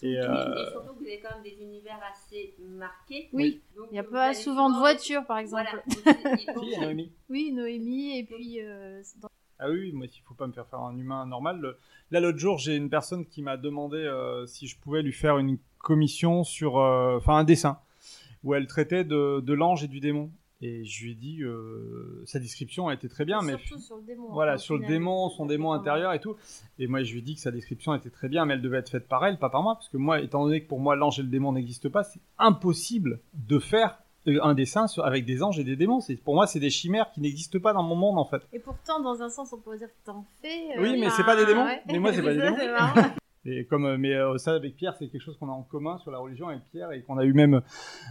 Et, 0.03 0.19
euh... 0.19 0.71
surtout 0.71 0.93
que 0.93 0.99
vous 0.99 1.07
avez 1.07 1.21
quand 1.21 1.35
même 1.35 1.43
des 1.43 1.63
univers 1.63 1.99
assez 2.13 2.55
marqués. 2.61 3.31
Oui. 3.33 3.63
il 3.91 3.93
n'y 3.93 3.99
a 3.99 4.05
pas 4.05 4.35
souvent 4.35 4.71
de 4.71 4.77
voitures, 4.77 5.25
par 5.25 5.39
exemple. 5.39 5.83
Voilà. 6.05 6.19
Noémie. 6.81 7.11
Oui, 7.31 7.51
Noémie, 7.53 8.19
et 8.19 8.25
puis. 8.25 8.61
Euh, 8.61 9.03
ah 9.59 9.71
oui, 9.71 9.93
moi, 9.93 10.07
il 10.07 10.23
faut 10.23 10.35
pas 10.35 10.47
me 10.47 10.53
faire 10.53 10.67
faire 10.67 10.81
un 10.81 10.97
humain 10.99 11.25
normal. 11.27 11.77
Là, 12.11 12.21
l'autre 12.21 12.39
jour, 12.39 12.59
j'ai 12.59 12.77
une 12.77 12.91
personne 12.91 13.25
qui 13.25 13.41
m'a 13.41 13.57
demandé 13.57 13.97
euh, 13.97 14.45
si 14.47 14.67
je 14.67 14.79
pouvais 14.79 15.01
lui 15.03 15.15
faire 15.15 15.39
une 15.39 15.59
commission 15.79 16.45
sur, 16.45 16.75
enfin, 16.77 17.37
un 17.37 17.45
dessin 17.45 17.81
où 18.47 18.55
elle 18.55 18.67
traitait 18.67 19.05
de, 19.05 19.41
de 19.41 19.53
l'ange 19.53 19.83
et 19.85 19.89
du 19.89 20.01
démon. 20.01 20.31
Et 20.63 20.85
je 20.87 21.05
lui 21.05 21.13
ai 21.13 21.15
dit, 21.15 21.43
euh, 21.43 22.23
sa 22.25 22.39
description 22.39 22.89
a 22.89 22.95
été 22.95 23.11
très 23.11 23.27
bien, 23.27 23.43
mais 23.43 23.59
surtout 23.59 23.79
sur 23.79 23.97
le 23.97 24.03
démon. 24.05 24.29
Voilà, 24.33 24.57
sur 24.57 24.79
le 24.79 24.87
démon, 24.87 25.29
son 25.29 25.45
démon 25.45 25.73
intérieur 25.73 26.15
et 26.15 26.21
tout. 26.21 26.37
Et 26.79 26.87
moi, 26.87 27.03
je 27.03 27.13
lui 27.13 27.19
ai 27.19 27.23
dit 27.23 27.35
que 27.35 27.41
sa 27.43 27.51
description 27.51 27.93
était 27.95 28.09
très 28.09 28.29
bien, 28.29 28.47
mais 28.47 28.55
elle 28.55 28.63
devait 28.63 28.79
être 28.79 28.89
faite 28.89 29.07
par 29.07 29.27
elle, 29.27 29.39
pas 29.39 29.51
par 29.51 29.63
moi, 29.63 29.75
parce 29.75 29.91
que 29.91 29.99
moi, 29.99 30.21
étant 30.21 30.45
donné 30.45 30.63
que 30.63 30.69
pour 30.69 30.81
moi 30.81 30.97
l'ange 30.97 31.19
et 31.19 31.23
le 31.23 31.29
démon 31.29 31.53
n'existent 31.53 31.91
pas, 31.91 32.05
c'est 32.05 32.21
impossible 32.39 33.21
de 33.35 33.59
faire 33.59 33.99
euh, 34.29 34.39
un 34.43 34.55
dessin 34.55 34.87
avec 35.03 35.27
des 35.27 35.43
anges 35.43 35.59
et 35.59 35.65
des 35.65 35.77
démons. 35.77 36.01
C'est 36.01 36.17
pour 36.17 36.35
moi, 36.35 36.47
c'est 36.47 36.61
des 36.61 36.71
chimères 36.71 37.11
qui 37.13 37.21
n'existent 37.21 37.59
pas 37.59 37.75
dans 37.75 37.83
mon 37.83 37.97
monde 37.97 38.19
en 38.19 38.25
fait. 38.25 38.43
Et 38.55 38.61
pourtant, 38.61 39.01
dans 39.01 39.21
un 39.23 39.29
sens, 39.29 39.53
on 39.53 39.59
pourrait 39.59 39.79
dire 39.79 39.89
que 39.89 40.07
t'en 40.07 40.25
fais. 40.41 40.79
Euh, 40.79 40.83
oui, 40.83 40.99
mais 40.99 41.11
c'est 41.11 41.25
pas 41.25 41.37
des 41.37 41.45
démons. 41.45 41.67
Mais 41.89 41.99
moi, 41.99 42.13
c'est 42.15 42.23
pas 42.23 42.33
des 42.33 42.41
démons. 42.41 42.57
Et 43.47 43.65
comme, 43.65 43.87
euh, 43.87 43.97
mais 43.99 44.15
euh, 44.15 44.37
ça, 44.39 44.55
avec 44.55 44.77
Pierre, 44.77 44.95
c'est 44.99 45.09
quelque 45.09 45.23
chose 45.23 45.37
qu'on 45.39 45.49
a 45.49 45.53
en 45.53 45.63
commun 45.63 45.99
sur 45.99 46.11
la 46.11 46.19
religion 46.19 46.49
avec 46.49 46.65
Pierre 46.65 46.91
et 46.93 47.03
qu'on 47.03 47.17
a 47.19 47.25
eu 47.25 47.33
même 47.33 47.63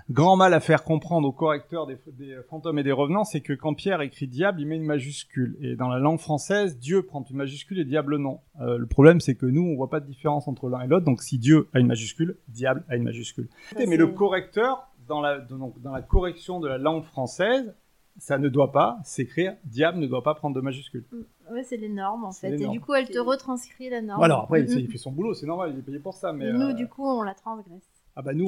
grand 0.09 0.37
mal 0.37 0.53
à 0.53 0.59
faire 0.59 0.83
comprendre 0.83 1.27
aux 1.27 1.33
correcteurs 1.33 1.85
des, 1.85 1.97
des 2.07 2.37
fantômes 2.49 2.79
et 2.79 2.83
des 2.83 2.91
revenants, 2.91 3.25
c'est 3.25 3.41
que 3.41 3.53
quand 3.53 3.73
Pierre 3.73 4.01
écrit 4.01 4.27
diable, 4.27 4.61
il 4.61 4.67
met 4.67 4.77
une 4.77 4.85
majuscule. 4.85 5.57
Et 5.61 5.75
dans 5.75 5.89
la 5.89 5.99
langue 5.99 6.19
française, 6.19 6.77
Dieu 6.79 7.03
prend 7.03 7.23
une 7.29 7.37
majuscule 7.37 7.79
et 7.79 7.85
diable 7.85 8.17
non. 8.17 8.39
Euh, 8.61 8.77
le 8.77 8.85
problème, 8.85 9.19
c'est 9.19 9.35
que 9.35 9.45
nous, 9.45 9.63
on 9.63 9.75
voit 9.75 9.89
pas 9.89 9.99
de 9.99 10.07
différence 10.07 10.47
entre 10.47 10.69
l'un 10.69 10.81
et 10.81 10.87
l'autre. 10.87 11.05
Donc, 11.05 11.21
si 11.21 11.37
Dieu 11.37 11.67
a 11.73 11.79
une 11.79 11.87
majuscule, 11.87 12.37
diable 12.47 12.85
a 12.87 12.95
une 12.95 13.03
majuscule. 13.03 13.49
mais 13.75 13.97
le 13.97 14.07
correcteur, 14.07 14.87
dans 15.07 15.21
la, 15.21 15.39
donc, 15.39 15.81
dans 15.81 15.91
la 15.91 16.01
correction 16.01 16.59
de 16.59 16.67
la 16.67 16.77
langue 16.77 17.03
française, 17.03 17.75
ça 18.17 18.37
ne 18.37 18.47
doit 18.47 18.71
pas 18.71 18.99
s'écrire 19.03 19.55
diable 19.65 19.99
ne 19.99 20.07
doit 20.07 20.23
pas 20.23 20.35
prendre 20.35 20.55
de 20.55 20.61
majuscule. 20.61 21.03
Ouais, 21.51 21.63
c'est 21.63 21.77
les 21.77 21.89
normes 21.89 22.25
en 22.25 22.31
fait. 22.31 22.53
Et 22.53 22.67
du 22.67 22.79
coup, 22.79 22.93
elle 22.93 23.09
te 23.09 23.19
retranscrit 23.19 23.89
la 23.89 24.01
norme. 24.01 24.19
Voilà, 24.19 24.39
après, 24.39 24.61
il 24.61 24.91
fait 24.91 24.97
son 24.97 25.11
boulot, 25.11 25.33
c'est 25.33 25.45
normal, 25.45 25.71
il 25.73 25.79
est 25.79 25.83
payé 25.83 25.99
pour 25.99 26.13
ça. 26.13 26.33
Mais, 26.33 26.51
nous, 26.51 26.69
euh, 26.69 26.73
du 26.73 26.87
coup, 26.87 27.05
on 27.05 27.21
la 27.21 27.33
transgresse. 27.33 27.83
Ah 28.17 28.21
bah 28.21 28.33
nous, 28.33 28.47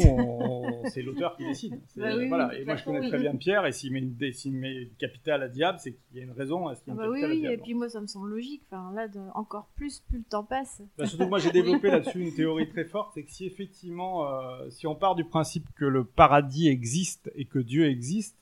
c'est 0.85 1.01
l'auteur 1.01 1.35
qui 1.35 1.45
décide. 1.45 1.77
Bah 1.97 2.11
voilà. 2.27 2.57
et 2.57 2.63
moi, 2.63 2.77
je 2.77 2.85
connais 2.85 3.05
très 3.07 3.19
bien 3.19 3.35
Pierre, 3.35 3.65
et 3.65 3.73
s'il 3.73 3.91
met 3.91 3.99
une, 3.99 4.15
met 4.53 4.89
capitale 4.97 5.43
à 5.43 5.49
diable, 5.49 5.77
c'est 5.81 5.91
qu'il 5.91 6.17
y 6.17 6.21
a 6.21 6.23
une 6.23 6.31
raison 6.31 6.67
à 6.67 6.75
ce 6.75 6.83
qu'il 6.83 6.93
ah 6.93 6.95
bah 6.95 7.09
oui, 7.09 7.21
oui, 7.25 7.45
et 7.45 7.57
puis 7.57 7.73
moi, 7.73 7.89
ça 7.89 7.99
me 7.99 8.07
semble 8.07 8.29
logique. 8.29 8.61
Enfin, 8.71 8.93
là, 8.93 9.07
encore 9.33 9.67
plus, 9.75 9.99
plus 10.07 10.19
le 10.19 10.23
temps 10.23 10.45
passe. 10.45 10.81
Bah, 10.97 11.05
surtout 11.05 11.27
moi, 11.27 11.39
j'ai 11.39 11.51
développé 11.51 11.87
là-dessus 11.91 12.21
une 12.21 12.33
théorie 12.33 12.69
très 12.69 12.85
forte, 12.85 13.11
c'est 13.13 13.23
que 13.23 13.31
si 13.31 13.45
effectivement, 13.45 14.31
euh, 14.31 14.69
si 14.69 14.87
on 14.87 14.95
part 14.95 15.15
du 15.15 15.25
principe 15.25 15.65
que 15.75 15.85
le 15.85 16.05
paradis 16.05 16.69
existe 16.69 17.29
et 17.35 17.43
que 17.43 17.59
Dieu 17.59 17.87
existe, 17.87 18.37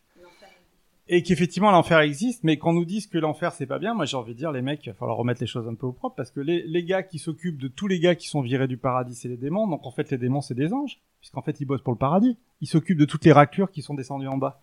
et 1.07 1.23
qu'effectivement 1.23 1.71
l'enfer 1.71 1.99
existe, 1.99 2.43
mais 2.43 2.57
qu'on 2.57 2.73
nous 2.73 2.85
dise 2.85 3.07
que 3.07 3.17
l'enfer 3.17 3.53
c'est 3.53 3.65
pas 3.65 3.79
bien, 3.79 3.93
moi 3.93 4.05
j'ai 4.05 4.17
envie 4.17 4.33
de 4.33 4.37
dire 4.37 4.51
les 4.51 4.61
mecs, 4.61 4.85
il 4.85 4.89
va 4.89 4.95
falloir 4.95 5.17
remettre 5.17 5.41
les 5.41 5.47
choses 5.47 5.67
un 5.67 5.75
peu 5.75 5.85
au 5.85 5.91
propre 5.91 6.15
parce 6.15 6.31
que 6.31 6.39
les, 6.39 6.63
les 6.63 6.83
gars 6.83 7.03
qui 7.03 7.19
s'occupent 7.19 7.59
de 7.59 7.67
tous 7.67 7.87
les 7.87 7.99
gars 7.99 8.15
qui 8.15 8.27
sont 8.27 8.41
virés 8.41 8.67
du 8.67 8.77
paradis, 8.77 9.15
c'est 9.15 9.27
les 9.27 9.37
démons, 9.37 9.67
donc 9.67 9.85
en 9.85 9.91
fait 9.91 10.09
les 10.11 10.17
démons 10.17 10.41
c'est 10.41 10.55
des 10.55 10.73
anges, 10.73 10.99
puisqu'en 11.19 11.41
fait 11.41 11.59
ils 11.59 11.65
bossent 11.65 11.81
pour 11.81 11.93
le 11.93 11.99
paradis, 11.99 12.37
ils 12.61 12.67
s'occupent 12.67 12.97
de 12.97 13.05
toutes 13.05 13.25
les 13.25 13.31
raclures 13.31 13.71
qui 13.71 13.81
sont 13.81 13.93
descendues 13.93 14.27
en 14.27 14.37
bas. 14.37 14.61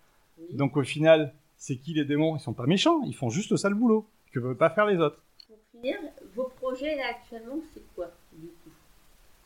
Donc 0.53 0.77
au 0.77 0.83
final, 0.83 1.33
c'est 1.57 1.77
qui 1.77 1.95
les 1.95 2.05
démons? 2.05 2.37
Ils 2.37 2.41
sont 2.41 2.53
pas 2.53 2.67
méchants, 2.67 3.03
ils 3.05 3.15
font 3.15 3.31
juste 3.31 3.51
le 3.51 3.57
sale 3.57 3.75
boulot 3.75 4.07
que 4.33 4.41
veulent 4.41 4.57
pas 4.57 4.71
faire 4.71 4.87
les 4.87 4.97
autres. 4.97 5.23
Pour 5.47 5.59
finir, 5.71 5.97
vos 6.35 6.51
projets 6.61 6.97
là 6.97 7.05
actuellement 7.11 7.61
c'est 7.73 7.83
quoi 7.95 8.11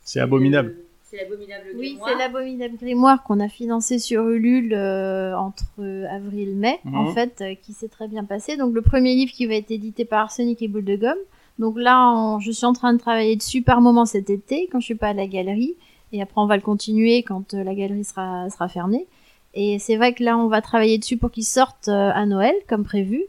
C'est 0.03 0.19
abominable. 0.19 0.75
C'est 1.09 1.17
l'abominable 1.17 1.73
grimoire. 1.73 1.79
Oui, 1.79 1.97
c'est 2.05 2.17
l'abominable 2.17 2.75
grimoire 2.75 3.23
qu'on 3.23 3.39
a 3.39 3.47
financé 3.47 3.97
sur 3.97 4.27
Ulule 4.27 4.73
euh, 4.73 5.37
entre 5.37 5.81
avril 6.11 6.49
et 6.49 6.53
mai, 6.53 6.79
en 6.85 7.03
mhm. 7.03 7.13
fait, 7.13 7.41
euh, 7.41 7.55
qui 7.55 7.71
s'est 7.71 7.87
très 7.87 8.09
bien 8.09 8.25
passé. 8.25 8.57
Donc 8.57 8.73
le 8.73 8.81
premier 8.81 9.15
livre 9.15 9.31
qui 9.31 9.45
va 9.45 9.53
être 9.53 9.71
édité 9.71 10.03
par 10.03 10.19
Arsenic 10.19 10.61
et 10.61 10.67
Boule 10.67 10.83
de 10.83 10.97
Gomme. 10.97 11.17
Donc 11.59 11.77
là, 11.77 12.37
je 12.41 12.51
suis 12.51 12.65
en 12.65 12.73
train 12.73 12.93
de 12.93 12.99
travailler 12.99 13.37
dessus 13.37 13.61
par 13.61 13.79
moment 13.79 14.05
cet 14.05 14.29
été, 14.29 14.67
quand 14.69 14.81
je 14.81 14.85
suis 14.85 14.95
pas 14.95 15.07
à 15.07 15.13
la 15.13 15.27
galerie. 15.27 15.75
Et 16.11 16.21
après, 16.21 16.41
on 16.41 16.45
va 16.45 16.57
le 16.57 16.61
continuer 16.61 17.23
quand 17.23 17.53
euh, 17.53 17.63
la 17.63 17.73
galerie 17.73 18.03
sera, 18.03 18.49
sera 18.49 18.67
fermée. 18.67 19.07
Et 19.53 19.79
c'est 19.79 19.95
vrai 19.95 20.13
que 20.13 20.23
là, 20.25 20.37
on 20.37 20.47
va 20.47 20.61
travailler 20.61 20.97
dessus 20.97 21.15
pour 21.15 21.31
qu'il 21.31 21.45
sorte 21.45 21.87
à 21.87 22.25
Noël, 22.25 22.53
comme 22.67 22.83
prévu. 22.83 23.23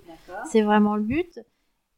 C'est 0.50 0.62
vraiment 0.62 0.96
le 0.96 1.02
but. 1.02 1.40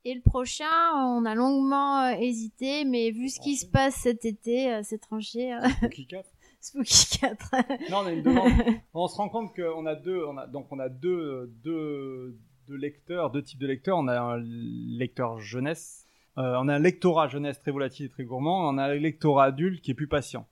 Et 0.06 0.14
le 0.14 0.22
prochain, 0.22 0.64
on 0.94 1.26
a 1.26 1.34
longuement 1.34 2.06
euh, 2.06 2.16
hésité, 2.18 2.86
mais 2.86 3.10
vu 3.10 3.28
ce 3.28 3.38
qui 3.38 3.56
se 3.56 3.66
passe 3.66 3.96
cet 3.96 4.24
été, 4.24 4.72
euh, 4.72 4.80
c'est 4.82 4.98
tranché. 4.98 5.52
Euh. 5.52 5.68
Spooky 5.68 6.06
4. 6.06 6.28
Spooky 6.60 7.18
4. 7.18 7.50
non, 7.90 7.98
on 7.98 8.06
a 8.06 8.12
une 8.12 8.22
demande. 8.22 8.50
on 8.94 9.08
se 9.08 9.16
rend 9.16 9.28
compte 9.28 9.54
qu'on 9.54 9.84
a 9.84 9.94
deux, 9.94 10.24
on 10.24 10.38
a, 10.38 10.46
donc 10.46 10.68
on 10.70 10.78
a 10.78 10.88
deux, 10.88 11.52
deux, 11.62 12.38
deux 12.66 12.76
lecteurs, 12.76 13.30
deux 13.30 13.42
types 13.42 13.60
de 13.60 13.66
lecteurs. 13.66 13.98
On 13.98 14.08
a 14.08 14.18
un 14.18 14.38
lecteur 14.38 15.38
jeunesse, 15.38 16.06
on 16.36 16.68
a 16.68 16.74
un 16.74 16.78
lectorat 16.78 17.28
jeunesse 17.28 17.60
très 17.60 17.70
volatile 17.70 18.06
et 18.06 18.10
très 18.10 18.24
gourmand. 18.24 18.70
On 18.70 18.78
a 18.78 18.84
un 18.84 18.94
lectorat 18.94 19.44
adulte 19.44 19.82
qui 19.82 19.90
est 19.90 19.94
plus 19.94 20.08
patient. 20.08 20.46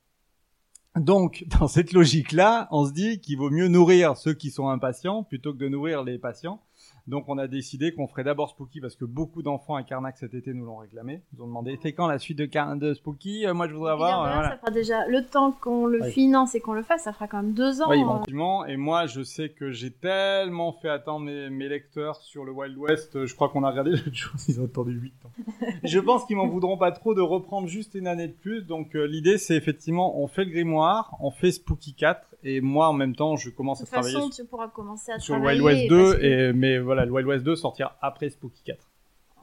Donc, 0.94 1.44
dans 1.58 1.68
cette 1.68 1.92
logique-là, 1.92 2.68
on 2.70 2.84
se 2.84 2.92
dit 2.92 3.20
qu'il 3.20 3.38
vaut 3.38 3.50
mieux 3.50 3.68
nourrir 3.68 4.16
ceux 4.18 4.34
qui 4.34 4.50
sont 4.50 4.68
impatients 4.68 5.22
plutôt 5.22 5.54
que 5.54 5.58
de 5.58 5.68
nourrir 5.68 6.04
les 6.04 6.18
patients. 6.18 6.60
Donc 7.08 7.24
on 7.28 7.38
a 7.38 7.46
décidé 7.46 7.94
qu'on 7.94 8.06
ferait 8.06 8.22
d'abord 8.22 8.50
Spooky 8.50 8.82
parce 8.82 8.94
que 8.94 9.06
beaucoup 9.06 9.40
d'enfants 9.42 9.76
à 9.76 9.82
Carnac 9.82 10.18
cet 10.18 10.34
été 10.34 10.52
nous 10.52 10.66
l'ont 10.66 10.76
réclamé. 10.76 11.22
Ils 11.34 11.42
ont 11.42 11.46
demandé 11.46 11.78
c'est 11.80 11.94
quand 11.94 12.06
la 12.06 12.18
suite 12.18 12.36
de, 12.36 12.76
de 12.76 12.92
Spooky? 12.92 13.46
Euh, 13.46 13.54
Moi 13.54 13.66
je 13.66 13.72
voudrais 13.72 13.92
avoir. 13.92 14.24
Euh, 14.24 14.50
ça 14.50 14.58
fera 14.58 14.70
déjà 14.70 15.06
le 15.06 15.24
temps 15.24 15.52
qu'on 15.52 15.86
le 15.86 16.02
finance 16.02 16.54
et 16.54 16.60
qu'on 16.60 16.74
le 16.74 16.82
fasse, 16.82 17.04
ça 17.04 17.14
fera 17.14 17.26
quand 17.26 17.42
même 17.42 17.54
deux 17.54 17.80
ans. 17.80 17.88
Oui, 17.88 18.02
hein. 18.02 18.64
Et 18.68 18.76
moi 18.76 19.06
je 19.06 19.22
sais 19.22 19.48
que 19.48 19.70
j'ai 19.70 19.90
tellement 19.90 20.72
fait 20.72 20.90
attendre 20.90 21.24
mes, 21.24 21.68
lecteurs 21.68 22.16
sur 22.16 22.44
le 22.44 22.52
Wild 22.52 22.76
West. 22.76 23.24
Je 23.24 23.34
crois 23.34 23.48
qu'on 23.48 23.64
a 23.64 23.70
regardé 23.70 23.92
l'autre 23.92 24.14
chose, 24.14 24.44
ils 24.48 24.60
ont 24.60 24.66
attendu 24.66 24.92
8 24.92 25.12
ans. 25.24 25.30
je 25.84 25.98
pense 26.00 26.26
qu'ils 26.26 26.36
m'en 26.36 26.46
voudront 26.46 26.76
pas 26.76 26.92
trop 26.92 27.14
de 27.14 27.22
reprendre 27.22 27.68
juste 27.68 27.94
une 27.94 28.06
année 28.06 28.28
de 28.28 28.34
plus. 28.34 28.66
Donc 28.66 28.94
euh, 28.94 29.06
l'idée 29.06 29.38
c'est 29.38 29.56
effectivement 29.56 30.20
on 30.20 30.26
fait 30.26 30.44
le 30.44 30.50
grimoire, 30.50 31.16
on 31.20 31.30
fait 31.30 31.52
Spooky 31.52 31.94
4 31.94 32.20
et 32.44 32.60
moi 32.60 32.88
en 32.88 32.92
même 32.92 33.16
temps 33.16 33.36
je 33.36 33.48
commence 33.48 33.80
à 33.80 33.86
travailler. 33.86 34.14
De 34.14 34.20
toute 34.20 34.30
façon 34.30 34.42
tu 34.42 34.46
pourras 34.46 34.68
commencer 34.68 35.12
à 35.12 35.18
sur 35.18 35.38
le 35.38 35.46
Wild 35.46 35.62
West 35.62 35.88
2 35.88 36.22
et 36.22 36.52
mais 36.52 36.78
voilà 36.78 36.97
le 37.04 37.12
Wild 37.12 37.26
West 37.26 37.44
2 37.44 37.56
sortira 37.56 37.96
après 38.00 38.30
Spooky 38.30 38.62
4. 38.64 38.88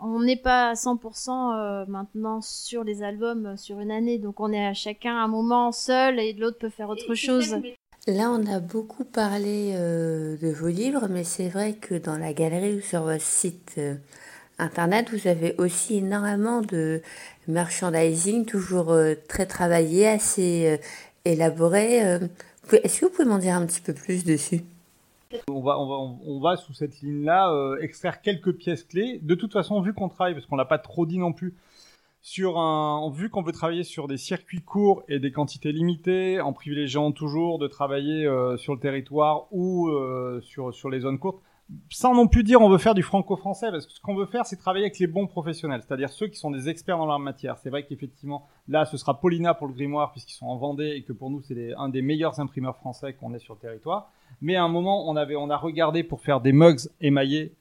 On 0.01 0.21
n'est 0.21 0.35
pas 0.35 0.69
à 0.69 0.73
100% 0.73 1.55
euh, 1.55 1.85
maintenant 1.87 2.41
sur 2.41 2.83
les 2.83 3.01
albums 3.01 3.45
euh, 3.45 3.57
sur 3.57 3.79
une 3.79 3.91
année, 3.91 4.17
donc 4.17 4.39
on 4.39 4.51
est 4.51 4.65
à 4.65 4.73
chacun 4.73 5.17
un 5.17 5.27
moment 5.27 5.71
seul 5.71 6.19
et 6.19 6.33
l'autre 6.33 6.57
peut 6.57 6.69
faire 6.69 6.89
autre 6.89 7.15
chose. 7.15 7.55
Là, 8.07 8.29
on 8.29 8.45
a 8.45 8.59
beaucoup 8.59 9.05
parlé 9.05 9.71
euh, 9.73 10.37
de 10.37 10.49
vos 10.49 10.67
livres, 10.67 11.07
mais 11.09 11.23
c'est 11.23 11.47
vrai 11.47 11.73
que 11.73 11.95
dans 11.95 12.17
la 12.17 12.33
galerie 12.33 12.75
ou 12.75 12.81
sur 12.81 13.03
votre 13.03 13.21
site 13.21 13.79
internet, 14.59 15.09
vous 15.11 15.27
avez 15.27 15.55
aussi 15.57 15.97
énormément 15.97 16.61
de 16.61 17.01
merchandising, 17.47 18.45
toujours 18.45 18.95
très 19.27 19.45
travaillé, 19.45 20.07
assez 20.07 20.79
élaboré. 21.23 21.97
Est-ce 22.71 22.99
que 22.99 23.05
vous 23.05 23.11
pouvez 23.11 23.27
m'en 23.27 23.39
dire 23.39 23.55
un 23.55 23.65
petit 23.65 23.81
peu 23.81 23.93
plus 23.93 24.23
dessus? 24.23 24.61
On 25.47 26.39
va, 26.39 26.57
sous 26.57 26.73
cette 26.73 27.01
ligne-là 27.01 27.51
euh, 27.51 27.77
extraire 27.81 28.21
quelques 28.21 28.53
pièces 28.53 28.83
clés. 28.83 29.19
De 29.21 29.35
toute 29.35 29.53
façon, 29.53 29.81
vu 29.81 29.93
qu'on 29.93 30.09
travaille, 30.09 30.33
parce 30.33 30.45
qu'on 30.45 30.55
l'a 30.55 30.65
pas 30.65 30.79
trop 30.79 31.05
dit 31.05 31.17
non 31.17 31.33
plus, 31.33 31.55
sur 32.21 32.57
un, 32.57 33.11
vu 33.11 33.29
qu'on 33.29 33.43
veut 33.43 33.51
travailler 33.51 33.83
sur 33.83 34.07
des 34.07 34.17
circuits 34.17 34.61
courts 34.61 35.03
et 35.07 35.19
des 35.19 35.31
quantités 35.31 35.71
limitées, 35.71 36.41
en 36.41 36.53
privilégiant 36.53 37.11
toujours 37.11 37.59
de 37.59 37.67
travailler 37.67 38.25
euh, 38.25 38.57
sur 38.57 38.73
le 38.73 38.79
territoire 38.79 39.45
ou 39.51 39.89
euh, 39.89 40.41
sur 40.41 40.73
sur 40.73 40.89
les 40.89 41.01
zones 41.01 41.19
courtes, 41.19 41.39
sans 41.89 42.13
non 42.13 42.27
plus 42.27 42.43
dire 42.43 42.61
on 42.61 42.69
veut 42.69 42.77
faire 42.77 42.93
du 42.93 43.03
franco-français, 43.03 43.71
parce 43.71 43.85
que 43.85 43.93
ce 43.93 43.99
qu'on 43.99 44.15
veut 44.15 44.25
faire, 44.25 44.45
c'est 44.45 44.55
travailler 44.55 44.85
avec 44.85 44.99
les 44.99 45.07
bons 45.07 45.27
professionnels, 45.27 45.81
c'est-à-dire 45.85 46.09
ceux 46.09 46.27
qui 46.27 46.37
sont 46.37 46.51
des 46.51 46.69
experts 46.69 46.97
dans 46.97 47.05
leur 47.05 47.19
matière. 47.19 47.57
C'est 47.57 47.69
vrai 47.69 47.85
qu'effectivement, 47.85 48.47
là, 48.67 48.85
ce 48.85 48.97
sera 48.97 49.19
Paulina 49.19 49.53
pour 49.53 49.67
le 49.67 49.73
grimoire, 49.73 50.11
puisqu'ils 50.11 50.35
sont 50.35 50.47
en 50.47 50.57
Vendée 50.57 50.93
et 50.95 51.03
que 51.03 51.13
pour 51.13 51.29
nous, 51.29 51.41
c'est 51.41 51.73
un 51.77 51.89
des 51.89 52.01
meilleurs 52.01 52.39
imprimeurs 52.39 52.77
français 52.77 53.13
qu'on 53.13 53.33
ait 53.33 53.39
sur 53.39 53.55
le 53.55 53.59
territoire. 53.59 54.11
Mais 54.41 54.55
à 54.55 54.63
un 54.63 54.67
moment, 54.67 55.09
on 55.09 55.15
avait, 55.15 55.35
on 55.35 55.49
a 55.49 55.57
regardé 55.57 56.03
pour 56.03 56.21
faire 56.21 56.41
des 56.41 56.51
mugs 56.51 56.89
émaillés 57.01 57.53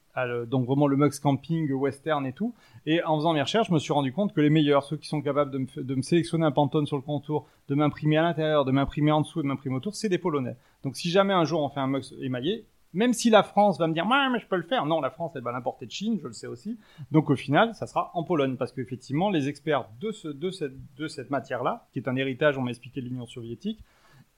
donc 0.46 0.66
vraiment 0.66 0.86
le 0.86 0.96
Mux 0.96 1.18
Camping, 1.20 1.70
Western 1.72 2.26
et 2.26 2.32
tout. 2.32 2.54
Et 2.86 3.02
en 3.02 3.16
faisant 3.16 3.32
mes 3.32 3.42
recherches, 3.42 3.68
je 3.68 3.74
me 3.74 3.78
suis 3.78 3.92
rendu 3.92 4.12
compte 4.12 4.32
que 4.32 4.40
les 4.40 4.50
meilleurs, 4.50 4.84
ceux 4.84 4.96
qui 4.96 5.08
sont 5.08 5.22
capables 5.22 5.50
de 5.50 5.94
me, 5.94 6.02
sélectionner 6.02 6.44
un 6.44 6.52
Pantone 6.52 6.86
sur 6.86 6.96
le 6.96 7.02
contour, 7.02 7.48
de 7.68 7.74
m'imprimer 7.74 8.16
à 8.16 8.22
l'intérieur, 8.22 8.64
de 8.64 8.72
m'imprimer 8.72 9.10
en 9.10 9.22
dessous 9.22 9.40
et 9.40 9.42
de 9.42 9.48
m'imprimer 9.48 9.76
autour, 9.76 9.94
c'est 9.94 10.08
des 10.08 10.18
Polonais. 10.18 10.56
Donc 10.82 10.96
si 10.96 11.10
jamais 11.10 11.34
un 11.34 11.44
jour 11.44 11.62
on 11.62 11.68
fait 11.68 11.80
un 11.80 11.88
Mux 11.88 12.14
émaillé, 12.20 12.66
même 12.92 13.12
si 13.12 13.28
la 13.28 13.42
France 13.42 13.76
va 13.78 13.88
me 13.88 13.92
dire, 13.92 14.06
mais 14.06 14.38
je 14.38 14.46
peux 14.46 14.54
le 14.54 14.62
faire. 14.62 14.86
Non, 14.86 15.00
la 15.00 15.10
France, 15.10 15.32
elle 15.34 15.42
va 15.42 15.50
l'importer 15.50 15.84
de 15.84 15.90
Chine, 15.90 16.20
je 16.22 16.28
le 16.28 16.32
sais 16.32 16.46
aussi. 16.46 16.78
Donc 17.10 17.28
au 17.28 17.34
final, 17.34 17.74
ça 17.74 17.88
sera 17.88 18.12
en 18.14 18.22
Pologne, 18.22 18.54
parce 18.56 18.70
qu'effectivement, 18.70 19.30
les 19.30 19.48
experts 19.48 19.88
de, 20.00 20.12
ce, 20.12 20.28
de 20.28 20.52
cette, 20.52 20.94
de 20.96 21.08
cette 21.08 21.28
matière-là, 21.28 21.88
qui 21.92 21.98
est 21.98 22.06
un 22.06 22.14
héritage, 22.14 22.56
on 22.56 22.62
m'a 22.62 22.70
expliqué, 22.70 23.00
de 23.00 23.08
l'Union 23.08 23.26
soviétique, 23.26 23.80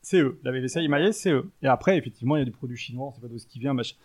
c'est 0.07 0.21
eux. 0.21 0.39
La 0.45 0.53
VVC 0.53 0.77
émaillée, 0.83 1.11
c'est 1.11 1.33
eux. 1.33 1.51
Et 1.63 1.67
après, 1.67 1.99
effectivement, 1.99 2.37
il 2.37 2.39
y 2.39 2.43
a 2.43 2.45
des 2.45 2.53
produits 2.53 2.77
chinois, 2.77 3.09
on 3.09 3.13
sait 3.13 3.21
pas 3.21 3.27
d'où 3.27 3.39
ce 3.39 3.47
qui 3.49 3.59
vient. 3.59 3.75
Machin. 3.75 3.97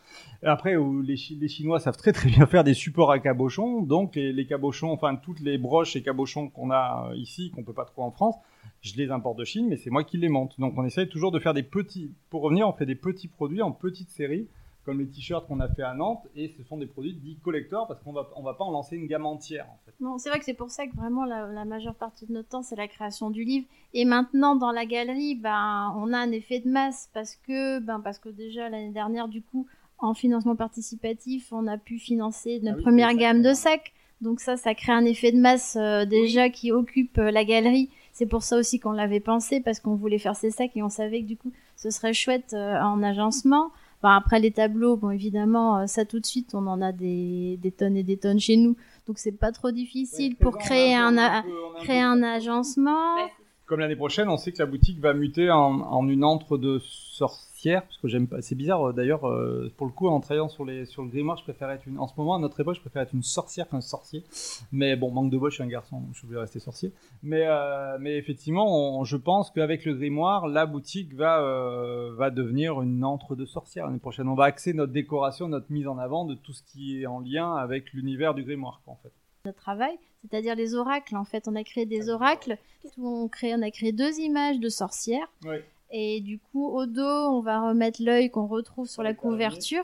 Après, 0.41 0.75
les, 1.03 1.47
Chinois 1.47 1.79
savent 1.79 1.95
très 1.95 2.11
très 2.11 2.27
bien 2.27 2.47
faire 2.47 2.63
des 2.63 2.73
supports 2.73 3.11
à 3.11 3.19
cabochons. 3.19 3.83
Donc, 3.83 4.15
les, 4.15 4.33
les 4.33 4.47
cabochons, 4.47 4.89
enfin, 4.89 5.15
toutes 5.15 5.41
les 5.41 5.59
broches 5.59 5.95
et 5.95 6.01
cabochons 6.01 6.49
qu'on 6.49 6.71
a 6.71 7.11
euh, 7.11 7.15
ici, 7.17 7.51
qu'on 7.51 7.63
peut 7.63 7.73
pas 7.73 7.85
trouver 7.85 8.07
en 8.07 8.11
France, 8.11 8.33
je 8.81 8.95
les 8.95 9.11
importe 9.11 9.37
de 9.37 9.43
Chine, 9.43 9.67
mais 9.69 9.77
c'est 9.77 9.91
moi 9.91 10.03
qui 10.03 10.17
les 10.17 10.27
monte. 10.27 10.59
Donc, 10.59 10.73
on 10.75 10.83
essaye 10.85 11.07
toujours 11.07 11.31
de 11.31 11.37
faire 11.37 11.53
des 11.53 11.61
petits, 11.61 12.11
pour 12.31 12.41
revenir, 12.41 12.67
on 12.67 12.73
fait 12.73 12.87
des 12.87 12.95
petits 12.95 13.27
produits 13.27 13.61
en 13.61 13.71
petites 13.71 14.09
séries 14.09 14.47
comme 14.85 14.99
les 14.99 15.07
t-shirts 15.07 15.47
qu'on 15.47 15.59
a 15.59 15.69
fait 15.69 15.83
à 15.83 15.93
Nantes, 15.93 16.27
et 16.35 16.49
ce 16.57 16.63
sont 16.63 16.77
des 16.77 16.87
produits 16.87 17.13
dits 17.13 17.37
collector 17.43 17.87
parce 17.87 18.01
qu'on 18.01 18.13
va, 18.13 18.29
on 18.35 18.41
va 18.41 18.55
pas 18.55 18.63
en 18.63 18.71
lancer 18.71 18.95
une 18.95 19.07
gamme 19.07 19.25
entière. 19.25 19.65
En 19.65 19.79
fait. 19.85 19.93
Non, 19.99 20.17
c'est 20.17 20.29
vrai 20.29 20.39
que 20.39 20.45
c'est 20.45 20.55
pour 20.55 20.71
ça 20.71 20.87
que 20.87 20.95
vraiment 20.95 21.25
la, 21.25 21.65
majeure 21.65 21.95
partie 21.95 22.25
de 22.25 22.33
notre 22.33 22.49
temps 22.49 22.63
c'est 22.63 22.75
la 22.75 22.87
création 22.87 23.29
du 23.29 23.43
livre. 23.43 23.67
Et 23.93 24.05
maintenant 24.05 24.55
dans 24.55 24.71
la 24.71 24.85
galerie, 24.85 25.35
ben 25.35 25.93
on 25.97 26.11
a 26.13 26.17
un 26.17 26.31
effet 26.31 26.59
de 26.59 26.69
masse 26.69 27.09
parce 27.13 27.35
que, 27.35 27.79
ben 27.79 27.99
parce 27.99 28.17
que 28.17 28.29
déjà 28.29 28.69
l'année 28.69 28.91
dernière 28.91 29.27
du 29.27 29.41
coup 29.41 29.67
en 29.99 30.15
financement 30.15 30.55
participatif, 30.55 31.53
on 31.53 31.67
a 31.67 31.77
pu 31.77 31.99
financer 31.99 32.59
notre 32.63 32.79
ah 32.79 32.81
première 32.81 33.13
gamme 33.13 33.43
de 33.43 33.53
sacs. 33.53 33.93
Donc 34.21 34.39
ça, 34.39 34.55
ça 34.57 34.75
crée 34.75 34.91
un 34.91 35.05
effet 35.05 35.31
de 35.31 35.39
masse 35.39 35.77
euh, 35.79 36.05
déjà 36.05 36.49
qui 36.49 36.71
occupe 36.71 37.17
euh, 37.17 37.31
la 37.31 37.43
galerie. 37.43 37.89
C'est 38.13 38.25
pour 38.25 38.43
ça 38.43 38.57
aussi 38.57 38.79
qu'on 38.79 38.91
l'avait 38.91 39.19
pensé 39.19 39.61
parce 39.61 39.79
qu'on 39.79 39.95
voulait 39.95 40.19
faire 40.19 40.35
ces 40.35 40.51
sacs 40.51 40.75
et 40.75 40.83
on 40.83 40.89
savait 40.89 41.21
que 41.21 41.27
du 41.27 41.37
coup 41.37 41.51
ce 41.75 41.89
serait 41.89 42.13
chouette 42.13 42.53
euh, 42.53 42.79
en 42.81 43.01
agencement 43.01 43.71
après 44.09 44.39
les 44.39 44.51
tableaux, 44.51 44.97
bon 44.97 45.11
évidemment, 45.11 45.79
euh, 45.79 45.85
ça 45.87 46.05
tout 46.05 46.19
de 46.19 46.25
suite, 46.25 46.55
on 46.55 46.65
en 46.67 46.81
a 46.81 46.91
des, 46.91 47.59
tonnes 47.77 47.97
et 47.97 48.03
des 48.03 48.17
tonnes 48.17 48.39
chez 48.39 48.57
nous, 48.57 48.75
donc 49.07 49.19
c'est 49.19 49.31
pas 49.31 49.51
trop 49.51 49.71
difficile 49.71 50.35
pour 50.35 50.57
créer 50.57 50.95
un, 50.95 51.43
créer 51.83 52.01
un 52.01 52.23
agencement. 52.23 53.15
Comme 53.71 53.79
l'année 53.79 53.95
prochaine, 53.95 54.27
on 54.27 54.35
sait 54.35 54.51
que 54.51 54.57
la 54.57 54.65
boutique 54.65 54.99
va 54.99 55.13
muter 55.13 55.49
en, 55.49 56.05
une 56.09 56.25
entre 56.25 56.57
de 56.57 56.79
sorciers 56.79 57.79
parce 57.79 57.97
que 57.99 58.09
j'aime 58.09 58.27
pas. 58.27 58.41
C'est 58.41 58.55
bizarre 58.55 58.89
euh, 58.89 58.91
d'ailleurs, 58.91 59.25
euh, 59.25 59.71
pour 59.77 59.87
le 59.87 59.93
coup, 59.93 60.09
en 60.09 60.19
travaillant 60.19 60.49
sur, 60.49 60.65
sur 60.87 61.03
le 61.03 61.07
grimoire, 61.07 61.37
je 61.37 61.43
préfère 61.43 61.69
être. 61.69 61.85
En 61.97 62.05
ce 62.09 62.13
moment, 62.17 62.35
à 62.35 62.39
notre 62.39 62.59
époque, 62.59 62.75
je 62.75 62.81
préfère 62.81 63.01
être 63.01 63.13
une 63.13 63.23
sorcière 63.23 63.69
qu'un 63.69 63.79
sorcier. 63.79 64.25
Mais 64.73 64.97
bon, 64.97 65.09
manque 65.11 65.31
de 65.31 65.37
bol, 65.37 65.51
je 65.51 65.55
suis 65.55 65.63
un 65.63 65.67
garçon, 65.67 66.03
je 66.11 66.27
de 66.27 66.35
rester 66.35 66.59
sorcier. 66.59 66.91
Mais, 67.23 67.45
euh, 67.45 67.95
mais 67.97 68.17
effectivement, 68.17 69.05
je 69.05 69.15
pense 69.15 69.51
qu'avec 69.51 69.85
le 69.85 69.93
grimoire, 69.93 70.49
la 70.49 70.65
boutique 70.65 71.13
va, 71.15 71.39
va 72.17 72.29
devenir 72.29 72.81
une 72.81 73.05
entre 73.05 73.37
de 73.37 73.45
sorcières 73.45 73.85
l'année 73.85 73.99
prochaine. 73.99 74.27
On 74.27 74.35
va 74.35 74.43
axer 74.43 74.73
notre 74.73 74.91
décoration, 74.91 75.47
notre 75.47 75.71
mise 75.71 75.87
en 75.87 75.97
avant 75.97 76.25
de 76.25 76.35
tout 76.35 76.51
ce 76.51 76.61
qui 76.61 77.01
est 77.01 77.05
en 77.05 77.21
lien 77.21 77.55
avec 77.55 77.93
l'univers 77.93 78.33
du 78.33 78.43
grimoire, 78.43 78.81
en 78.85 78.97
fait 78.97 79.13
notre 79.45 79.59
travail, 79.59 79.97
c'est-à-dire 80.21 80.55
les 80.55 80.75
oracles. 80.75 81.15
En 81.15 81.25
fait, 81.25 81.47
on 81.47 81.55
a 81.55 81.63
créé 81.63 81.85
des 81.85 82.09
oracles. 82.09 82.57
On, 82.97 83.27
crée, 83.27 83.53
on 83.55 83.61
a 83.61 83.71
créé 83.71 83.91
deux 83.91 84.19
images 84.19 84.59
de 84.59 84.69
sorcières. 84.69 85.31
Et 85.91 86.21
du 86.21 86.39
coup, 86.39 86.67
au 86.67 86.85
dos, 86.85 87.01
on 87.01 87.41
va 87.41 87.67
remettre 87.67 88.01
l'œil 88.01 88.29
qu'on 88.29 88.47
retrouve 88.47 88.87
sur 88.87 89.03
la 89.03 89.13
couverture. 89.13 89.83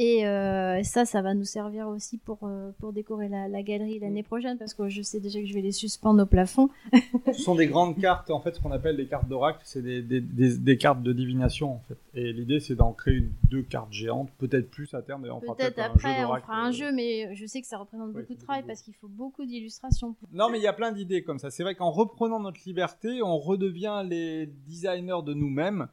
Et 0.00 0.24
euh, 0.24 0.80
ça, 0.84 1.04
ça 1.04 1.22
va 1.22 1.34
nous 1.34 1.44
servir 1.44 1.88
aussi 1.88 2.18
pour, 2.18 2.38
euh, 2.44 2.70
pour 2.78 2.92
décorer 2.92 3.28
la, 3.28 3.48
la 3.48 3.62
galerie 3.64 3.98
l'année 3.98 4.22
prochaine, 4.22 4.56
parce 4.56 4.72
que 4.72 4.88
je 4.88 5.02
sais 5.02 5.18
déjà 5.18 5.40
que 5.40 5.46
je 5.46 5.54
vais 5.54 5.60
les 5.60 5.72
suspendre 5.72 6.22
au 6.22 6.26
plafond. 6.26 6.70
ce 7.26 7.42
sont 7.42 7.56
des 7.56 7.66
grandes 7.66 7.98
cartes, 8.00 8.30
en 8.30 8.40
fait, 8.40 8.54
ce 8.54 8.60
qu'on 8.60 8.70
appelle 8.70 8.96
des 8.96 9.08
cartes 9.08 9.26
d'oracle, 9.28 9.58
c'est 9.64 9.82
des, 9.82 10.00
des, 10.00 10.20
des, 10.20 10.78
cartes 10.78 11.02
de 11.02 11.12
divination, 11.12 11.72
en 11.72 11.82
fait. 11.88 11.98
Et 12.14 12.32
l'idée, 12.32 12.60
c'est 12.60 12.76
d'en 12.76 12.92
créer 12.92 13.24
deux 13.50 13.62
cartes 13.62 13.92
géantes, 13.92 14.30
peut-être 14.38 14.70
plus 14.70 14.94
à 14.94 15.02
terme, 15.02 15.26
on 15.28 15.40
peut-être 15.40 15.80
après, 15.80 16.24
on 16.24 16.36
fera 16.36 16.60
un 16.62 16.70
jeu, 16.70 16.92
mais 16.92 17.34
je 17.34 17.44
sais 17.46 17.60
que 17.60 17.66
ça 17.66 17.78
représente 17.78 18.12
beaucoup 18.12 18.34
de 18.34 18.40
travail, 18.40 18.62
parce 18.64 18.82
qu'il 18.82 18.94
faut 18.94 19.08
beaucoup 19.08 19.44
d'illustrations. 19.44 20.14
Non, 20.32 20.50
mais 20.50 20.58
il 20.58 20.62
y 20.62 20.68
a 20.68 20.72
plein 20.72 20.92
d'idées 20.92 21.24
comme 21.24 21.40
ça. 21.40 21.50
C'est 21.50 21.64
vrai 21.64 21.74
qu'en 21.74 21.90
reprenant 21.90 22.38
notre 22.38 22.60
liberté, 22.64 23.22
on 23.22 23.38
redevient 23.38 24.04
les 24.08 24.46
designers 24.46 25.22
de 25.24 25.34
nous-mêmes. 25.34 25.88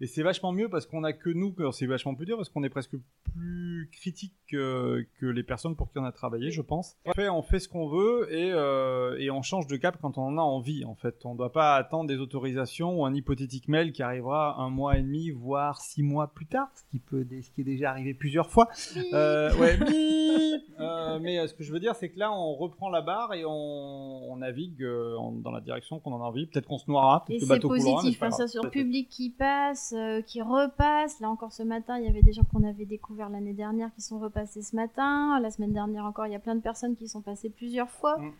Et 0.00 0.06
c'est 0.06 0.22
vachement 0.22 0.52
mieux 0.52 0.70
parce 0.70 0.86
qu'on 0.86 1.04
a 1.04 1.12
que 1.12 1.28
nous, 1.28 1.54
c'est 1.72 1.86
vachement 1.86 2.14
plus 2.14 2.24
dur 2.24 2.36
parce 2.38 2.48
qu'on 2.48 2.62
est 2.62 2.70
presque 2.70 2.96
plus 3.34 3.90
critique 3.92 4.32
que, 4.50 5.06
que, 5.20 5.26
les 5.26 5.42
personnes 5.42 5.76
pour 5.76 5.92
qui 5.92 5.98
on 5.98 6.04
a 6.04 6.12
travaillé, 6.12 6.50
je 6.50 6.62
pense. 6.62 6.96
En 7.06 7.12
fait, 7.12 7.28
on 7.28 7.42
fait 7.42 7.58
ce 7.58 7.68
qu'on 7.68 7.86
veut 7.86 8.32
et, 8.32 8.50
euh, 8.50 9.18
et 9.18 9.30
on 9.30 9.42
change 9.42 9.66
de 9.66 9.76
cap 9.76 9.98
quand 10.00 10.16
on 10.16 10.22
en 10.22 10.38
a 10.38 10.40
envie. 10.40 10.86
En 10.86 10.94
fait, 10.94 11.16
on 11.26 11.34
ne 11.34 11.38
doit 11.38 11.52
pas 11.52 11.76
attendre 11.76 12.08
des 12.08 12.16
autorisations 12.16 12.98
ou 12.98 13.04
un 13.04 13.14
hypothétique 13.14 13.68
mail 13.68 13.92
qui 13.92 14.02
arrivera 14.02 14.58
un 14.58 14.70
mois 14.70 14.96
et 14.96 15.02
demi, 15.02 15.30
voire 15.30 15.82
six 15.82 16.02
mois 16.02 16.32
plus 16.32 16.46
tard, 16.46 16.68
ce 16.74 16.82
qui 16.90 16.98
peut, 16.98 17.26
ce 17.30 17.50
qui 17.50 17.60
est 17.60 17.64
déjà 17.64 17.90
arrivé 17.90 18.14
plusieurs 18.14 18.48
fois. 18.48 18.68
Euh, 19.12 19.54
ouais, 19.56 19.78
euh, 20.80 21.18
mais 21.20 21.46
ce 21.46 21.52
que 21.52 21.62
je 21.62 21.72
veux 21.72 21.80
dire, 21.80 21.94
c'est 21.94 22.08
que 22.08 22.18
là, 22.18 22.32
on 22.32 22.54
reprend 22.54 22.88
la 22.88 23.02
barre 23.02 23.34
et 23.34 23.44
on, 23.44 23.50
on 23.50 24.36
navigue 24.36 24.82
dans 24.82 25.50
la 25.50 25.60
direction 25.60 26.00
qu'on 26.00 26.14
en 26.14 26.22
a 26.22 26.24
envie. 26.24 26.46
Peut-être 26.46 26.66
qu'on 26.66 26.78
se 26.78 26.90
noiera, 26.90 27.24
peut-être 27.26 27.40
que 27.40 27.44
le 27.44 27.48
bateau 27.48 27.68
positif, 27.68 27.90
coulera. 27.90 28.00
C'est 28.00 28.18
positif, 28.18 28.36
ça 28.38 28.48
sur 28.48 28.64
le 28.64 28.70
public 28.70 29.08
qui 29.10 29.28
passe 29.28 29.89
euh, 29.92 30.22
qui 30.22 30.42
repassent. 30.42 31.20
Là 31.20 31.30
encore 31.30 31.52
ce 31.52 31.62
matin, 31.62 31.98
il 31.98 32.04
y 32.04 32.08
avait 32.08 32.22
des 32.22 32.32
gens 32.32 32.44
qu'on 32.44 32.64
avait 32.64 32.86
découvert 32.86 33.28
l'année 33.28 33.54
dernière 33.54 33.92
qui 33.94 34.00
sont 34.00 34.18
repassés 34.18 34.62
ce 34.62 34.76
matin. 34.76 35.38
La 35.40 35.50
semaine 35.50 35.72
dernière 35.72 36.04
encore, 36.04 36.26
il 36.26 36.32
y 36.32 36.36
a 36.36 36.40
plein 36.40 36.54
de 36.54 36.60
personnes 36.60 36.96
qui 36.96 37.08
sont 37.08 37.22
passées 37.22 37.50
plusieurs 37.50 37.90
fois. 37.90 38.18
Mm. 38.18 38.32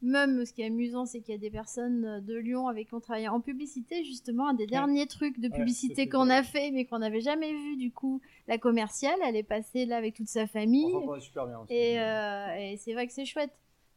Même 0.00 0.44
ce 0.44 0.52
qui 0.52 0.62
est 0.62 0.66
amusant, 0.66 1.06
c'est 1.06 1.20
qu'il 1.20 1.34
y 1.34 1.36
a 1.36 1.40
des 1.40 1.50
personnes 1.50 2.20
de 2.24 2.34
Lyon 2.36 2.68
avec 2.68 2.88
qui 2.88 2.94
on 2.94 3.00
travaille 3.00 3.26
en 3.28 3.40
publicité, 3.40 4.04
justement, 4.04 4.48
un 4.48 4.54
des 4.54 4.68
derniers 4.68 5.06
trucs 5.06 5.40
de 5.40 5.48
publicité 5.48 6.08
qu'on 6.08 6.30
a 6.30 6.44
fait, 6.44 6.70
mais 6.70 6.84
qu'on 6.84 7.00
n'avait 7.00 7.20
jamais 7.20 7.52
vu, 7.52 7.76
du 7.76 7.90
coup, 7.90 8.20
la 8.46 8.58
commerciale, 8.58 9.18
elle 9.24 9.34
est 9.34 9.42
passée 9.42 9.86
là 9.86 9.96
avec 9.96 10.14
toute 10.14 10.28
sa 10.28 10.46
famille. 10.46 10.94
super 11.18 11.46
bien 11.46 11.58
aussi. 11.58 11.74
Et, 11.74 12.00
euh, 12.00 12.54
et 12.56 12.76
c'est 12.76 12.92
vrai 12.92 13.08
que 13.08 13.12
c'est 13.12 13.24
chouette. 13.24 13.50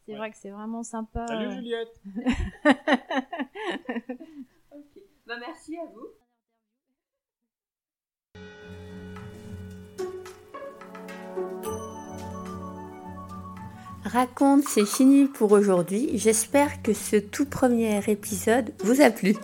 C'est 0.08 0.16
vrai 0.16 0.32
que 0.32 0.38
c'est 0.38 0.50
vraiment 0.50 0.82
sympa. 0.82 1.28
Salut 1.28 1.52
Juliette 1.52 2.02
bah, 5.28 5.38
merci 5.40 5.78
à 5.78 5.86
vous. 5.86 6.08
Raconte, 14.12 14.66
c'est 14.68 14.86
fini 14.86 15.26
pour 15.26 15.54
aujourd'hui. 15.54 16.10
J'espère 16.16 16.82
que 16.82 16.92
ce 16.92 17.16
tout 17.16 17.46
premier 17.46 18.02
épisode 18.08 18.74
vous 18.84 19.00
a 19.02 19.10
plu. 19.10 19.38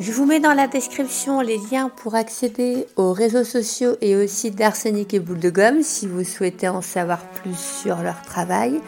Je 0.00 0.10
vous 0.10 0.26
mets 0.26 0.40
dans 0.40 0.54
la 0.54 0.66
description 0.66 1.40
les 1.40 1.58
liens 1.70 1.88
pour 1.88 2.16
accéder 2.16 2.86
aux 2.96 3.12
réseaux 3.12 3.44
sociaux 3.44 3.96
et 4.00 4.16
au 4.16 4.26
site 4.26 4.56
d'Arsenic 4.56 5.14
et 5.14 5.20
Boule 5.20 5.38
de 5.38 5.50
Gomme 5.50 5.82
si 5.82 6.08
vous 6.08 6.24
souhaitez 6.24 6.68
en 6.68 6.82
savoir 6.82 7.20
plus 7.30 7.56
sur 7.56 7.98
leur 8.02 8.22
travail. 8.22 8.80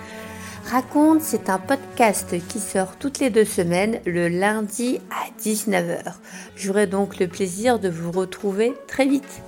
Raconte, 0.67 1.21
c'est 1.21 1.49
un 1.49 1.59
podcast 1.59 2.35
qui 2.49 2.59
sort 2.59 2.97
toutes 2.99 3.21
les 3.21 3.31
deux 3.31 3.45
semaines, 3.45 4.01
le 4.05 4.27
lundi 4.27 4.99
à 5.11 5.31
19h. 5.41 6.15
J'aurai 6.57 6.89
donc 6.89 7.21
le 7.21 7.29
plaisir 7.29 7.79
de 7.79 7.89
vous 7.89 8.11
retrouver 8.11 8.75
très 8.89 9.07
vite. 9.07 9.43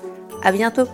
À 0.45 0.53
bientôt! 0.53 0.87